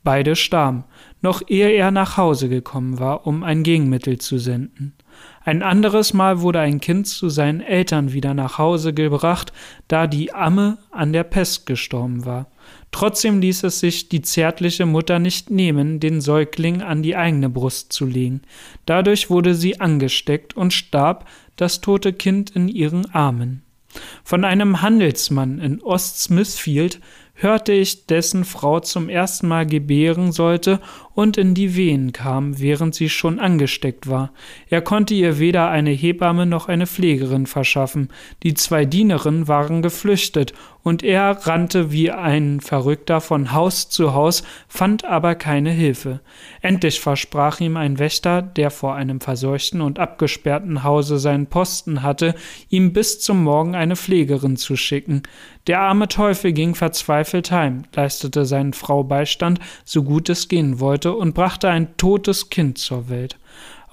Beide 0.04 0.36
starben, 0.36 0.84
noch 1.22 1.42
ehe 1.48 1.70
er 1.70 1.90
nach 1.90 2.16
Hause 2.16 2.48
gekommen 2.48 2.98
war, 2.98 3.26
um 3.26 3.42
ein 3.42 3.62
Gegenmittel 3.62 4.18
zu 4.18 4.38
senden. 4.38 4.94
Ein 5.42 5.62
anderes 5.62 6.12
Mal 6.12 6.40
wurde 6.40 6.61
ein 6.61 6.80
Kind 6.80 7.06
zu 7.06 7.28
seinen 7.28 7.61
Eltern 7.61 8.12
wieder 8.12 8.35
nach 8.35 8.59
Hause 8.59 8.92
gebracht, 8.92 9.52
da 9.88 10.06
die 10.06 10.33
Amme 10.33 10.78
an 10.90 11.12
der 11.12 11.24
Pest 11.24 11.66
gestorben 11.66 12.24
war. 12.24 12.46
Trotzdem 12.92 13.40
ließ 13.40 13.64
es 13.64 13.80
sich 13.80 14.09
die 14.09 14.22
zärtliche 14.22 14.87
Mutter 14.87 15.18
nicht 15.18 15.50
nehmen, 15.50 16.00
den 16.00 16.20
Säugling 16.20 16.83
an 16.83 17.02
die 17.02 17.16
eigene 17.16 17.48
Brust 17.48 17.92
zu 17.92 18.04
legen. 18.06 18.42
Dadurch 18.87 19.30
wurde 19.30 19.54
sie 19.54 19.80
angesteckt 19.80 20.56
und 20.56 20.72
starb 20.72 21.28
das 21.56 21.80
tote 21.80 22.12
Kind 22.12 22.50
in 22.50 22.68
ihren 22.68 23.12
Armen. 23.14 23.62
Von 24.22 24.44
einem 24.44 24.83
Handelsmann 24.83 25.59
in 25.59 25.83
Ost 25.83 26.20
Smithfield 26.22 27.00
hörte 27.35 27.72
ich, 27.72 28.06
dessen 28.06 28.44
Frau 28.44 28.80
zum 28.80 29.09
ersten 29.09 29.48
Mal 29.48 29.66
gebären 29.66 30.33
sollte 30.33 30.80
und 31.14 31.36
in 31.36 31.54
die 31.54 31.76
Wehen 31.76 32.12
kam, 32.12 32.58
während 32.58 32.94
sie 32.94 33.08
schon 33.08 33.38
angesteckt 33.38 34.08
war. 34.08 34.32
Er 34.68 34.80
konnte 34.82 35.14
ihr 35.14 35.38
weder 35.38 35.68
eine 35.70 35.90
Hebamme 35.90 36.46
noch 36.46 36.68
eine 36.68 36.86
Pflegerin 36.86 37.46
verschaffen. 37.46 38.08
Die 38.42 38.54
zwei 38.54 38.84
Dienerinnen 38.84 39.48
waren 39.48 39.82
geflüchtet, 39.82 40.54
und 40.82 41.02
er 41.02 41.46
rannte 41.46 41.92
wie 41.92 42.10
ein 42.10 42.60
Verrückter 42.60 43.20
von 43.20 43.52
Haus 43.52 43.90
zu 43.90 44.14
Haus, 44.14 44.42
fand 44.66 45.04
aber 45.04 45.34
keine 45.34 45.70
Hilfe. 45.70 46.20
Endlich 46.62 47.00
versprach 47.00 47.60
ihm 47.60 47.76
ein 47.76 47.98
Wächter, 47.98 48.40
der 48.40 48.70
vor 48.70 48.94
einem 48.94 49.20
verseuchten 49.20 49.82
und 49.82 49.98
abgesperrten 49.98 50.82
Hause 50.82 51.18
seinen 51.18 51.48
Posten 51.48 52.02
hatte, 52.02 52.34
ihm 52.70 52.92
bis 52.92 53.20
zum 53.20 53.44
Morgen 53.44 53.74
eine 53.74 53.96
Pflegerin 53.96 54.56
zu 54.56 54.76
schicken. 54.76 55.22
Der 55.66 55.80
arme 55.80 56.08
Teufel 56.08 56.52
ging 56.52 56.74
verzweifelt 56.74 57.50
heim, 57.50 57.82
leistete 57.94 58.46
seinen 58.46 58.72
Frau 58.72 59.04
Beistand, 59.04 59.60
so 59.84 60.02
gut 60.02 60.30
es 60.30 60.48
gehen 60.48 60.80
wollte, 60.80 60.99
und 61.06 61.34
brachte 61.34 61.68
ein 61.68 61.96
totes 61.96 62.50
Kind 62.50 62.78
zur 62.78 63.08
Welt. 63.08 63.36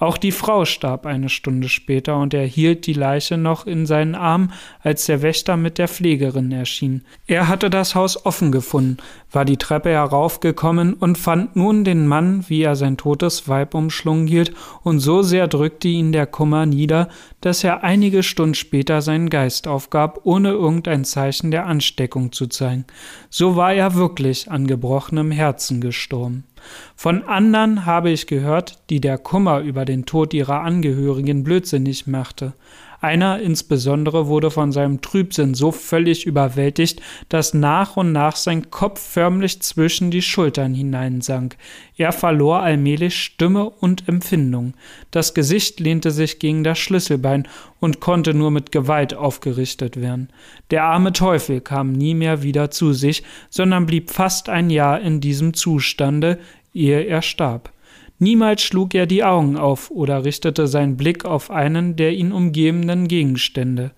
Auch 0.00 0.16
die 0.16 0.30
Frau 0.30 0.64
starb 0.64 1.06
eine 1.06 1.28
Stunde 1.28 1.68
später 1.68 2.18
und 2.18 2.32
er 2.32 2.46
hielt 2.46 2.86
die 2.86 2.92
Leiche 2.92 3.36
noch 3.36 3.66
in 3.66 3.84
seinen 3.84 4.14
Arm, 4.14 4.52
als 4.80 5.06
der 5.06 5.22
Wächter 5.22 5.56
mit 5.56 5.76
der 5.76 5.88
Pflegerin 5.88 6.52
erschien. 6.52 7.02
Er 7.26 7.48
hatte 7.48 7.68
das 7.68 7.96
Haus 7.96 8.24
offen 8.24 8.52
gefunden, 8.52 8.98
war 9.32 9.44
die 9.44 9.56
Treppe 9.56 9.90
heraufgekommen 9.90 10.94
und 10.94 11.18
fand 11.18 11.56
nun 11.56 11.82
den 11.82 12.06
Mann, 12.06 12.44
wie 12.48 12.62
er 12.62 12.76
sein 12.76 12.96
totes 12.96 13.48
Weib 13.48 13.74
umschlungen 13.74 14.28
hielt, 14.28 14.52
und 14.84 15.00
so 15.00 15.22
sehr 15.22 15.48
drückte 15.48 15.88
ihn 15.88 16.12
der 16.12 16.26
Kummer 16.26 16.64
nieder, 16.64 17.08
dass 17.40 17.64
er 17.64 17.82
einige 17.82 18.22
Stunden 18.22 18.54
später 18.54 19.02
seinen 19.02 19.30
Geist 19.30 19.66
aufgab, 19.66 20.20
ohne 20.22 20.50
irgendein 20.50 21.04
Zeichen 21.04 21.50
der 21.50 21.66
Ansteckung 21.66 22.30
zu 22.30 22.46
zeigen. 22.46 22.84
So 23.30 23.56
war 23.56 23.72
er 23.72 23.94
wirklich 23.94 24.48
an 24.48 24.68
gebrochenem 24.68 25.32
Herzen 25.32 25.80
gestorben. 25.80 26.44
Von 26.96 27.22
anderen 27.24 27.86
habe 27.86 28.10
ich 28.10 28.26
gehört, 28.26 28.78
die 28.90 29.00
der 29.00 29.18
Kummer 29.18 29.60
über 29.60 29.84
den 29.84 30.06
Tod 30.06 30.34
ihrer 30.34 30.62
Angehörigen 30.62 31.44
blödsinnig 31.44 32.06
machte. 32.06 32.54
Einer 33.00 33.40
insbesondere 33.40 34.26
wurde 34.26 34.50
von 34.50 34.72
seinem 34.72 35.00
Trübsinn 35.00 35.54
so 35.54 35.70
völlig 35.70 36.26
überwältigt, 36.26 37.00
dass 37.28 37.54
nach 37.54 37.96
und 37.96 38.10
nach 38.10 38.34
sein 38.34 38.70
Kopf 38.70 39.00
förmlich 39.00 39.62
zwischen 39.62 40.10
die 40.10 40.22
Schultern 40.22 40.74
hineinsank. 40.74 41.56
Er 41.96 42.10
verlor 42.10 42.60
allmählich 42.60 43.16
Stimme 43.16 43.70
und 43.70 44.08
Empfindung. 44.08 44.74
Das 45.12 45.32
Gesicht 45.32 45.78
lehnte 45.78 46.10
sich 46.10 46.40
gegen 46.40 46.64
das 46.64 46.80
Schlüsselbein 46.80 47.46
und 47.78 48.00
konnte 48.00 48.34
nur 48.34 48.50
mit 48.50 48.72
Gewalt 48.72 49.14
aufgerichtet 49.14 50.00
werden. 50.00 50.30
Der 50.72 50.82
arme 50.82 51.12
Teufel 51.12 51.60
kam 51.60 51.92
nie 51.92 52.14
mehr 52.14 52.42
wieder 52.42 52.72
zu 52.72 52.92
sich, 52.92 53.22
sondern 53.48 53.86
blieb 53.86 54.10
fast 54.10 54.48
ein 54.48 54.70
Jahr 54.70 55.00
in 55.00 55.20
diesem 55.20 55.54
Zustande, 55.54 56.40
ehe 56.74 57.02
er 57.02 57.22
starb. 57.22 57.72
Niemals 58.20 58.62
schlug 58.62 58.94
er 58.94 59.06
die 59.06 59.22
Augen 59.22 59.56
auf 59.56 59.90
oder 59.90 60.24
richtete 60.24 60.66
seinen 60.66 60.96
Blick 60.96 61.24
auf 61.24 61.50
einen 61.50 61.94
der 61.94 62.12
ihn 62.12 62.32
umgebenden 62.32 63.06
Gegenstände. 63.06 63.92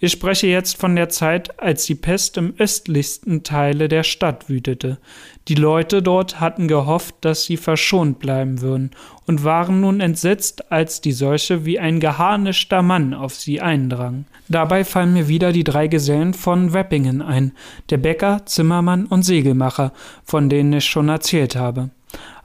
Ich 0.00 0.12
spreche 0.12 0.48
jetzt 0.48 0.78
von 0.78 0.96
der 0.96 1.08
Zeit, 1.10 1.60
als 1.60 1.84
die 1.84 1.94
Pest 1.94 2.36
im 2.36 2.54
östlichsten 2.58 3.44
Teile 3.44 3.88
der 3.88 4.02
Stadt 4.02 4.48
wütete. 4.48 4.98
Die 5.46 5.54
Leute 5.54 6.02
dort 6.02 6.40
hatten 6.40 6.66
gehofft, 6.66 7.14
dass 7.20 7.44
sie 7.44 7.56
verschont 7.56 8.18
bleiben 8.18 8.60
würden 8.60 8.90
und 9.26 9.44
waren 9.44 9.80
nun 9.80 10.00
entsetzt, 10.00 10.72
als 10.72 11.00
die 11.00 11.12
Seuche 11.12 11.64
wie 11.64 11.78
ein 11.78 12.00
geharnischter 12.00 12.82
Mann 12.82 13.14
auf 13.14 13.34
sie 13.34 13.60
eindrang. 13.60 14.24
Dabei 14.48 14.84
fallen 14.84 15.12
mir 15.12 15.28
wieder 15.28 15.52
die 15.52 15.64
drei 15.64 15.86
Gesellen 15.86 16.34
von 16.34 16.72
Weppingen 16.72 17.22
ein, 17.22 17.52
der 17.90 17.98
Bäcker, 17.98 18.42
Zimmermann 18.46 19.06
und 19.06 19.22
Segelmacher, 19.22 19.92
von 20.24 20.48
denen 20.48 20.72
ich 20.72 20.86
schon 20.86 21.08
erzählt 21.08 21.54
habe. 21.54 21.90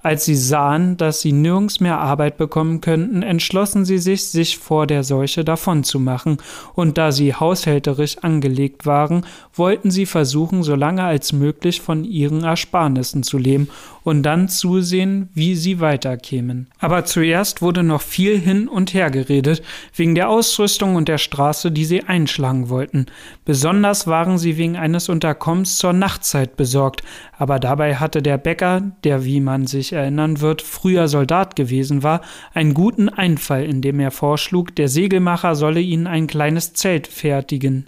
Als 0.06 0.24
sie 0.24 0.36
sahen, 0.36 0.98
dass 0.98 1.22
sie 1.22 1.32
nirgends 1.32 1.80
mehr 1.80 1.98
Arbeit 1.98 2.38
bekommen 2.38 2.80
könnten, 2.80 3.24
entschlossen 3.24 3.86
sie 3.86 3.98
sich, 3.98 4.26
sich 4.26 4.60
vor 4.60 4.86
der 4.86 5.04
Seuche 5.04 5.44
davonzumachen, 5.44 6.38
und 6.76 7.00
da 7.00 7.12
sie 7.12 7.34
haushälterisch 7.34 8.20
angelegt 8.20 8.86
waren, 8.86 9.26
wollten 9.56 9.90
sie 9.90 10.06
versuchen, 10.06 10.62
so 10.62 10.76
lange 10.76 11.04
als 11.04 11.34
möglich 11.34 11.82
von 11.82 12.04
ihren 12.04 12.44
Ersparnissen 12.44 13.24
zu 13.24 13.40
leben 13.40 13.68
und 14.04 14.22
dann 14.22 14.48
zusehen, 14.48 15.30
wie 15.34 15.56
sie 15.56 15.80
weiterkämen. 15.80 16.68
Aber 16.78 17.06
zuerst 17.06 17.64
wurde 17.64 17.82
noch 17.82 18.04
viel 18.04 18.38
hin 18.38 18.68
und 18.68 18.94
her 18.94 19.10
geredet, 19.10 19.64
wegen 19.96 20.14
der 20.14 20.30
Ausrüstung 20.30 20.96
und 20.96 21.08
der 21.08 21.18
Straße, 21.18 21.72
die 21.72 21.86
sie 21.86 22.04
einschlagen 22.04 22.70
wollten. 22.70 23.08
Besonders 23.44 24.06
waren 24.06 24.38
sie 24.38 24.58
wegen 24.58 24.78
eines 24.78 25.10
Unterkommens 25.10 25.80
zur 25.80 25.94
Nachtzeit 25.94 26.56
besorgt, 26.56 27.02
aber 27.36 27.60
dabei 27.60 27.96
hatte 27.96 28.22
der 28.22 28.38
Bäcker, 28.38 28.84
der 29.04 29.26
wie 29.26 29.40
man 29.40 29.66
sich 29.66 29.95
erinnern 29.96 30.42
wird, 30.42 30.62
früher 30.62 31.08
Soldat 31.08 31.56
gewesen 31.56 32.04
war, 32.04 32.22
einen 32.54 32.74
guten 32.74 33.10
Einfall, 33.10 33.64
indem 33.64 34.00
er 34.00 34.12
vorschlug, 34.12 34.76
der 34.76 34.88
Segelmacher 34.88 35.56
solle 35.56 35.80
ihnen 35.80 36.06
ein 36.06 36.28
kleines 36.28 36.74
Zelt 36.74 37.08
fertigen. 37.08 37.88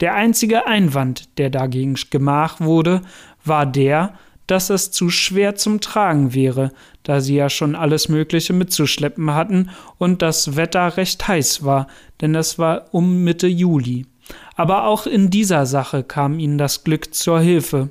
Der 0.00 0.14
einzige 0.14 0.66
Einwand, 0.66 1.38
der 1.38 1.48
dagegen 1.50 1.94
gemacht 2.10 2.60
wurde, 2.60 3.00
war 3.44 3.64
der, 3.64 4.14
dass 4.46 4.70
es 4.70 4.90
zu 4.90 5.08
schwer 5.08 5.54
zum 5.54 5.80
Tragen 5.80 6.34
wäre, 6.34 6.72
da 7.02 7.20
sie 7.20 7.36
ja 7.36 7.48
schon 7.48 7.74
alles 7.74 8.08
Mögliche 8.08 8.52
mitzuschleppen 8.52 9.32
hatten 9.34 9.70
und 9.98 10.22
das 10.22 10.56
Wetter 10.56 10.96
recht 10.96 11.26
heiß 11.26 11.64
war, 11.64 11.86
denn 12.20 12.34
es 12.34 12.58
war 12.58 12.86
um 12.92 13.24
Mitte 13.24 13.46
Juli. 13.46 14.06
Aber 14.56 14.86
auch 14.86 15.06
in 15.06 15.30
dieser 15.30 15.66
Sache 15.66 16.02
kam 16.02 16.38
ihnen 16.38 16.58
das 16.58 16.84
Glück 16.84 17.14
zur 17.14 17.40
Hilfe. 17.40 17.90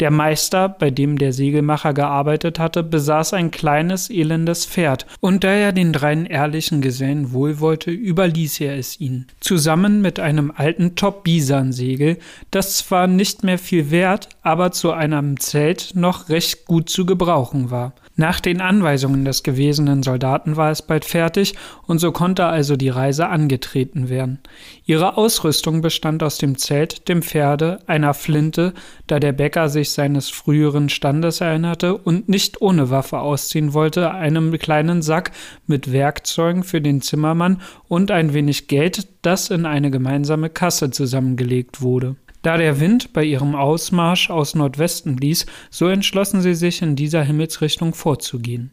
Der 0.00 0.10
Meister, 0.10 0.68
bei 0.68 0.90
dem 0.90 1.18
der 1.18 1.32
Segelmacher 1.32 1.94
gearbeitet 1.94 2.58
hatte, 2.58 2.82
besaß 2.82 3.34
ein 3.34 3.50
kleines, 3.50 4.10
elendes 4.10 4.66
Pferd, 4.66 5.06
und 5.20 5.44
da 5.44 5.52
er 5.52 5.72
den 5.72 5.92
dreien 5.92 6.26
ehrlichen 6.26 6.80
Gesellen 6.80 7.32
wohlwollte, 7.32 7.90
überließ 7.90 8.60
er 8.60 8.76
es 8.76 9.00
ihnen, 9.00 9.26
zusammen 9.40 10.02
mit 10.02 10.20
einem 10.20 10.52
alten 10.54 10.96
Top-Bisan-Segel, 10.96 12.18
das 12.50 12.78
zwar 12.78 13.06
nicht 13.06 13.44
mehr 13.44 13.58
viel 13.58 13.90
wert, 13.90 14.28
aber 14.42 14.72
zu 14.72 14.92
einem 14.92 15.38
Zelt 15.40 15.92
noch 15.94 16.28
recht 16.28 16.66
gut 16.66 16.88
zu 16.88 17.06
gebrauchen 17.06 17.70
war. 17.70 17.92
Nach 18.20 18.38
den 18.38 18.60
Anweisungen 18.60 19.24
des 19.24 19.42
gewesenen 19.42 20.02
Soldaten 20.02 20.58
war 20.58 20.70
es 20.70 20.82
bald 20.82 21.06
fertig, 21.06 21.54
und 21.86 22.00
so 22.00 22.12
konnte 22.12 22.44
also 22.44 22.76
die 22.76 22.90
Reise 22.90 23.28
angetreten 23.28 24.10
werden. 24.10 24.40
Ihre 24.84 25.16
Ausrüstung 25.16 25.80
bestand 25.80 26.22
aus 26.22 26.36
dem 26.36 26.58
Zelt, 26.58 27.08
dem 27.08 27.22
Pferde, 27.22 27.78
einer 27.86 28.12
Flinte, 28.12 28.74
da 29.06 29.20
der 29.20 29.32
Bäcker 29.32 29.70
sich 29.70 29.92
seines 29.92 30.28
früheren 30.28 30.90
Standes 30.90 31.40
erinnerte 31.40 31.96
und 31.96 32.28
nicht 32.28 32.60
ohne 32.60 32.90
Waffe 32.90 33.20
ausziehen 33.20 33.72
wollte, 33.72 34.10
einem 34.10 34.52
kleinen 34.58 35.00
Sack 35.00 35.30
mit 35.66 35.90
Werkzeugen 35.90 36.62
für 36.62 36.82
den 36.82 37.00
Zimmermann 37.00 37.62
und 37.88 38.10
ein 38.10 38.34
wenig 38.34 38.68
Geld, 38.68 39.08
das 39.22 39.48
in 39.48 39.64
eine 39.64 39.90
gemeinsame 39.90 40.50
Kasse 40.50 40.90
zusammengelegt 40.90 41.80
wurde. 41.80 42.16
Da 42.42 42.56
der 42.56 42.80
Wind 42.80 43.12
bei 43.12 43.24
ihrem 43.24 43.54
Ausmarsch 43.54 44.30
aus 44.30 44.54
Nordwesten 44.54 45.16
blies, 45.16 45.46
so 45.70 45.88
entschlossen 45.88 46.40
sie 46.40 46.54
sich, 46.54 46.80
in 46.80 46.96
dieser 46.96 47.22
Himmelsrichtung 47.22 47.92
vorzugehen. 47.92 48.70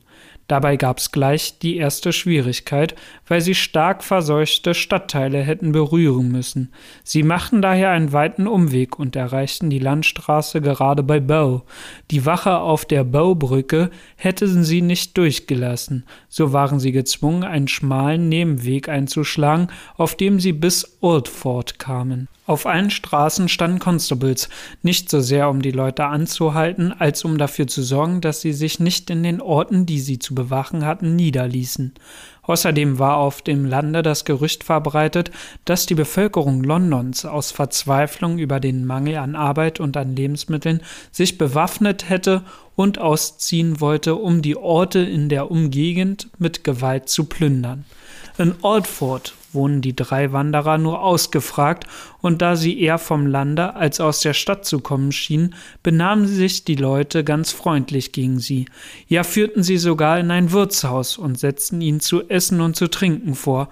Dabei 0.47 0.77
gab's 0.77 1.11
gleich 1.11 1.59
die 1.59 1.75
erste 1.75 2.13
Schwierigkeit, 2.13 2.95
weil 3.27 3.41
sie 3.41 3.55
stark 3.55 4.01
verseuchte 4.01 4.73
Stadtteile 4.73 5.41
hätten 5.41 5.73
berühren 5.73 6.31
müssen. 6.31 6.71
Sie 7.03 7.23
machten 7.23 7.61
daher 7.61 7.89
einen 7.89 8.13
weiten 8.13 8.47
Umweg 8.47 8.97
und 8.97 9.17
erreichten 9.17 9.69
die 9.69 9.79
Landstraße 9.79 10.61
gerade 10.61 11.03
bei 11.03 11.19
Bow. 11.19 11.63
Die 12.11 12.25
Wache 12.25 12.59
auf 12.59 12.85
der 12.85 13.03
Bow-Brücke 13.03 13.91
hätten 14.15 14.63
sie 14.63 14.81
nicht 14.81 15.17
durchgelassen, 15.17 16.05
so 16.29 16.53
waren 16.53 16.79
sie 16.79 16.93
gezwungen, 16.93 17.43
einen 17.43 17.67
schmalen 17.67 18.29
Nebenweg 18.29 18.87
einzuschlagen, 18.87 19.67
auf 19.97 20.15
dem 20.15 20.39
sie 20.39 20.53
bis 20.53 20.97
Oldford 21.01 21.77
kamen. 21.77 22.29
Auf 22.47 22.65
allen 22.65 22.89
Straßen 22.89 23.49
standen 23.49 23.79
Constables, 23.79 24.47
nicht 24.81 25.09
so 25.09 25.19
sehr 25.19 25.49
um 25.49 25.61
die 25.61 25.71
Leute 25.71 26.05
anzuhalten, 26.05 26.93
als 26.93 27.25
um 27.25 27.37
dafür 27.37 27.67
zu 27.67 27.83
sorgen, 27.83 28.21
dass 28.21 28.39
sie 28.39 28.53
sich 28.53 28.79
nicht 28.79 29.09
in 29.09 29.21
den 29.21 29.41
Orten, 29.41 29.85
die 29.85 29.99
sie 30.07 30.17
zu 30.17 30.33
bewachen 30.33 30.83
hatten, 30.83 31.15
niederließen. 31.15 31.93
Außerdem 32.41 32.97
war 32.97 33.17
auf 33.17 33.43
dem 33.43 33.65
Lande 33.65 34.01
das 34.01 34.25
Gerücht 34.25 34.63
verbreitet, 34.63 35.29
dass 35.65 35.85
die 35.85 35.93
Bevölkerung 35.93 36.63
Londons 36.63 37.25
aus 37.25 37.51
Verzweiflung 37.51 38.39
über 38.39 38.59
den 38.59 38.85
Mangel 38.85 39.17
an 39.17 39.35
Arbeit 39.35 39.79
und 39.79 39.95
an 39.97 40.15
Lebensmitteln 40.15 40.81
sich 41.11 41.37
bewaffnet 41.37 42.09
hätte 42.09 42.43
und 42.75 42.99
ausziehen 42.99 43.79
wollte, 43.81 44.15
um 44.15 44.41
die 44.41 44.55
Orte 44.55 44.99
in 44.99 45.29
der 45.29 45.51
Umgegend 45.51 46.29
mit 46.39 46.63
Gewalt 46.63 47.09
zu 47.09 47.25
plündern. 47.25 47.85
In 48.37 48.55
Oldford 48.61 49.33
wohnen 49.57 49.81
die 49.81 49.95
drei 49.95 50.31
Wanderer 50.31 50.77
nur 50.77 51.01
ausgefragt, 51.01 51.85
und 52.21 52.41
da 52.41 52.55
sie 52.55 52.79
eher 52.79 52.97
vom 52.97 53.27
Lande 53.27 53.75
als 53.75 53.99
aus 53.99 54.21
der 54.21 54.33
Stadt 54.33 54.63
zu 54.63 54.79
kommen 54.79 55.11
schienen, 55.11 55.55
benahmen 55.83 56.27
sich 56.27 56.63
die 56.63 56.75
Leute 56.75 57.25
ganz 57.25 57.51
freundlich 57.51 58.13
gegen 58.13 58.39
sie. 58.39 58.67
Ja, 59.07 59.23
führten 59.23 59.63
sie 59.63 59.77
sogar 59.77 60.19
in 60.19 60.31
ein 60.31 60.51
Wirtshaus 60.51 61.17
und 61.17 61.37
setzten 61.37 61.81
ihnen 61.81 61.99
zu 61.99 62.29
essen 62.29 62.61
und 62.61 62.75
zu 62.75 62.87
trinken 62.87 63.35
vor. 63.35 63.69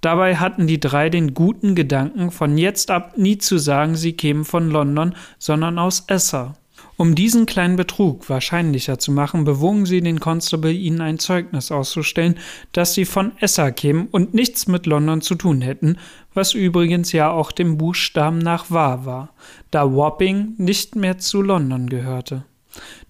Dabei 0.00 0.36
hatten 0.36 0.66
die 0.66 0.80
drei 0.80 1.10
den 1.10 1.34
guten 1.34 1.74
Gedanken, 1.74 2.30
von 2.30 2.58
jetzt 2.58 2.90
ab 2.90 3.18
nie 3.18 3.38
zu 3.38 3.58
sagen, 3.58 3.94
sie 3.94 4.14
kämen 4.14 4.44
von 4.44 4.70
London, 4.70 5.14
sondern 5.38 5.78
aus 5.78 6.04
Esser. 6.08 6.56
Um 6.98 7.14
diesen 7.14 7.44
kleinen 7.44 7.76
Betrug 7.76 8.30
wahrscheinlicher 8.30 8.98
zu 8.98 9.12
machen, 9.12 9.44
bewogen 9.44 9.84
sie 9.84 10.00
den 10.00 10.18
Constable, 10.18 10.72
ihnen 10.72 11.02
ein 11.02 11.18
Zeugnis 11.18 11.70
auszustellen, 11.70 12.38
dass 12.72 12.94
sie 12.94 13.04
von 13.04 13.32
Esser 13.38 13.70
kämen 13.70 14.08
und 14.10 14.32
nichts 14.32 14.66
mit 14.66 14.86
London 14.86 15.20
zu 15.20 15.34
tun 15.34 15.60
hätten, 15.60 15.98
was 16.32 16.54
übrigens 16.54 17.12
ja 17.12 17.30
auch 17.30 17.52
dem 17.52 17.76
Buchstaben 17.76 18.38
nach 18.38 18.70
wahr 18.70 19.04
war, 19.04 19.30
da 19.70 19.94
Wapping 19.94 20.54
nicht 20.56 20.96
mehr 20.96 21.18
zu 21.18 21.42
London 21.42 21.88
gehörte. 21.88 22.44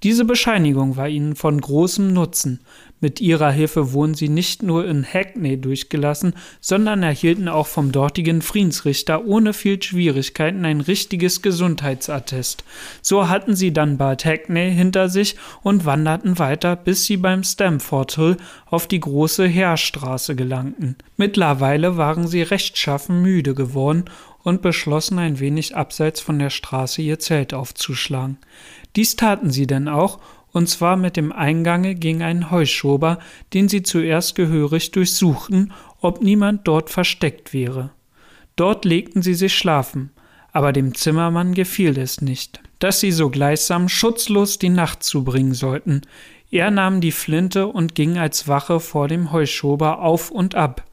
Diese 0.03 0.25
Bescheinigung 0.25 0.97
war 0.97 1.09
ihnen 1.09 1.35
von 1.35 1.61
großem 1.61 2.13
Nutzen, 2.13 2.61
mit 3.01 3.21
ihrer 3.21 3.51
Hilfe 3.51 3.93
wurden 3.93 4.15
sie 4.15 4.31
nicht 4.31 4.63
nur 4.63 4.87
in 4.87 5.05
Hackney 5.05 5.61
durchgelassen, 5.61 6.33
sondern 6.61 7.03
erhielten 7.03 7.49
auch 7.49 7.67
vom 7.67 7.93
dortigen 7.93 8.41
Friedensrichter 8.41 9.27
ohne 9.27 9.53
viel 9.53 9.83
Schwierigkeiten 9.83 10.65
ein 10.65 10.81
richtiges 10.81 11.43
Gesundheitsattest. 11.43 12.65
So 13.03 13.29
hatten 13.29 13.55
sie 13.55 13.73
dann 13.73 13.99
bald 13.99 14.25
Hackney 14.25 14.73
hinter 14.73 15.11
sich 15.11 15.37
und 15.63 15.85
wanderten 15.85 16.39
weiter, 16.39 16.75
bis 16.75 17.05
sie 17.05 17.19
beim 17.19 17.45
Stamford 17.45 18.15
Hill 18.17 18.37
auf 18.65 18.87
die 18.87 19.01
große 19.01 19.47
Heerstraße 19.47 20.35
gelangten. 20.35 20.97
Mittlerweile 21.19 21.99
waren 21.99 22.27
sie 22.27 22.43
rechtschaffen 22.43 23.21
müde 23.21 23.55
geworden 23.55 24.05
und 24.43 24.63
beschlossen 24.63 25.19
ein 25.19 25.41
wenig 25.41 25.77
abseits 25.77 26.21
von 26.21 26.39
der 26.39 26.51
Straße 26.51 27.03
ihr 27.03 27.19
Zelt 27.19 27.53
aufzuschlagen. 27.53 28.39
Dies 28.95 29.17
taten 29.17 29.51
sie 29.51 29.67
denn 29.67 29.89
auch, 29.89 30.21
und 30.57 30.71
zwar 30.71 30.97
mit 30.97 31.19
dem 31.19 31.33
Eingange 31.33 31.95
ging 31.95 32.23
ein 32.23 32.51
Heuschober, 32.51 33.19
den 33.53 33.69
sie 33.69 33.83
zuerst 33.83 34.35
gehörig 34.37 34.91
durchsuchten, 34.91 35.75
ob 36.01 36.23
niemand 36.23 36.67
dort 36.67 36.89
versteckt 36.89 37.53
wäre. 37.53 37.91
Dort 38.57 38.87
legten 38.87 39.21
sie 39.21 39.35
sich 39.35 39.55
schlafen, 39.55 40.13
aber 40.53 40.73
dem 40.73 40.95
Zimmermann 40.95 41.53
gefiel 41.53 41.99
es 41.99 42.23
nicht, 42.23 42.63
dass 42.79 43.01
sie 43.01 43.13
so 43.13 43.29
gleichsam 43.29 43.91
schutzlos 43.91 44.59
die 44.59 44.71
Nacht 44.71 45.03
zubringen 45.03 45.53
sollten. 45.53 46.01
Er 46.51 46.71
nahm 46.71 47.03
die 47.03 47.13
Flinte 47.13 47.67
und 47.67 47.95
ging 47.95 48.17
als 48.17 48.49
Wache 48.49 48.81
vor 48.81 49.09
dem 49.09 49.33
Heuschober 49.33 50.01
auf 50.01 50.31
und 50.31 50.55
ab, 50.55 50.87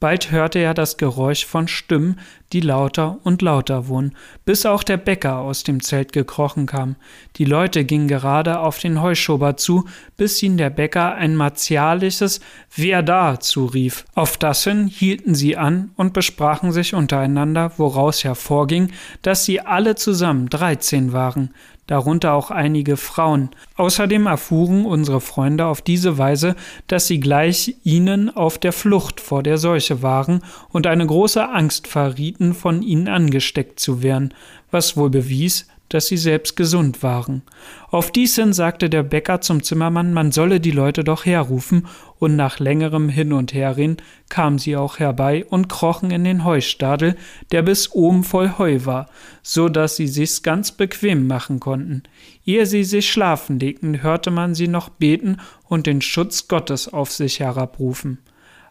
Bald 0.00 0.30
hörte 0.30 0.58
er 0.58 0.72
das 0.72 0.96
Geräusch 0.96 1.44
von 1.44 1.68
Stimmen, 1.68 2.18
die 2.54 2.60
lauter 2.60 3.18
und 3.22 3.42
lauter 3.42 3.86
wurden, 3.86 4.16
bis 4.46 4.64
auch 4.64 4.82
der 4.82 4.96
Bäcker 4.96 5.36
aus 5.36 5.62
dem 5.62 5.82
Zelt 5.82 6.14
gekrochen 6.14 6.64
kam. 6.64 6.96
Die 7.36 7.44
Leute 7.44 7.84
gingen 7.84 8.08
gerade 8.08 8.60
auf 8.60 8.78
den 8.78 9.02
Heuschober 9.02 9.58
zu, 9.58 9.84
bis 10.16 10.42
ihnen 10.42 10.56
der 10.56 10.70
Bäcker 10.70 11.16
ein 11.16 11.36
martialisches 11.36 12.40
Wer 12.74 13.02
da 13.02 13.40
zurief. 13.40 14.06
Auf 14.14 14.38
das 14.38 14.64
hin 14.64 14.86
hielten 14.86 15.34
sie 15.34 15.58
an 15.58 15.90
und 15.96 16.14
besprachen 16.14 16.72
sich 16.72 16.94
untereinander, 16.94 17.72
woraus 17.76 18.24
hervorging, 18.24 18.92
dass 19.20 19.44
sie 19.44 19.60
alle 19.60 19.96
zusammen 19.96 20.48
dreizehn 20.48 21.12
waren 21.12 21.50
darunter 21.90 22.34
auch 22.34 22.52
einige 22.52 22.96
Frauen. 22.96 23.50
Außerdem 23.76 24.26
erfuhren 24.26 24.86
unsere 24.86 25.20
Freunde 25.20 25.66
auf 25.66 25.82
diese 25.82 26.18
Weise, 26.18 26.54
dass 26.86 27.08
sie 27.08 27.18
gleich 27.18 27.74
ihnen 27.82 28.34
auf 28.34 28.58
der 28.58 28.72
Flucht 28.72 29.20
vor 29.20 29.42
der 29.42 29.58
Seuche 29.58 30.00
waren 30.00 30.44
und 30.68 30.86
eine 30.86 31.04
große 31.04 31.48
Angst 31.48 31.88
verrieten, 31.88 32.54
von 32.54 32.82
ihnen 32.82 33.08
angesteckt 33.08 33.80
zu 33.80 34.04
werden, 34.04 34.32
was 34.70 34.96
wohl 34.96 35.10
bewies, 35.10 35.66
dass 35.90 36.06
sie 36.06 36.16
selbst 36.16 36.56
gesund 36.56 37.02
waren. 37.02 37.42
Auf 37.90 38.10
dies 38.10 38.36
hin 38.36 38.54
sagte 38.54 38.88
der 38.88 39.02
Bäcker 39.02 39.42
zum 39.42 39.62
Zimmermann, 39.62 40.14
man 40.14 40.32
solle 40.32 40.60
die 40.60 40.70
Leute 40.70 41.04
doch 41.04 41.26
herrufen, 41.26 41.86
und 42.18 42.36
nach 42.36 42.58
längerem 42.58 43.08
Hin 43.08 43.32
und 43.32 43.54
Herreden 43.54 43.96
kamen 44.28 44.58
sie 44.58 44.76
auch 44.76 44.98
herbei 44.98 45.44
und 45.48 45.68
krochen 45.68 46.10
in 46.10 46.24
den 46.24 46.44
Heustadel, 46.44 47.16
der 47.50 47.62
bis 47.62 47.92
oben 47.92 48.24
voll 48.24 48.58
Heu 48.58 48.84
war, 48.84 49.08
so 49.42 49.68
dass 49.68 49.96
sie 49.96 50.06
sich's 50.06 50.42
ganz 50.42 50.72
bequem 50.72 51.26
machen 51.26 51.60
konnten. 51.60 52.02
Ehe 52.44 52.66
sie 52.66 52.84
sich 52.84 53.10
schlafen 53.10 53.58
legten, 53.58 54.02
hörte 54.02 54.30
man 54.30 54.54
sie 54.54 54.68
noch 54.68 54.88
beten 54.90 55.38
und 55.64 55.86
den 55.86 56.02
Schutz 56.02 56.46
Gottes 56.46 56.92
auf 56.92 57.10
sich 57.10 57.40
herabrufen. 57.40 58.18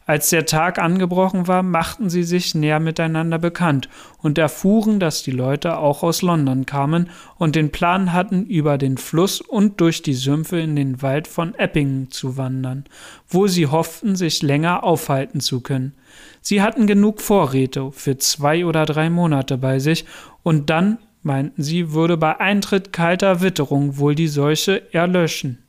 Als 0.10 0.32
der 0.32 0.48
Tag 0.48 0.80
angebrochen 0.80 1.48
war, 1.48 1.62
machten 1.62 2.10
sie 2.10 2.24
sich 2.24 2.56
näher 2.56 2.80
miteinander 2.80 3.38
bekannt 3.38 3.90
und 4.24 4.40
erfuhren, 4.40 5.00
dass 5.00 5.22
die 5.22 5.30
Leute 5.30 5.78
auch 5.78 6.02
aus 6.02 6.24
London 6.24 6.66
kamen 6.66 7.12
und 7.38 7.56
den 7.56 7.72
Plan 7.72 8.12
hatten, 8.12 8.44
über 8.44 8.80
den 8.80 8.98
Fluss 8.98 9.40
und 9.40 9.80
durch 9.82 10.02
die 10.02 10.16
Sümpfe 10.16 10.60
in 10.60 10.76
den 10.76 11.04
Wald 11.04 11.28
von 11.28 11.54
Eppingen 11.54 12.10
zu 12.10 12.38
wandern, 12.38 12.86
wo 13.28 13.46
sie 13.46 13.68
hofften, 13.68 14.16
sich 14.16 14.42
länger 14.42 14.84
aufhalten 14.84 15.42
zu 15.42 15.62
können. 15.62 15.94
Sie 16.42 16.64
hatten 16.64 16.88
genug 16.88 17.22
Vorräte 17.22 17.92
für 17.92 18.18
zwei 18.18 18.66
oder 18.66 18.88
drei 18.88 19.12
Monate 19.12 19.60
bei 19.60 19.78
sich, 19.78 20.06
und 20.42 20.72
dann, 20.72 20.98
meinten 21.22 21.62
sie, 21.62 21.94
würde 21.94 22.18
bei 22.18 22.40
Eintritt 22.40 22.94
kalter 22.94 23.42
Witterung 23.42 24.00
wohl 24.00 24.16
die 24.16 24.28
Seuche 24.28 24.92
erlöschen. 24.92 25.60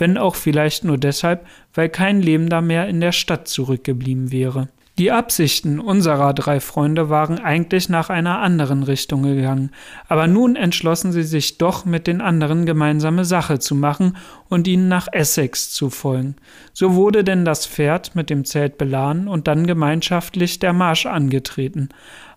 Wenn 0.00 0.18
auch 0.18 0.34
vielleicht 0.34 0.84
nur 0.84 0.98
deshalb, 0.98 1.46
weil 1.74 1.88
kein 1.88 2.20
Lebender 2.20 2.60
mehr 2.60 2.88
in 2.88 3.00
der 3.00 3.12
Stadt 3.12 3.46
zurückgeblieben 3.46 4.32
wäre. 4.32 4.68
Die 5.00 5.12
Absichten 5.12 5.80
unserer 5.80 6.34
drei 6.34 6.60
Freunde 6.60 7.08
waren 7.08 7.38
eigentlich 7.38 7.88
nach 7.88 8.10
einer 8.10 8.40
anderen 8.40 8.82
Richtung 8.82 9.22
gegangen, 9.22 9.70
aber 10.08 10.26
nun 10.26 10.56
entschlossen 10.56 11.10
sie 11.10 11.22
sich 11.22 11.56
doch 11.56 11.86
mit 11.86 12.06
den 12.06 12.20
anderen 12.20 12.66
gemeinsame 12.66 13.24
Sache 13.24 13.58
zu 13.58 13.74
machen 13.74 14.18
und 14.50 14.68
ihnen 14.68 14.88
nach 14.88 15.08
Essex 15.10 15.70
zu 15.70 15.88
folgen. 15.88 16.36
So 16.74 16.96
wurde 16.96 17.24
denn 17.24 17.46
das 17.46 17.66
Pferd 17.66 18.14
mit 18.14 18.28
dem 18.28 18.44
Zelt 18.44 18.76
beladen 18.76 19.26
und 19.26 19.48
dann 19.48 19.66
gemeinschaftlich 19.66 20.58
der 20.58 20.74
Marsch 20.74 21.06
angetreten. 21.06 21.88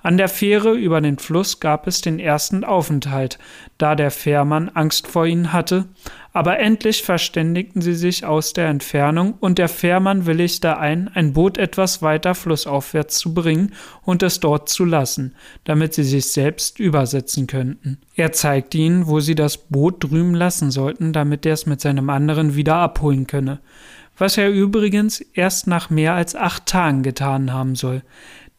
An 0.03 0.17
der 0.17 0.27
Fähre 0.27 0.73
über 0.73 0.99
den 0.99 1.17
Fluss 1.17 1.61
gab 1.61 1.87
es 1.87 2.01
den 2.01 2.19
ersten 2.19 2.65
Aufenthalt, 2.65 3.39
da 3.77 3.95
der 3.95 4.11
Fährmann 4.11 4.67
Angst 4.67 5.07
vor 5.07 5.25
ihnen 5.25 5.53
hatte, 5.53 5.85
aber 6.33 6.59
endlich 6.59 7.03
verständigten 7.03 7.81
sie 7.81 7.93
sich 7.93 8.25
aus 8.25 8.51
der 8.51 8.67
Entfernung, 8.67 9.35
und 9.39 9.57
der 9.59 9.69
Fährmann 9.69 10.25
willigte 10.25 10.77
ein, 10.77 11.07
ein 11.13 11.31
Boot 11.31 11.57
etwas 11.57 12.01
weiter 12.01 12.35
flussaufwärts 12.35 13.17
zu 13.17 13.33
bringen 13.33 13.71
und 14.01 14.23
es 14.23 14.41
dort 14.41 14.67
zu 14.67 14.83
lassen, 14.83 15.35
damit 15.63 15.93
sie 15.93 16.03
sich 16.03 16.25
selbst 16.25 16.81
übersetzen 16.81 17.47
könnten. 17.47 17.97
Er 18.17 18.33
zeigte 18.33 18.79
ihnen, 18.79 19.07
wo 19.07 19.21
sie 19.21 19.35
das 19.35 19.57
Boot 19.57 20.03
drüben 20.03 20.35
lassen 20.35 20.69
sollten, 20.69 21.13
damit 21.13 21.45
er 21.45 21.53
es 21.53 21.65
mit 21.65 21.79
seinem 21.79 22.09
anderen 22.09 22.55
wieder 22.55 22.75
abholen 22.75 23.25
könne 23.25 23.59
was 24.17 24.37
er 24.37 24.49
übrigens 24.49 25.21
erst 25.21 25.67
nach 25.67 25.89
mehr 25.89 26.13
als 26.13 26.35
acht 26.35 26.65
Tagen 26.65 27.03
getan 27.03 27.51
haben 27.51 27.75
soll. 27.75 28.03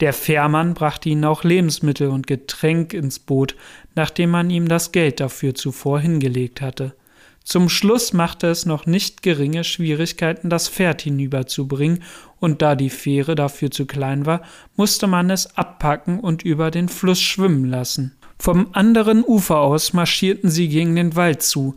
Der 0.05 0.13
Fährmann 0.13 0.75
brachte 0.75 1.09
ihnen 1.09 1.25
auch 1.25 1.45
Lebensmittel 1.45 2.09
und 2.09 2.27
Getränk 2.27 2.93
ins 2.93 3.19
Boot, 3.19 3.57
nachdem 3.95 4.29
man 4.29 4.51
ihm 4.51 4.69
das 4.69 4.93
Geld 4.93 5.19
dafür 5.19 5.55
zuvor 5.55 5.99
hingelegt 5.99 6.61
hatte. 6.61 6.95
Zum 7.43 7.71
Schluss 7.71 8.13
machte 8.13 8.49
es 8.49 8.67
noch 8.67 8.85
nicht 8.85 9.23
geringe 9.23 9.65
Schwierigkeiten, 9.65 10.51
das 10.51 10.69
Pferd 10.69 11.01
hinüberzubringen, 11.01 12.03
und 12.39 12.61
da 12.61 12.75
die 12.75 12.91
Fähre 12.91 13.35
dafür 13.35 13.71
zu 13.71 13.87
klein 13.87 14.27
war, 14.27 14.43
musste 14.77 15.07
man 15.07 15.31
es 15.31 15.57
abpacken 15.57 16.21
und 16.21 16.43
über 16.43 16.71
den 16.71 16.91
Fluss 16.91 17.23
schwimmen 17.23 17.65
lassen. 17.65 18.15
Vom 18.39 18.69
anderen 18.75 19.25
Ufer 19.25 19.57
aus 19.57 19.95
marschierten 19.95 20.51
sie 20.51 20.69
gegen 20.69 20.97
den 20.97 21.17
Wald 21.17 21.43
zu, 21.43 21.77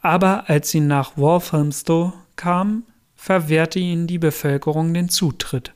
aber 0.00 0.48
als 0.48 0.70
sie 0.70 0.78
nach 0.78 1.16
Walthamstow 1.16 2.12
kamen, 2.36 2.84
verwehrte 3.16 3.80
ihnen 3.80 4.06
die 4.06 4.18
Bevölkerung 4.18 4.94
den 4.94 5.08
Zutritt 5.08 5.73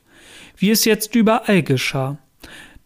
wie 0.59 0.69
es 0.69 0.85
jetzt 0.85 1.15
überall 1.15 1.63
geschah. 1.63 2.17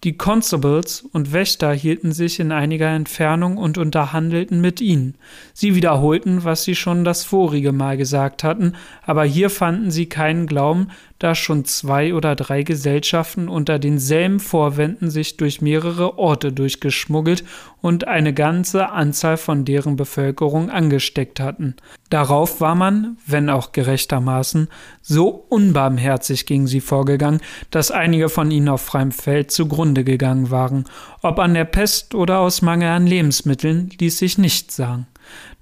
Die 0.03 0.17
Constables 0.17 1.01
und 1.13 1.31
Wächter 1.31 1.71
hielten 1.71 2.11
sich 2.11 2.41
in 2.41 2.51
einiger 2.51 2.89
Entfernung 2.89 3.55
und 3.55 3.77
unterhandelten 3.77 4.59
mit 4.59 4.81
ihnen. 4.81 5.15
Sie 5.53 5.75
wiederholten, 5.75 6.43
was 6.43 6.65
sie 6.65 6.75
schon 6.75 7.05
das 7.05 7.23
vorige 7.23 7.71
Mal 7.71 7.95
gesagt 7.95 8.43
hatten, 8.43 8.73
aber 9.03 9.23
hier 9.23 9.49
fanden 9.49 9.91
sie 9.91 10.07
keinen 10.07 10.45
Glauben, 10.45 10.89
da 11.23 11.35
schon 11.35 11.63
zwei 11.63 12.13
oder 12.13 12.35
drei 12.35 12.63
Gesellschaften 12.63 13.47
unter 13.47 13.79
denselben 13.79 14.41
Vorwänden 14.41 15.09
sich 15.09 15.37
durch 15.37 15.61
mehrere 15.61 16.17
Orte 16.17 16.51
durchgeschmuggelt 16.51 17.45
und 17.81 18.07
eine 18.07 18.33
ganze 18.33 18.89
Anzahl 18.89 19.37
von 19.37 19.63
deren 19.63 19.95
Bevölkerung 19.95 20.69
angesteckt 20.69 21.39
hatten. 21.39 21.75
Darauf 22.09 22.59
war 22.59 22.75
man, 22.75 23.17
wenn 23.25 23.49
auch 23.49 23.71
gerechtermaßen, 23.71 24.67
so 25.01 25.29
unbarmherzig 25.29 26.45
gegen 26.45 26.67
sie 26.67 26.81
vorgegangen, 26.81 27.41
dass 27.71 27.89
einige 27.89 28.27
von 28.27 28.51
ihnen 28.51 28.67
auf 28.69 28.81
freiem 28.81 29.11
Feld 29.11 29.49
zugrunde 29.49 30.03
gegangen 30.03 30.51
waren, 30.51 30.83
ob 31.21 31.39
an 31.39 31.53
der 31.53 31.65
Pest 31.65 32.15
oder 32.15 32.39
aus 32.39 32.61
Mangel 32.61 32.89
an 32.89 33.07
Lebensmitteln, 33.07 33.91
ließ 33.97 34.17
sich 34.17 34.37
nicht 34.37 34.71
sagen. 34.71 35.07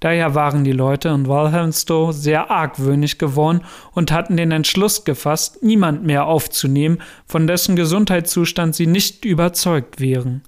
Daher 0.00 0.34
waren 0.34 0.64
die 0.64 0.72
Leute 0.72 1.08
in 1.08 1.28
Walthamstow 1.28 2.12
sehr 2.12 2.50
argwöhnig 2.50 3.18
geworden 3.18 3.62
und 3.92 4.12
hatten 4.12 4.36
den 4.36 4.50
Entschluss 4.50 5.04
gefasst, 5.04 5.62
niemand 5.62 6.04
mehr 6.04 6.26
aufzunehmen, 6.26 6.98
von 7.26 7.46
dessen 7.46 7.76
Gesundheitszustand 7.76 8.74
sie 8.74 8.86
nicht 8.86 9.24
überzeugt 9.24 10.00
wären. 10.00 10.42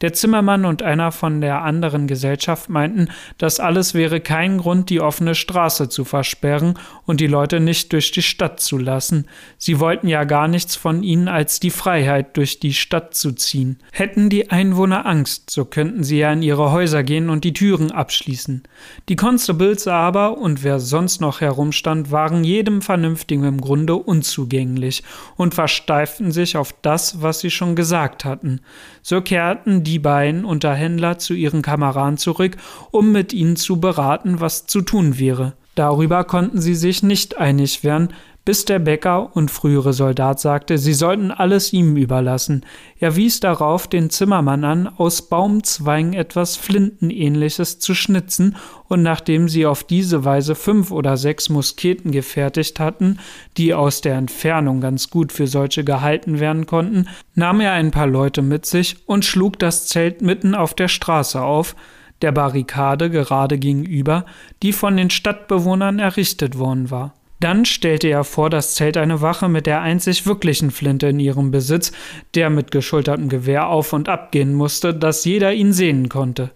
Der 0.00 0.12
Zimmermann 0.12 0.64
und 0.64 0.82
einer 0.82 1.12
von 1.12 1.40
der 1.40 1.62
anderen 1.62 2.06
Gesellschaft 2.06 2.68
meinten, 2.68 3.08
das 3.36 3.60
alles 3.60 3.94
wäre 3.94 4.20
kein 4.20 4.58
Grund, 4.58 4.90
die 4.90 5.00
offene 5.00 5.34
Straße 5.34 5.88
zu 5.88 6.04
versperren 6.04 6.78
und 7.06 7.20
die 7.20 7.26
Leute 7.26 7.60
nicht 7.60 7.92
durch 7.92 8.10
die 8.10 8.22
Stadt 8.22 8.60
zu 8.60 8.78
lassen. 8.78 9.26
Sie 9.56 9.80
wollten 9.80 10.08
ja 10.08 10.24
gar 10.24 10.48
nichts 10.48 10.76
von 10.76 11.02
ihnen 11.02 11.28
als 11.28 11.60
die 11.60 11.70
Freiheit, 11.70 12.36
durch 12.36 12.60
die 12.60 12.74
Stadt 12.74 13.14
zu 13.14 13.32
ziehen. 13.32 13.78
Hätten 13.92 14.28
die 14.28 14.50
Einwohner 14.50 15.06
Angst, 15.06 15.50
so 15.50 15.64
könnten 15.64 16.04
sie 16.04 16.18
ja 16.18 16.32
in 16.32 16.42
ihre 16.42 16.72
Häuser 16.72 17.02
gehen 17.02 17.30
und 17.30 17.44
die 17.44 17.52
Türen 17.52 17.90
abschließen. 17.90 18.62
Die 19.08 19.16
Constables 19.16 19.88
aber 19.88 20.38
und 20.38 20.62
wer 20.62 20.78
sonst 20.78 21.20
noch 21.20 21.40
herumstand, 21.40 22.10
waren 22.10 22.44
jedem 22.44 22.82
Vernünftigen 22.82 23.44
im 23.44 23.60
Grunde 23.60 23.96
unzugänglich 23.96 25.02
und 25.36 25.54
versteiften 25.54 26.30
sich 26.32 26.56
auf 26.56 26.74
das, 26.82 27.22
was 27.22 27.40
sie 27.40 27.50
schon 27.50 27.74
gesagt 27.74 28.24
hatten. 28.24 28.60
So 29.02 29.20
kehrten 29.20 29.57
die 29.66 29.98
beiden 29.98 30.44
Unterhändler 30.44 31.18
zu 31.18 31.34
ihren 31.34 31.62
Kameraden 31.62 32.18
zurück, 32.18 32.56
um 32.90 33.12
mit 33.12 33.32
ihnen 33.32 33.56
zu 33.56 33.80
beraten, 33.80 34.40
was 34.40 34.66
zu 34.66 34.80
tun 34.80 35.18
wäre. 35.18 35.54
Darüber 35.74 36.24
konnten 36.24 36.60
sie 36.60 36.74
sich 36.74 37.02
nicht 37.02 37.38
einig 37.38 37.84
werden, 37.84 38.12
bis 38.48 38.64
der 38.64 38.78
Bäcker 38.78 39.36
und 39.36 39.50
frühere 39.50 39.92
Soldat 39.92 40.40
sagte, 40.40 40.78
sie 40.78 40.94
sollten 40.94 41.30
alles 41.30 41.74
ihm 41.74 41.98
überlassen. 41.98 42.64
Er 42.98 43.14
wies 43.14 43.40
darauf 43.40 43.86
den 43.88 44.08
Zimmermann 44.08 44.64
an, 44.64 44.86
aus 44.86 45.28
Baumzweigen 45.28 46.14
etwas 46.14 46.56
Flintenähnliches 46.56 47.78
zu 47.78 47.94
schnitzen, 47.94 48.56
und 48.88 49.02
nachdem 49.02 49.50
sie 49.50 49.66
auf 49.66 49.84
diese 49.84 50.24
Weise 50.24 50.54
fünf 50.54 50.90
oder 50.90 51.18
sechs 51.18 51.50
Musketen 51.50 52.10
gefertigt 52.10 52.80
hatten, 52.80 53.18
die 53.58 53.74
aus 53.74 54.00
der 54.00 54.14
Entfernung 54.14 54.80
ganz 54.80 55.10
gut 55.10 55.30
für 55.30 55.46
solche 55.46 55.84
gehalten 55.84 56.40
werden 56.40 56.64
konnten, 56.64 57.06
nahm 57.34 57.60
er 57.60 57.72
ein 57.72 57.90
paar 57.90 58.06
Leute 58.06 58.40
mit 58.40 58.64
sich 58.64 58.96
und 59.04 59.26
schlug 59.26 59.58
das 59.58 59.88
Zelt 59.88 60.22
mitten 60.22 60.54
auf 60.54 60.72
der 60.72 60.88
Straße 60.88 61.38
auf, 61.38 61.76
der 62.22 62.32
Barrikade 62.32 63.10
gerade 63.10 63.58
gegenüber, 63.58 64.24
die 64.62 64.72
von 64.72 64.96
den 64.96 65.10
Stadtbewohnern 65.10 65.98
errichtet 65.98 66.58
worden 66.58 66.90
war. 66.90 67.12
Dann 67.40 67.64
stellte 67.64 68.08
er 68.08 68.24
vor 68.24 68.50
das 68.50 68.74
Zelt 68.74 68.96
eine 68.96 69.20
Wache 69.20 69.48
mit 69.48 69.66
der 69.66 69.80
einzig 69.80 70.26
wirklichen 70.26 70.70
Flinte 70.70 71.08
in 71.08 71.20
ihrem 71.20 71.50
Besitz, 71.50 71.92
der 72.34 72.50
mit 72.50 72.70
geschultertem 72.70 73.28
Gewehr 73.28 73.68
auf 73.68 73.92
und 73.92 74.08
ab 74.08 74.32
gehen 74.32 74.54
musste, 74.54 74.92
dass 74.92 75.24
jeder 75.24 75.52
ihn 75.52 75.72
sehen 75.72 76.08
konnte. 76.08 76.50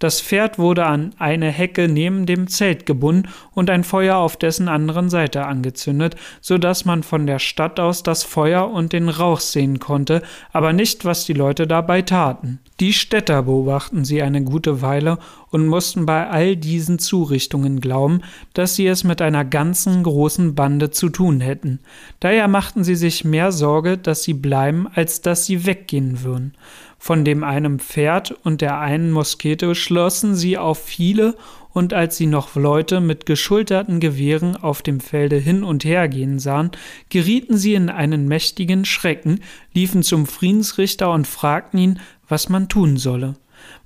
Das 0.00 0.22
Pferd 0.22 0.58
wurde 0.58 0.86
an 0.86 1.10
eine 1.18 1.50
Hecke 1.50 1.86
neben 1.86 2.24
dem 2.24 2.48
Zelt 2.48 2.86
gebunden 2.86 3.28
und 3.52 3.68
ein 3.68 3.84
Feuer 3.84 4.16
auf 4.16 4.38
dessen 4.38 4.66
anderen 4.66 5.10
Seite 5.10 5.44
angezündet, 5.44 6.16
so 6.40 6.56
dass 6.56 6.86
man 6.86 7.02
von 7.02 7.26
der 7.26 7.38
Stadt 7.38 7.78
aus 7.78 8.02
das 8.02 8.24
Feuer 8.24 8.70
und 8.70 8.94
den 8.94 9.10
Rauch 9.10 9.40
sehen 9.40 9.78
konnte, 9.78 10.22
aber 10.52 10.72
nicht, 10.72 11.04
was 11.04 11.26
die 11.26 11.34
Leute 11.34 11.66
dabei 11.66 12.00
taten. 12.00 12.60
Die 12.80 12.94
Städter 12.94 13.42
beobachten 13.42 14.06
sie 14.06 14.22
eine 14.22 14.42
gute 14.42 14.80
Weile 14.80 15.18
und 15.50 15.66
mussten 15.66 16.06
bei 16.06 16.30
all 16.30 16.56
diesen 16.56 16.98
Zurichtungen 16.98 17.80
glauben, 17.80 18.22
dass 18.54 18.76
sie 18.76 18.86
es 18.86 19.04
mit 19.04 19.20
einer 19.20 19.44
ganzen 19.44 20.02
großen 20.02 20.54
Bande 20.54 20.90
zu 20.90 21.10
tun 21.10 21.42
hätten. 21.42 21.80
Daher 22.20 22.48
machten 22.48 22.84
sie 22.84 22.96
sich 22.96 23.26
mehr 23.26 23.52
Sorge, 23.52 23.98
dass 23.98 24.22
sie 24.22 24.32
bleiben, 24.34 24.88
als 24.94 25.20
dass 25.20 25.44
sie 25.44 25.66
weggehen 25.66 26.22
würden. 26.22 26.54
Von 27.02 27.24
dem 27.24 27.44
einen 27.44 27.78
Pferd 27.78 28.36
und 28.44 28.60
der 28.60 28.78
einen 28.78 29.10
Moskete 29.10 29.74
schlossen 29.74 30.34
sie 30.34 30.58
auf 30.58 30.84
viele, 30.84 31.34
und 31.72 31.94
als 31.94 32.18
sie 32.18 32.26
noch 32.26 32.56
Leute 32.56 33.00
mit 33.00 33.24
geschulterten 33.24 34.00
Gewehren 34.00 34.54
auf 34.54 34.82
dem 34.82 35.00
Felde 35.00 35.36
hin 35.36 35.64
und 35.64 35.84
her 35.84 36.08
gehen 36.08 36.38
sahen, 36.38 36.72
gerieten 37.08 37.56
sie 37.56 37.72
in 37.72 37.88
einen 37.88 38.28
mächtigen 38.28 38.84
Schrecken, 38.84 39.40
liefen 39.72 40.02
zum 40.02 40.26
Friedensrichter 40.26 41.10
und 41.10 41.26
fragten 41.26 41.78
ihn, 41.78 42.00
was 42.28 42.50
man 42.50 42.68
tun 42.68 42.98
solle. 42.98 43.34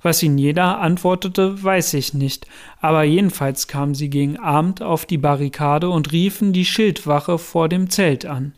Was 0.01 0.21
ihnen 0.21 0.37
jeder 0.37 0.79
antwortete, 0.81 1.63
weiß 1.63 1.93
ich 1.93 2.13
nicht, 2.13 2.47
aber 2.81 3.03
jedenfalls 3.03 3.67
kamen 3.67 3.95
sie 3.95 4.09
gegen 4.09 4.37
Abend 4.37 4.81
auf 4.81 5.05
die 5.05 5.17
Barrikade 5.17 5.89
und 5.89 6.11
riefen 6.11 6.51
die 6.51 6.65
Schildwache 6.65 7.37
vor 7.37 7.69
dem 7.69 7.89
Zelt 7.89 8.25
an. 8.25 8.53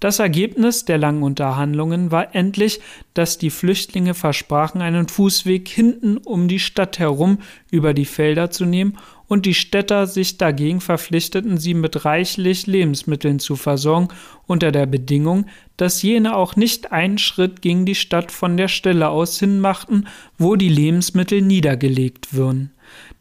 Das 0.00 0.20
Ergebnis 0.20 0.84
der 0.84 0.96
langen 0.96 1.24
Unterhandlungen 1.24 2.12
war 2.12 2.32
endlich, 2.34 2.80
dass 3.14 3.36
die 3.36 3.50
Flüchtlinge 3.50 4.14
versprachen, 4.14 4.80
einen 4.80 5.08
Fußweg 5.08 5.66
hinten 5.66 6.18
um 6.18 6.46
die 6.46 6.60
Stadt 6.60 7.00
herum 7.00 7.38
über 7.72 7.94
die 7.94 8.04
Felder 8.04 8.50
zu 8.50 8.64
nehmen, 8.64 8.96
und 9.26 9.44
die 9.44 9.54
Städter 9.54 10.06
sich 10.06 10.38
dagegen 10.38 10.80
verpflichteten, 10.80 11.58
sie 11.58 11.74
mit 11.74 12.04
reichlich 12.06 12.66
Lebensmitteln 12.66 13.38
zu 13.40 13.56
versorgen, 13.56 14.08
unter 14.46 14.72
der 14.72 14.86
Bedingung, 14.86 15.46
dass 15.76 16.00
jene 16.00 16.34
auch 16.34 16.56
nicht 16.56 16.92
einen 16.92 17.18
Schritt 17.18 17.60
gegen 17.60 17.84
die 17.84 17.94
Stadt 17.94 18.32
von 18.32 18.56
der 18.56 18.68
Stelle 18.68 19.10
aus 19.10 19.38
hinmachten, 19.38 20.08
wo 20.38 20.56
die 20.56 20.70
Lebensmittel 20.70 21.42
niedergelegt 21.42 22.32
würden. 22.32 22.72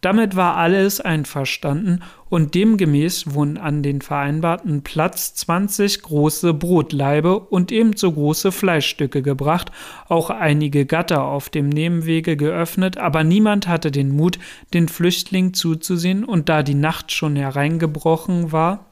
Damit 0.02 0.36
war 0.36 0.58
alles 0.58 1.02
einverstanden 1.02 2.04
und 2.30 2.56
demgemäß 2.56 3.34
wurden 3.34 3.58
an 3.58 3.84
den 3.84 4.02
vereinbarten 4.02 4.84
Platz 4.84 5.34
20 5.36 6.02
große 6.02 6.54
Brotlaibe 6.54 7.40
und 7.40 7.72
ebenso 7.72 8.12
große 8.12 8.52
Fleischstücke 8.52 9.22
gebracht, 9.22 9.72
auch 10.08 10.30
einige 10.30 10.86
Gatter 10.86 11.24
auf 11.24 11.50
dem 11.50 11.70
Nebenwege 11.70 12.38
geöffnet, 12.38 12.98
aber 12.98 13.24
niemand 13.24 13.68
hatte 13.68 13.92
den 13.92 14.16
Mut, 14.16 14.40
den 14.74 14.88
Flüchtlingen 14.88 15.54
zuzusehen, 15.54 16.24
und 16.24 16.50
da 16.50 16.64
die 16.64 16.76
Nacht 16.76 17.12
schon 17.12 17.36
hereingebrochen 17.36 18.52
war, 18.52 18.86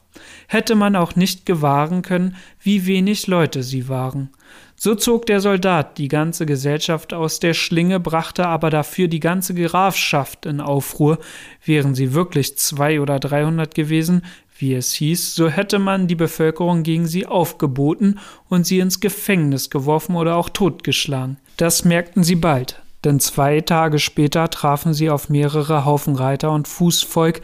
hätte 0.48 0.76
man 0.76 0.96
auch 0.96 1.16
nicht 1.16 1.46
gewahren 1.46 2.02
können, 2.02 2.36
wie 2.62 2.86
wenig 2.86 3.28
Leute 3.28 3.64
sie 3.64 3.90
waren. 3.90 4.30
So 4.86 4.94
zog 4.94 5.26
der 5.26 5.42
Soldat 5.42 5.98
die 5.98 6.10
ganze 6.10 6.46
Gesellschaft 6.46 7.12
aus 7.12 7.40
der 7.40 7.56
Schlinge, 7.56 8.00
brachte 8.00 8.46
aber 8.46 8.70
dafür 8.70 9.08
die 9.08 9.20
ganze 9.20 9.56
Grafschaft 9.56 10.46
in 10.46 10.62
Aufruhr. 10.62 11.18
Wären 11.66 11.96
sie 11.96 12.14
wirklich 12.14 12.56
zwei 12.60 13.02
oder 13.02 13.20
dreihundert 13.20 13.74
gewesen, 13.74 14.22
wie 14.60 14.76
es 14.76 14.94
hieß, 14.94 15.34
so 15.34 15.50
hätte 15.50 15.80
man 15.80 16.06
die 16.06 16.14
Bevölkerung 16.14 16.84
gegen 16.84 17.08
sie 17.08 17.26
aufgeboten 17.26 18.20
und 18.48 18.68
sie 18.68 18.78
ins 18.78 19.00
Gefängnis 19.00 19.72
geworfen 19.72 20.16
oder 20.16 20.36
auch 20.36 20.50
totgeschlagen. 20.50 21.38
Das 21.58 21.84
merkten 21.84 22.24
sie 22.24 22.36
bald, 22.36 22.80
denn 23.04 23.20
zwei 23.20 23.62
Tage 23.62 23.98
später 23.98 24.52
trafen 24.52 24.94
sie 24.94 25.10
auf 25.10 25.30
mehrere 25.30 25.86
Haufen 25.86 26.16
Reiter 26.16 26.52
und 26.52 26.68
Fußvolk, 26.68 27.42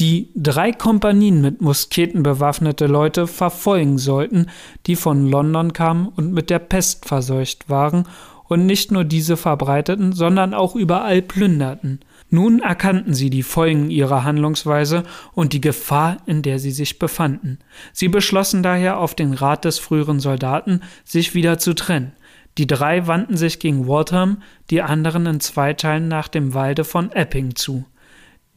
die 0.00 0.30
drei 0.36 0.70
Kompanien 0.70 1.40
mit 1.40 1.60
Musketen 1.60 2.22
bewaffnete 2.22 2.86
Leute 2.86 3.26
verfolgen 3.26 3.98
sollten, 3.98 4.46
die 4.86 4.94
von 4.94 5.28
London 5.28 5.72
kamen 5.72 6.06
und 6.08 6.32
mit 6.32 6.50
der 6.50 6.60
Pest 6.60 7.06
verseucht 7.06 7.68
waren 7.68 8.06
und 8.44 8.64
nicht 8.64 8.92
nur 8.92 9.04
diese 9.04 9.36
verbreiteten, 9.36 10.12
sondern 10.12 10.54
auch 10.54 10.76
überall 10.76 11.20
plünderten. 11.20 12.00
Nun 12.30 12.60
erkannten 12.60 13.14
sie 13.14 13.30
die 13.30 13.42
Folgen 13.42 13.90
ihrer 13.90 14.22
Handlungsweise 14.22 15.02
und 15.34 15.52
die 15.52 15.60
Gefahr, 15.60 16.18
in 16.26 16.42
der 16.42 16.58
sie 16.58 16.70
sich 16.70 16.98
befanden. 16.98 17.58
Sie 17.92 18.08
beschlossen 18.08 18.62
daher 18.62 18.98
auf 18.98 19.14
den 19.14 19.32
Rat 19.32 19.64
des 19.64 19.78
früheren 19.78 20.20
Soldaten, 20.20 20.82
sich 21.04 21.34
wieder 21.34 21.58
zu 21.58 21.74
trennen. 21.74 22.12
Die 22.56 22.66
drei 22.66 23.06
wandten 23.06 23.36
sich 23.36 23.60
gegen 23.60 23.86
Waltham, 23.86 24.42
die 24.70 24.82
anderen 24.82 25.26
in 25.26 25.40
zwei 25.40 25.74
Teilen 25.74 26.08
nach 26.08 26.28
dem 26.28 26.54
Walde 26.54 26.84
von 26.84 27.12
Epping 27.12 27.54
zu. 27.54 27.84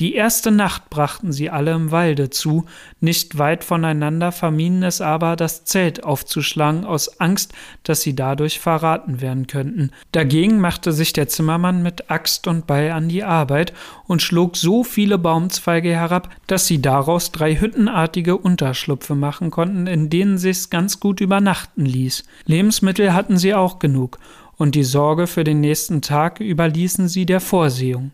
Die 0.02 0.16
erste 0.16 0.50
Nacht 0.50 0.90
brachten 0.90 1.32
sie 1.32 1.52
alle 1.52 1.74
im 1.74 1.92
Walde 1.92 2.32
zu, 2.32 2.66
nicht 3.02 3.38
weit 3.38 3.64
voneinander 3.64 4.32
vermieden 4.32 4.82
es 4.82 5.00
aber, 5.00 5.36
das 5.36 5.64
Zelt 5.64 6.04
aufzuschlagen, 6.04 6.86
aus 6.86 7.20
Angst, 7.20 7.54
dass 7.84 8.02
sie 8.02 8.16
dadurch 8.16 8.60
verraten 8.60 9.22
werden 9.22 9.46
könnten. 9.46 9.92
Dagegen 10.12 10.60
machte 10.60 10.92
sich 10.92 11.14
der 11.14 11.28
Zimmermann 11.28 11.84
mit 11.84 12.10
Axt 12.10 12.48
und 12.48 12.66
Beil 12.66 12.90
an 12.94 13.10
die 13.10 13.24
Arbeit 13.24 13.74
und 14.08 14.24
schlug 14.24 14.58
so 14.58 14.84
viele 14.84 15.20
Baumzweige 15.20 15.92
herab, 15.92 16.36
dass 16.48 16.66
sie 16.66 16.82
daraus 16.82 17.32
drei 17.32 17.58
hüttenartige 17.58 18.38
Unterschlupfe 18.38 19.14
machen 19.14 19.52
konnten, 19.52 19.86
in 19.86 20.10
denen 20.10 20.40
sich's 20.40 20.72
ganz 20.72 21.00
gut 21.00 21.22
übernachten 21.22 21.86
ließ. 21.86 22.24
Lebensmittel 22.48 23.14
hatten 23.14 23.38
sie 23.38 23.54
auch 23.54 23.78
genug, 23.78 24.18
und 24.58 24.74
die 24.74 24.84
Sorge 24.84 25.28
für 25.28 25.44
den 25.44 25.60
nächsten 25.60 26.02
Tag 26.02 26.40
überließen 26.40 27.08
sie 27.08 27.28
der 27.28 27.40
Vorsehung. 27.40 28.10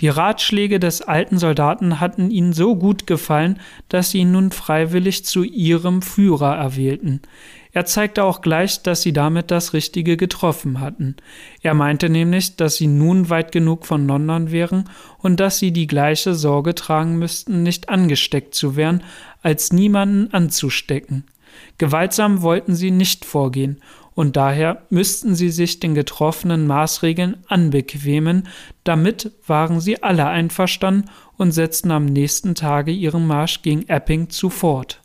Die 0.00 0.08
Ratschläge 0.08 0.78
des 0.78 1.00
alten 1.00 1.38
Soldaten 1.38 2.00
hatten 2.00 2.30
ihnen 2.30 2.52
so 2.52 2.76
gut 2.76 3.06
gefallen, 3.06 3.60
dass 3.88 4.10
sie 4.10 4.18
ihn 4.18 4.32
nun 4.32 4.50
freiwillig 4.50 5.24
zu 5.24 5.42
ihrem 5.42 6.02
Führer 6.02 6.54
erwählten. 6.56 7.22
Er 7.72 7.84
zeigte 7.84 8.24
auch 8.24 8.40
gleich, 8.40 8.82
dass 8.82 9.02
sie 9.02 9.12
damit 9.12 9.50
das 9.50 9.72
Richtige 9.72 10.16
getroffen 10.16 10.80
hatten. 10.80 11.16
Er 11.62 11.74
meinte 11.74 12.08
nämlich, 12.08 12.56
dass 12.56 12.76
sie 12.76 12.86
nun 12.86 13.28
weit 13.28 13.52
genug 13.52 13.86
von 13.86 14.06
London 14.06 14.50
wären 14.50 14.88
und 15.18 15.40
dass 15.40 15.58
sie 15.58 15.72
die 15.72 15.86
gleiche 15.86 16.34
Sorge 16.34 16.74
tragen 16.74 17.18
müssten, 17.18 17.62
nicht 17.62 17.88
angesteckt 17.88 18.54
zu 18.54 18.76
werden, 18.76 19.02
als 19.42 19.72
niemanden 19.72 20.32
anzustecken. 20.32 21.24
Gewaltsam 21.78 22.42
wollten 22.42 22.74
sie 22.74 22.90
nicht 22.90 23.24
vorgehen, 23.24 23.82
und 24.16 24.34
daher 24.34 24.82
müssten 24.88 25.34
sie 25.34 25.50
sich 25.50 25.78
den 25.78 25.94
getroffenen 25.94 26.66
Maßregeln 26.66 27.36
anbequemen, 27.48 28.48
damit 28.82 29.30
waren 29.46 29.78
sie 29.78 30.02
alle 30.02 30.26
einverstanden 30.26 31.10
und 31.36 31.52
setzten 31.52 31.90
am 31.90 32.06
nächsten 32.06 32.54
Tage 32.54 32.92
ihren 32.92 33.26
Marsch 33.26 33.60
gegen 33.60 33.86
Epping 33.88 34.30
zu 34.30 34.48
fort. 34.48 35.02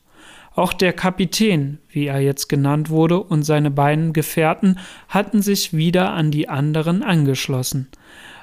Auch 0.56 0.72
der 0.72 0.94
Kapitän, 0.94 1.80
wie 1.90 2.08
er 2.08 2.22
jetzt 2.22 2.48
genannt 2.48 2.90
wurde, 2.90 3.20
und 3.22 3.44
seine 3.44 3.70
beiden 3.70 4.14
Gefährten 4.14 4.80
hatten 5.10 5.42
sich 5.42 5.74
wieder 5.74 6.12
an 6.12 6.32
die 6.32 6.48
anderen 6.48 7.04
angeschlossen. 7.04 7.90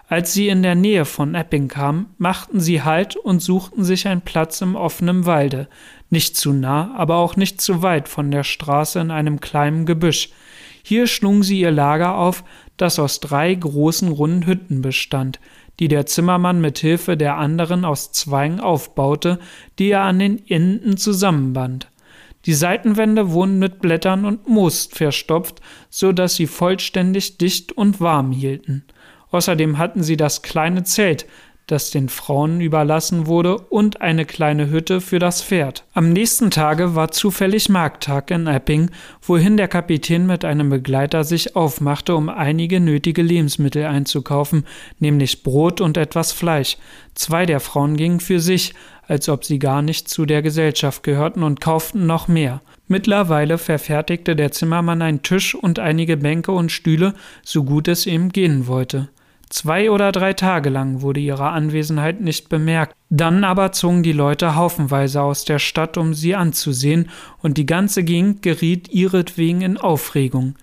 Als 0.06 0.34
sie 0.34 0.48
in 0.48 0.62
der 0.62 0.74
Nähe 0.74 1.06
von 1.06 1.34
Epping 1.34 1.68
kamen, 1.68 2.14
machten 2.18 2.60
sie 2.60 2.82
Halt 2.82 3.16
und 3.16 3.40
suchten 3.40 3.84
sich 3.84 4.06
einen 4.06 4.20
Platz 4.20 4.60
im 4.60 4.76
offenen 4.76 5.24
Walde, 5.24 5.68
nicht 6.10 6.36
zu 6.36 6.52
nah, 6.52 6.94
aber 6.94 7.16
auch 7.16 7.36
nicht 7.36 7.62
zu 7.62 7.80
weit 7.82 8.08
von 8.08 8.30
der 8.30 8.44
Straße 8.44 9.00
in 9.00 9.10
einem 9.10 9.40
kleinen 9.40 9.86
Gebüsch. 9.86 10.30
Hier 10.88 11.06
schlugen 11.06 11.42
sie 11.42 11.60
ihr 11.60 11.70
Lager 11.70 12.16
auf, 12.16 12.44
das 12.78 12.98
aus 12.98 13.20
drei 13.20 13.54
großen 13.54 14.08
runden 14.10 14.46
Hütten 14.46 14.80
bestand, 14.80 15.38
die 15.80 15.86
der 15.86 16.06
Zimmermann 16.06 16.62
mit 16.62 16.78
Hilfe 16.78 17.18
der 17.18 17.36
anderen 17.36 17.84
aus 17.84 18.10
Zweigen 18.12 18.58
aufbaute, 18.58 19.38
die 19.78 19.90
er 19.90 20.00
an 20.00 20.18
den 20.18 20.48
Enden 20.48 20.96
zusammenband. 20.96 21.90
Die 22.46 22.54
Seitenwände 22.54 23.32
wurden 23.32 23.58
mit 23.58 23.80
Blättern 23.80 24.24
und 24.24 24.48
Moos 24.48 24.88
verstopft, 24.90 25.60
so 25.90 26.12
dass 26.12 26.36
sie 26.36 26.46
vollständig 26.46 27.36
dicht 27.36 27.72
und 27.72 28.00
warm 28.00 28.32
hielten. 28.32 28.84
Außerdem 29.30 29.76
hatten 29.76 30.02
sie 30.02 30.16
das 30.16 30.40
kleine 30.40 30.84
Zelt, 30.84 31.26
das 31.68 31.90
den 31.90 32.08
Frauen 32.08 32.60
überlassen 32.60 33.26
wurde, 33.26 33.58
und 33.58 34.00
eine 34.00 34.24
kleine 34.24 34.70
Hütte 34.70 35.00
für 35.00 35.18
das 35.18 35.42
Pferd. 35.42 35.84
Am 35.94 36.12
nächsten 36.12 36.50
Tage 36.50 36.94
war 36.94 37.12
zufällig 37.12 37.68
Markttag 37.68 38.30
in 38.30 38.46
Epping, 38.46 38.90
wohin 39.22 39.56
der 39.56 39.68
Kapitän 39.68 40.26
mit 40.26 40.44
einem 40.44 40.70
Begleiter 40.70 41.22
sich 41.22 41.54
aufmachte, 41.54 42.16
um 42.16 42.28
einige 42.28 42.80
nötige 42.80 43.22
Lebensmittel 43.22 43.84
einzukaufen, 43.84 44.64
nämlich 44.98 45.42
Brot 45.42 45.80
und 45.80 45.96
etwas 45.96 46.32
Fleisch. 46.32 46.76
Zwei 47.14 47.46
der 47.46 47.60
Frauen 47.60 47.96
gingen 47.96 48.20
für 48.20 48.40
sich, 48.40 48.74
als 49.06 49.28
ob 49.28 49.44
sie 49.44 49.58
gar 49.58 49.82
nicht 49.82 50.08
zu 50.08 50.26
der 50.26 50.42
Gesellschaft 50.42 51.02
gehörten 51.02 51.42
und 51.42 51.60
kauften 51.60 52.06
noch 52.06 52.28
mehr. 52.28 52.60
Mittlerweile 52.86 53.58
verfertigte 53.58 54.34
der 54.34 54.52
Zimmermann 54.52 55.02
einen 55.02 55.22
Tisch 55.22 55.54
und 55.54 55.78
einige 55.78 56.16
Bänke 56.16 56.52
und 56.52 56.72
Stühle, 56.72 57.14
so 57.42 57.64
gut 57.64 57.88
es 57.88 58.06
ihm 58.06 58.30
gehen 58.30 58.66
wollte. 58.66 59.08
Zwei 59.50 59.90
oder 59.90 60.12
drei 60.12 60.34
Tage 60.34 60.68
lang 60.68 61.00
wurde 61.00 61.20
ihre 61.20 61.48
Anwesenheit 61.48 62.20
nicht 62.20 62.48
bemerkt, 62.50 62.94
dann 63.08 63.44
aber 63.44 63.72
zogen 63.72 64.02
die 64.02 64.12
Leute 64.12 64.54
haufenweise 64.54 65.22
aus 65.22 65.44
der 65.44 65.58
Stadt, 65.58 65.96
um 65.96 66.12
sie 66.12 66.34
anzusehen, 66.34 67.08
und 67.40 67.56
die 67.56 67.66
ganze 67.66 68.04
Gegend 68.04 68.42
geriet 68.42 68.88
ihretwegen 68.88 69.62
in 69.62 69.78
Aufregung. 69.78 70.54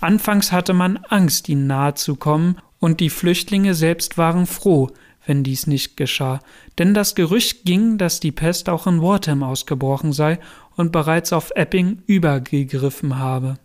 Anfangs 0.00 0.50
hatte 0.50 0.74
man 0.74 0.96
Angst, 1.08 1.48
ihnen 1.48 1.68
nahe 1.68 1.94
zu 1.94 2.16
kommen, 2.16 2.56
und 2.80 2.98
die 2.98 3.10
Flüchtlinge 3.10 3.74
selbst 3.74 4.18
waren 4.18 4.46
froh, 4.46 4.90
wenn 5.24 5.44
dies 5.44 5.68
nicht 5.68 5.96
geschah, 5.96 6.40
denn 6.78 6.94
das 6.94 7.14
Gerücht 7.14 7.64
ging, 7.64 7.96
dass 7.96 8.18
die 8.18 8.32
Pest 8.32 8.68
auch 8.68 8.88
in 8.88 9.00
Wortham 9.00 9.44
ausgebrochen 9.44 10.12
sei 10.12 10.40
und 10.76 10.90
bereits 10.90 11.32
auf 11.32 11.52
Epping 11.54 12.02
übergegriffen 12.06 13.18
habe. 13.18 13.58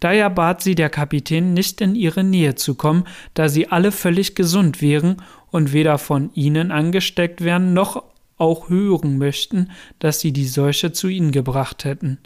Daher 0.00 0.30
bat 0.30 0.62
sie 0.62 0.74
der 0.74 0.90
Kapitän 0.90 1.54
nicht 1.54 1.80
in 1.80 1.94
ihre 1.94 2.24
Nähe 2.24 2.54
zu 2.54 2.74
kommen, 2.74 3.04
da 3.34 3.48
sie 3.48 3.68
alle 3.68 3.92
völlig 3.92 4.34
gesund 4.34 4.80
wären 4.80 5.22
und 5.50 5.72
weder 5.72 5.98
von 5.98 6.30
ihnen 6.34 6.70
angesteckt 6.70 7.42
werden 7.42 7.72
noch 7.72 8.02
auch 8.38 8.68
hören 8.68 9.18
möchten, 9.18 9.70
dass 9.98 10.20
sie 10.20 10.32
die 10.32 10.46
Seuche 10.46 10.92
zu 10.92 11.08
ihnen 11.08 11.32
gebracht 11.32 11.84
hätten. 11.84 12.18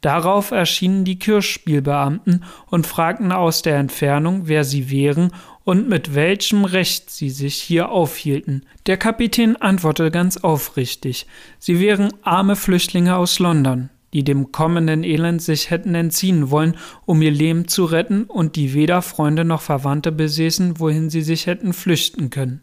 Darauf 0.00 0.50
erschienen 0.50 1.04
die 1.04 1.18
Kirchspielbeamten 1.18 2.44
und 2.66 2.86
fragten 2.86 3.30
aus 3.30 3.62
der 3.62 3.76
Entfernung, 3.76 4.48
wer 4.48 4.64
sie 4.64 4.90
wären 4.90 5.32
und 5.64 5.88
mit 5.88 6.16
welchem 6.16 6.64
Recht 6.64 7.10
sie 7.10 7.30
sich 7.30 7.54
hier 7.54 7.90
aufhielten. 7.90 8.66
Der 8.86 8.96
Kapitän 8.96 9.54
antwortete 9.56 10.10
ganz 10.10 10.38
aufrichtig, 10.38 11.26
sie 11.60 11.78
wären 11.78 12.12
arme 12.22 12.56
Flüchtlinge 12.56 13.16
aus 13.16 13.38
London 13.38 13.90
die 14.12 14.24
dem 14.24 14.52
kommenden 14.52 15.04
Elend 15.04 15.40
sich 15.42 15.70
hätten 15.70 15.94
entziehen 15.94 16.50
wollen, 16.50 16.76
um 17.06 17.22
ihr 17.22 17.30
Leben 17.30 17.68
zu 17.68 17.84
retten 17.84 18.24
und 18.24 18.56
die 18.56 18.74
weder 18.74 19.02
Freunde 19.02 19.44
noch 19.44 19.62
Verwandte 19.62 20.12
besäßen, 20.12 20.78
wohin 20.78 21.10
sie 21.10 21.22
sich 21.22 21.46
hätten 21.46 21.72
flüchten 21.72 22.30
können. 22.30 22.60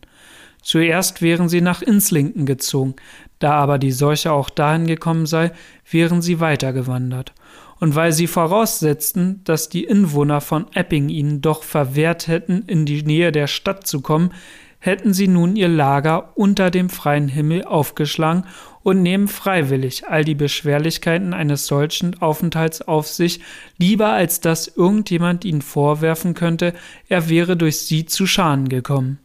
Zuerst 0.62 1.22
wären 1.22 1.50
sie 1.50 1.62
nach 1.62 1.82
Inslington 1.82 2.46
gezogen, 2.46 2.96
da 3.40 3.54
aber 3.54 3.80
die 3.80 3.92
Seuche 3.94 4.32
auch 4.32 4.50
dahin 4.50 4.88
gekommen 4.88 5.26
sei, 5.26 5.52
wären 5.90 6.22
sie 6.22 6.40
weitergewandert. 6.40 7.34
Und 7.80 7.96
weil 7.96 8.12
sie 8.12 8.28
voraussetzten, 8.28 9.42
dass 9.46 9.70
die 9.70 9.86
Inwohner 9.86 10.42
von 10.42 10.66
Epping 10.74 11.08
ihnen 11.08 11.42
doch 11.42 11.64
verwehrt 11.64 12.28
hätten, 12.28 12.64
in 12.68 12.86
die 12.86 13.04
Nähe 13.04 13.32
der 13.32 13.48
Stadt 13.48 13.88
zu 13.88 14.02
kommen, 14.02 14.32
hätten 14.80 15.14
sie 15.14 15.28
nun 15.28 15.56
ihr 15.56 15.70
Lager 15.70 16.34
unter 16.36 16.72
dem 16.72 16.90
freien 16.90 17.30
Himmel 17.30 17.64
aufgeschlagen 17.64 18.46
und 18.84 19.02
nehmen 19.02 19.28
freiwillig 19.28 20.08
all 20.08 20.24
die 20.24 20.36
Beschwerlichkeiten 20.36 21.34
eines 21.34 21.68
solchen 21.68 22.22
Aufenthalts 22.22 22.82
auf 22.82 23.08
sich, 23.08 23.42
lieber 23.78 24.10
als 24.14 24.40
dass 24.40 24.68
irgendjemand 24.68 25.46
ihnen 25.46 25.62
vorwerfen 25.62 26.34
könnte, 26.34 26.74
er 27.08 27.30
wäre 27.30 27.58
durch 27.58 27.80
sie 27.80 28.06
zu 28.06 28.26
Schaden 28.26 28.70
gekommen. 28.70 29.20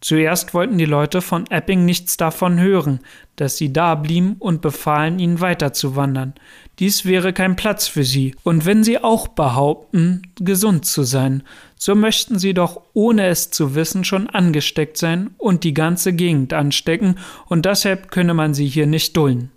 Zuerst 0.00 0.52
wollten 0.54 0.78
die 0.78 0.84
Leute 0.84 1.22
von 1.22 1.46
Epping 1.50 1.84
nichts 1.84 2.16
davon 2.16 2.60
hören, 2.60 3.00
dass 3.36 3.56
sie 3.56 3.72
da 3.72 3.94
blieben 3.94 4.36
und 4.38 4.60
befahlen 4.60 5.18
ihnen 5.18 5.40
weiterzuwandern. 5.40 6.34
Dies 6.78 7.06
wäre 7.06 7.32
kein 7.32 7.56
Platz 7.56 7.88
für 7.88 8.04
sie, 8.04 8.34
und 8.42 8.66
wenn 8.66 8.84
sie 8.84 8.98
auch 8.98 9.28
behaupten, 9.28 10.22
gesund 10.38 10.84
zu 10.84 11.04
sein, 11.04 11.42
so 11.78 11.94
möchten 11.94 12.38
sie 12.38 12.52
doch, 12.52 12.82
ohne 12.92 13.26
es 13.28 13.50
zu 13.50 13.74
wissen, 13.74 14.04
schon 14.04 14.28
angesteckt 14.28 14.98
sein 14.98 15.30
und 15.38 15.64
die 15.64 15.72
ganze 15.72 16.12
Gegend 16.12 16.52
anstecken, 16.52 17.18
und 17.46 17.64
deshalb 17.64 18.10
könne 18.10 18.34
man 18.34 18.52
sie 18.52 18.66
hier 18.66 18.86
nicht 18.86 19.16
dulden. 19.16 19.50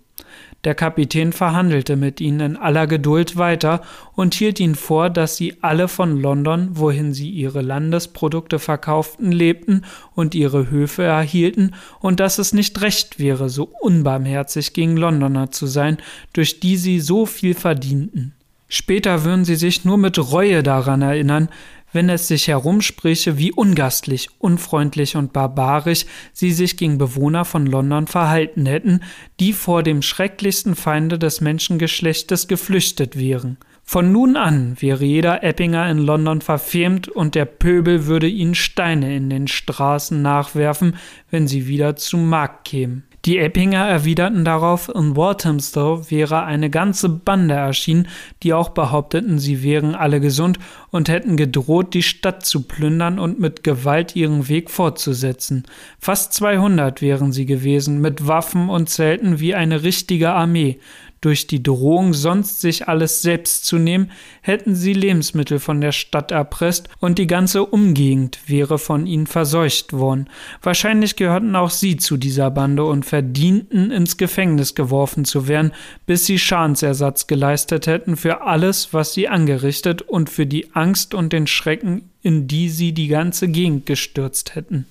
Der 0.64 0.74
Kapitän 0.74 1.32
verhandelte 1.32 1.96
mit 1.96 2.20
ihnen 2.20 2.40
in 2.40 2.56
aller 2.56 2.86
Geduld 2.86 3.38
weiter 3.38 3.80
und 4.14 4.34
hielt 4.34 4.60
ihnen 4.60 4.74
vor, 4.74 5.08
dass 5.08 5.36
sie 5.36 5.56
alle 5.62 5.88
von 5.88 6.20
London, 6.20 6.68
wohin 6.72 7.14
sie 7.14 7.30
ihre 7.30 7.62
Landesprodukte 7.62 8.58
verkauften, 8.58 9.32
lebten 9.32 9.84
und 10.14 10.34
ihre 10.34 10.70
Höfe 10.70 11.02
erhielten, 11.02 11.74
und 12.00 12.20
dass 12.20 12.38
es 12.38 12.52
nicht 12.52 12.82
recht 12.82 13.18
wäre, 13.18 13.48
so 13.48 13.70
unbarmherzig 13.80 14.74
gegen 14.74 14.98
Londoner 14.98 15.50
zu 15.50 15.66
sein, 15.66 15.96
durch 16.34 16.60
die 16.60 16.76
sie 16.76 17.00
so 17.00 17.24
viel 17.24 17.54
verdienten. 17.54 18.34
Später 18.72 19.24
würden 19.24 19.44
sie 19.44 19.56
sich 19.56 19.84
nur 19.84 19.98
mit 19.98 20.16
Reue 20.16 20.62
daran 20.62 21.02
erinnern, 21.02 21.48
wenn 21.92 22.08
es 22.08 22.28
sich 22.28 22.48
herumspräche, 22.48 23.38
wie 23.38 23.52
ungastlich, 23.52 24.28
unfreundlich 24.38 25.16
und 25.16 25.32
barbarisch 25.32 26.06
sie 26.32 26.52
sich 26.52 26.76
gegen 26.76 26.98
Bewohner 26.98 27.44
von 27.44 27.66
London 27.66 28.06
verhalten 28.06 28.66
hätten, 28.66 29.00
die 29.38 29.52
vor 29.52 29.82
dem 29.82 30.02
schrecklichsten 30.02 30.74
Feinde 30.74 31.18
des 31.18 31.40
Menschengeschlechtes 31.40 32.48
geflüchtet 32.48 33.18
wären. 33.18 33.58
Von 33.82 34.12
nun 34.12 34.36
an 34.36 34.76
wäre 34.78 35.04
jeder 35.04 35.42
Eppinger 35.42 35.90
in 35.90 35.98
London 35.98 36.42
verfemt 36.42 37.08
und 37.08 37.34
der 37.34 37.44
Pöbel 37.44 38.06
würde 38.06 38.28
ihnen 38.28 38.54
Steine 38.54 39.16
in 39.16 39.28
den 39.30 39.48
Straßen 39.48 40.22
nachwerfen, 40.22 40.94
wenn 41.30 41.48
sie 41.48 41.66
wieder 41.66 41.96
zum 41.96 42.28
Markt 42.28 42.66
kämen. 42.66 43.02
Die 43.26 43.36
Eppinger 43.36 43.86
erwiderten 43.86 44.46
darauf, 44.46 44.88
in 44.88 45.14
Walthamstow 45.14 46.10
wäre 46.10 46.44
eine 46.44 46.70
ganze 46.70 47.10
Bande 47.10 47.52
erschienen, 47.52 48.08
die 48.42 48.54
auch 48.54 48.70
behaupteten, 48.70 49.38
sie 49.38 49.62
wären 49.62 49.94
alle 49.94 50.20
gesund 50.20 50.58
und 50.90 51.10
hätten 51.10 51.36
gedroht, 51.36 51.92
die 51.92 52.02
Stadt 52.02 52.46
zu 52.46 52.62
plündern 52.62 53.18
und 53.18 53.38
mit 53.38 53.62
Gewalt 53.62 54.16
ihren 54.16 54.48
Weg 54.48 54.70
fortzusetzen. 54.70 55.64
Fast 55.98 56.32
200 56.32 57.02
wären 57.02 57.30
sie 57.32 57.44
gewesen, 57.44 58.00
mit 58.00 58.26
Waffen 58.26 58.70
und 58.70 58.88
Zelten 58.88 59.38
wie 59.38 59.54
eine 59.54 59.82
richtige 59.82 60.30
Armee. 60.30 60.78
Durch 61.20 61.46
die 61.46 61.62
Drohung, 61.62 62.14
sonst 62.14 62.62
sich 62.62 62.88
alles 62.88 63.20
selbst 63.20 63.66
zu 63.66 63.76
nehmen, 63.76 64.10
hätten 64.40 64.74
sie 64.74 64.94
Lebensmittel 64.94 65.58
von 65.58 65.82
der 65.82 65.92
Stadt 65.92 66.30
erpresst 66.30 66.88
und 66.98 67.18
die 67.18 67.26
ganze 67.26 67.66
Umgegend 67.66 68.38
wäre 68.46 68.78
von 68.78 69.06
ihnen 69.06 69.26
verseucht 69.26 69.92
worden. 69.92 70.30
Wahrscheinlich 70.62 71.16
gehörten 71.16 71.54
auch 71.56 71.68
sie 71.68 71.98
zu 71.98 72.16
dieser 72.16 72.50
Bande 72.50 72.84
und 72.84 73.04
verdienten, 73.04 73.90
ins 73.90 74.16
Gefängnis 74.16 74.74
geworfen 74.74 75.26
zu 75.26 75.46
werden, 75.46 75.72
bis 76.06 76.24
sie 76.24 76.38
Schadensersatz 76.38 77.26
geleistet 77.26 77.86
hätten 77.86 78.16
für 78.16 78.40
alles, 78.40 78.94
was 78.94 79.12
sie 79.12 79.28
angerichtet 79.28 80.00
und 80.00 80.30
für 80.30 80.46
die 80.46 80.74
Angst 80.74 81.12
und 81.12 81.34
den 81.34 81.46
Schrecken, 81.46 82.08
in 82.22 82.48
die 82.48 82.70
sie 82.70 82.92
die 82.92 83.08
ganze 83.08 83.48
Gegend 83.48 83.84
gestürzt 83.84 84.54
hätten. 84.54 84.86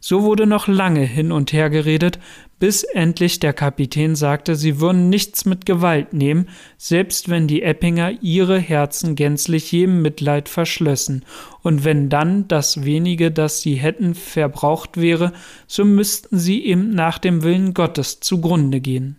So 0.00 0.22
wurde 0.22 0.46
noch 0.46 0.68
lange 0.68 1.02
hin 1.02 1.32
und 1.32 1.52
her 1.52 1.70
geredet, 1.70 2.18
bis 2.58 2.82
endlich 2.82 3.38
der 3.38 3.52
Kapitän 3.52 4.16
sagte, 4.16 4.56
sie 4.56 4.80
würden 4.80 5.08
nichts 5.08 5.44
mit 5.44 5.64
Gewalt 5.64 6.12
nehmen, 6.12 6.48
selbst 6.76 7.28
wenn 7.28 7.46
die 7.46 7.62
Eppinger 7.62 8.12
ihre 8.20 8.58
Herzen 8.58 9.14
gänzlich 9.14 9.70
jedem 9.70 10.02
Mitleid 10.02 10.48
verschlössen, 10.48 11.24
und 11.62 11.84
wenn 11.84 12.08
dann 12.08 12.48
das 12.48 12.84
wenige, 12.84 13.30
das 13.30 13.62
sie 13.62 13.74
hätten, 13.74 14.14
verbraucht 14.14 14.96
wäre, 14.96 15.32
so 15.66 15.84
müssten 15.84 16.38
sie 16.38 16.60
ihm 16.60 16.90
nach 16.90 17.18
dem 17.18 17.42
Willen 17.42 17.74
Gottes 17.74 18.20
zugrunde 18.20 18.80
gehen. 18.80 19.16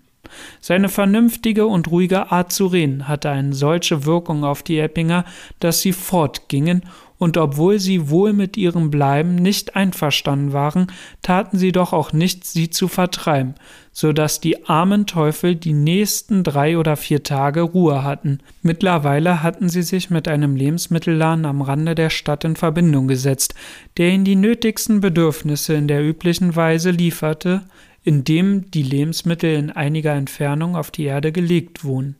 Seine 0.61 0.89
vernünftige 0.89 1.65
und 1.65 1.89
ruhige 1.89 2.31
Art 2.31 2.51
zu 2.51 2.67
reden 2.67 3.07
hatte 3.07 3.29
eine 3.29 3.53
solche 3.53 4.05
Wirkung 4.05 4.43
auf 4.43 4.63
die 4.63 4.79
Eppinger, 4.79 5.25
dass 5.59 5.81
sie 5.81 5.93
fortgingen 5.93 6.83
und 7.19 7.37
obwohl 7.37 7.79
sie 7.79 8.09
wohl 8.09 8.33
mit 8.33 8.57
ihrem 8.57 8.89
Bleiben 8.89 9.35
nicht 9.35 9.75
einverstanden 9.75 10.53
waren, 10.53 10.87
taten 11.21 11.57
sie 11.57 11.73
doch 11.73 11.93
auch 11.93 12.13
nichts, 12.13 12.53
sie 12.53 12.69
zu 12.69 12.87
vertreiben, 12.87 13.55
so 13.91 14.13
dass 14.13 14.39
die 14.39 14.65
armen 14.67 15.05
Teufel 15.05 15.55
die 15.55 15.73
nächsten 15.73 16.45
drei 16.45 16.77
oder 16.77 16.95
vier 16.95 17.21
Tage 17.21 17.61
Ruhe 17.61 18.03
hatten. 18.03 18.39
Mittlerweile 18.61 19.43
hatten 19.43 19.67
sie 19.67 19.83
sich 19.83 20.09
mit 20.09 20.29
einem 20.29 20.55
Lebensmittelladen 20.55 21.45
am 21.45 21.61
Rande 21.61 21.93
der 21.93 22.09
Stadt 22.09 22.45
in 22.45 22.55
Verbindung 22.55 23.09
gesetzt, 23.09 23.53
der 23.97 24.11
ihnen 24.11 24.23
die 24.23 24.37
nötigsten 24.37 25.01
Bedürfnisse 25.01 25.73
in 25.73 25.89
der 25.89 26.01
üblichen 26.01 26.55
Weise 26.55 26.91
lieferte, 26.91 27.63
indem 28.01 28.71
die 28.71 28.83
Lebensmittel 28.83 29.55
in 29.55 29.71
einiger 29.71 30.13
Entfernung 30.13 30.77
auf 30.77 30.89
die 30.89 31.03
Erde 31.03 31.33
gelegt 31.33 31.83
wurden. 31.83 32.15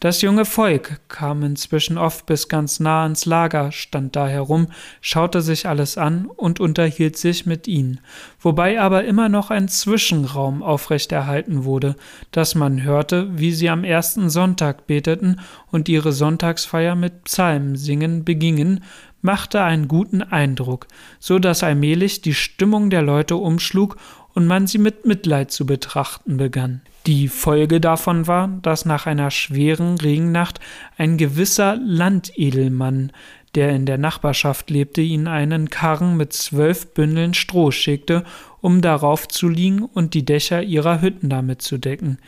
Das 0.00 0.22
junge 0.22 0.44
Volk 0.44 1.00
kam 1.08 1.42
inzwischen 1.42 1.98
oft 1.98 2.24
bis 2.26 2.46
ganz 2.46 2.78
nah 2.78 3.02
ans 3.02 3.26
Lager, 3.26 3.72
stand 3.72 4.14
da 4.14 4.28
herum, 4.28 4.68
schaute 5.00 5.42
sich 5.42 5.66
alles 5.66 5.98
an 5.98 6.26
und 6.26 6.60
unterhielt 6.60 7.16
sich 7.16 7.46
mit 7.46 7.66
ihnen, 7.66 7.98
wobei 8.40 8.80
aber 8.80 9.06
immer 9.06 9.28
noch 9.28 9.50
ein 9.50 9.66
Zwischenraum 9.66 10.62
aufrechterhalten 10.62 11.64
wurde, 11.64 11.96
dass 12.30 12.54
man 12.54 12.84
hörte, 12.84 13.36
wie 13.40 13.50
sie 13.50 13.70
am 13.70 13.82
ersten 13.82 14.30
Sonntag 14.30 14.86
beteten 14.86 15.40
und 15.72 15.88
ihre 15.88 16.12
Sonntagsfeier 16.12 16.94
mit 16.94 17.24
Psalmen 17.24 17.74
singen 17.74 18.24
begingen, 18.24 18.84
machte 19.20 19.62
einen 19.62 19.88
guten 19.88 20.22
Eindruck, 20.22 20.86
so 21.18 21.40
dass 21.40 21.64
allmählich 21.64 22.22
die 22.22 22.34
Stimmung 22.34 22.90
der 22.90 23.02
Leute 23.02 23.34
umschlug 23.34 23.96
und 24.32 24.46
man 24.46 24.68
sie 24.68 24.78
mit 24.78 25.06
Mitleid 25.06 25.50
zu 25.50 25.66
betrachten 25.66 26.36
begann. 26.36 26.82
Die 27.06 27.28
Folge 27.28 27.80
davon 27.80 28.26
war, 28.26 28.48
dass 28.62 28.84
nach 28.84 29.06
einer 29.06 29.30
schweren 29.30 29.98
Regennacht 29.98 30.60
ein 30.98 31.16
gewisser 31.16 31.76
Landedelmann, 31.76 33.12
der 33.54 33.70
in 33.70 33.86
der 33.86 33.98
Nachbarschaft 33.98 34.68
lebte, 34.68 35.00
ihnen 35.00 35.26
einen 35.26 35.70
Karren 35.70 36.16
mit 36.16 36.32
zwölf 36.32 36.92
Bündeln 36.92 37.32
Stroh 37.32 37.70
schickte, 37.70 38.24
um 38.60 38.82
darauf 38.82 39.26
zu 39.28 39.48
liegen 39.48 39.82
und 39.82 40.14
die 40.14 40.24
Dächer 40.24 40.62
ihrer 40.62 41.00
Hütten 41.00 41.30
damit 41.30 41.62
zu 41.62 41.78
decken. 41.78 42.18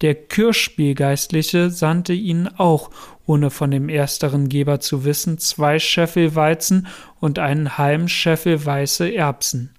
Der 0.00 0.14
Kirchspielgeistliche 0.14 1.70
sandte 1.70 2.12
ihnen 2.12 2.48
auch, 2.48 2.90
ohne 3.26 3.50
von 3.50 3.70
dem 3.70 3.88
ersteren 3.88 4.48
Geber 4.48 4.80
zu 4.80 5.04
wissen, 5.04 5.38
zwei 5.38 5.78
Scheffel 5.78 6.34
Weizen 6.34 6.86
und 7.18 7.38
einen 7.38 7.76
halben 7.76 8.08
Scheffel 8.08 8.64
weiße 8.64 9.12
Erbsen. 9.14 9.74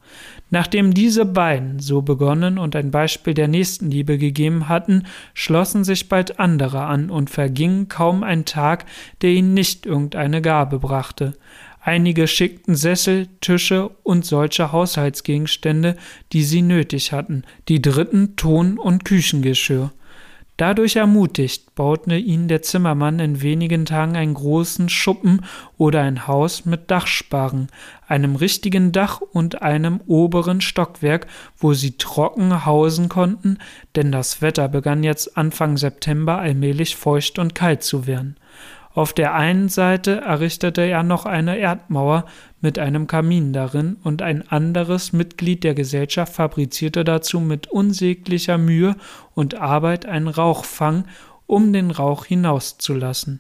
Nachdem 0.54 0.93
diese 0.93 1.26
beiden 1.26 1.80
so 1.80 2.02
begonnen 2.02 2.58
und 2.58 2.76
ein 2.76 2.91
Beispiel 2.91 3.34
der 3.34 3.47
Nächstenliebe 3.47 4.18
gegeben 4.18 4.68
hatten, 4.68 5.06
schlossen 5.34 5.86
sich 5.86 6.10
bald 6.10 6.39
andere 6.39 6.84
an 6.84 7.10
und 7.10 7.30
verging 7.30 7.88
kaum 7.88 8.22
ein 8.22 8.43
Tag, 8.43 8.86
der 9.22 9.30
ihnen 9.30 9.54
nicht 9.54 9.86
irgendeine 9.86 10.41
Gabe 10.41 10.80
brachte. 10.80 11.38
Einige 11.80 12.28
schickten 12.28 12.76
Sessel, 12.76 13.28
Tische 13.39 13.89
und 14.04 14.26
solche 14.26 14.74
Haushaltsgegenstände, 14.74 15.95
die 16.34 16.43
sie 16.43 16.62
nötig 16.62 17.14
hatten, 17.14 17.43
die 17.70 17.82
dritten 17.82 18.36
Ton- 18.36 18.78
und 18.78 19.06
Küchengeschirr. 19.06 19.91
Dadurch 20.58 20.97
ermutigt, 20.97 21.74
baute 21.74 22.16
ihn 22.16 22.47
der 22.47 22.62
Zimmermann 22.62 23.18
in 23.18 23.41
wenigen 23.41 23.86
Tagen 23.86 24.16
einen 24.16 24.36
großen 24.36 24.89
Schuppen 24.89 25.43
oder 25.78 26.02
ein 26.02 26.28
Haus 26.28 26.66
mit 26.66 26.91
Dachsparren, 26.91 27.70
einem 28.12 28.36
richtigen 28.36 28.91
Dach 28.91 29.22
und 29.22 29.62
einem 29.62 30.01
oberen 30.05 30.62
Stockwerk, 30.62 31.28
wo 31.57 31.74
sie 31.74 31.97
trocken 31.97 32.66
hausen 32.66 33.09
konnten, 33.09 33.57
denn 33.95 34.12
das 34.12 34.41
Wetter 34.41 34.68
begann 34.68 35.01
jetzt 35.01 35.38
Anfang 35.38 35.78
September 35.78 36.38
allmählich 36.38 36.95
feucht 36.95 37.39
und 37.39 37.55
kalt 37.55 37.84
zu 37.84 38.05
werden. 38.05 38.36
Auf 38.93 39.14
der 39.14 39.34
einen 39.34 39.70
Seite 39.70 40.20
errichtete 40.20 40.82
er 40.82 41.03
noch 41.03 41.26
eine 41.26 41.57
Erdmauer 41.57 42.26
mit 42.59 42.78
einem 42.78 43.07
Kamin 43.07 43.53
darin, 43.53 43.95
und 44.03 44.22
ein 44.22 44.47
anderes 44.49 45.14
Mitglied 45.14 45.64
der 45.64 45.74
Gesellschaft 45.74 46.34
fabrizierte 46.34 47.05
dazu 47.05 47.39
mit 47.39 47.68
unsäglicher 47.68 48.57
Mühe 48.57 48.97
und 49.34 49.55
Arbeit 49.55 50.05
einen 50.05 50.28
Rauchfang, 50.28 51.05
um 51.47 51.72
den 51.72 51.89
Rauch 51.89 52.26
hinauszulassen. 52.26 53.39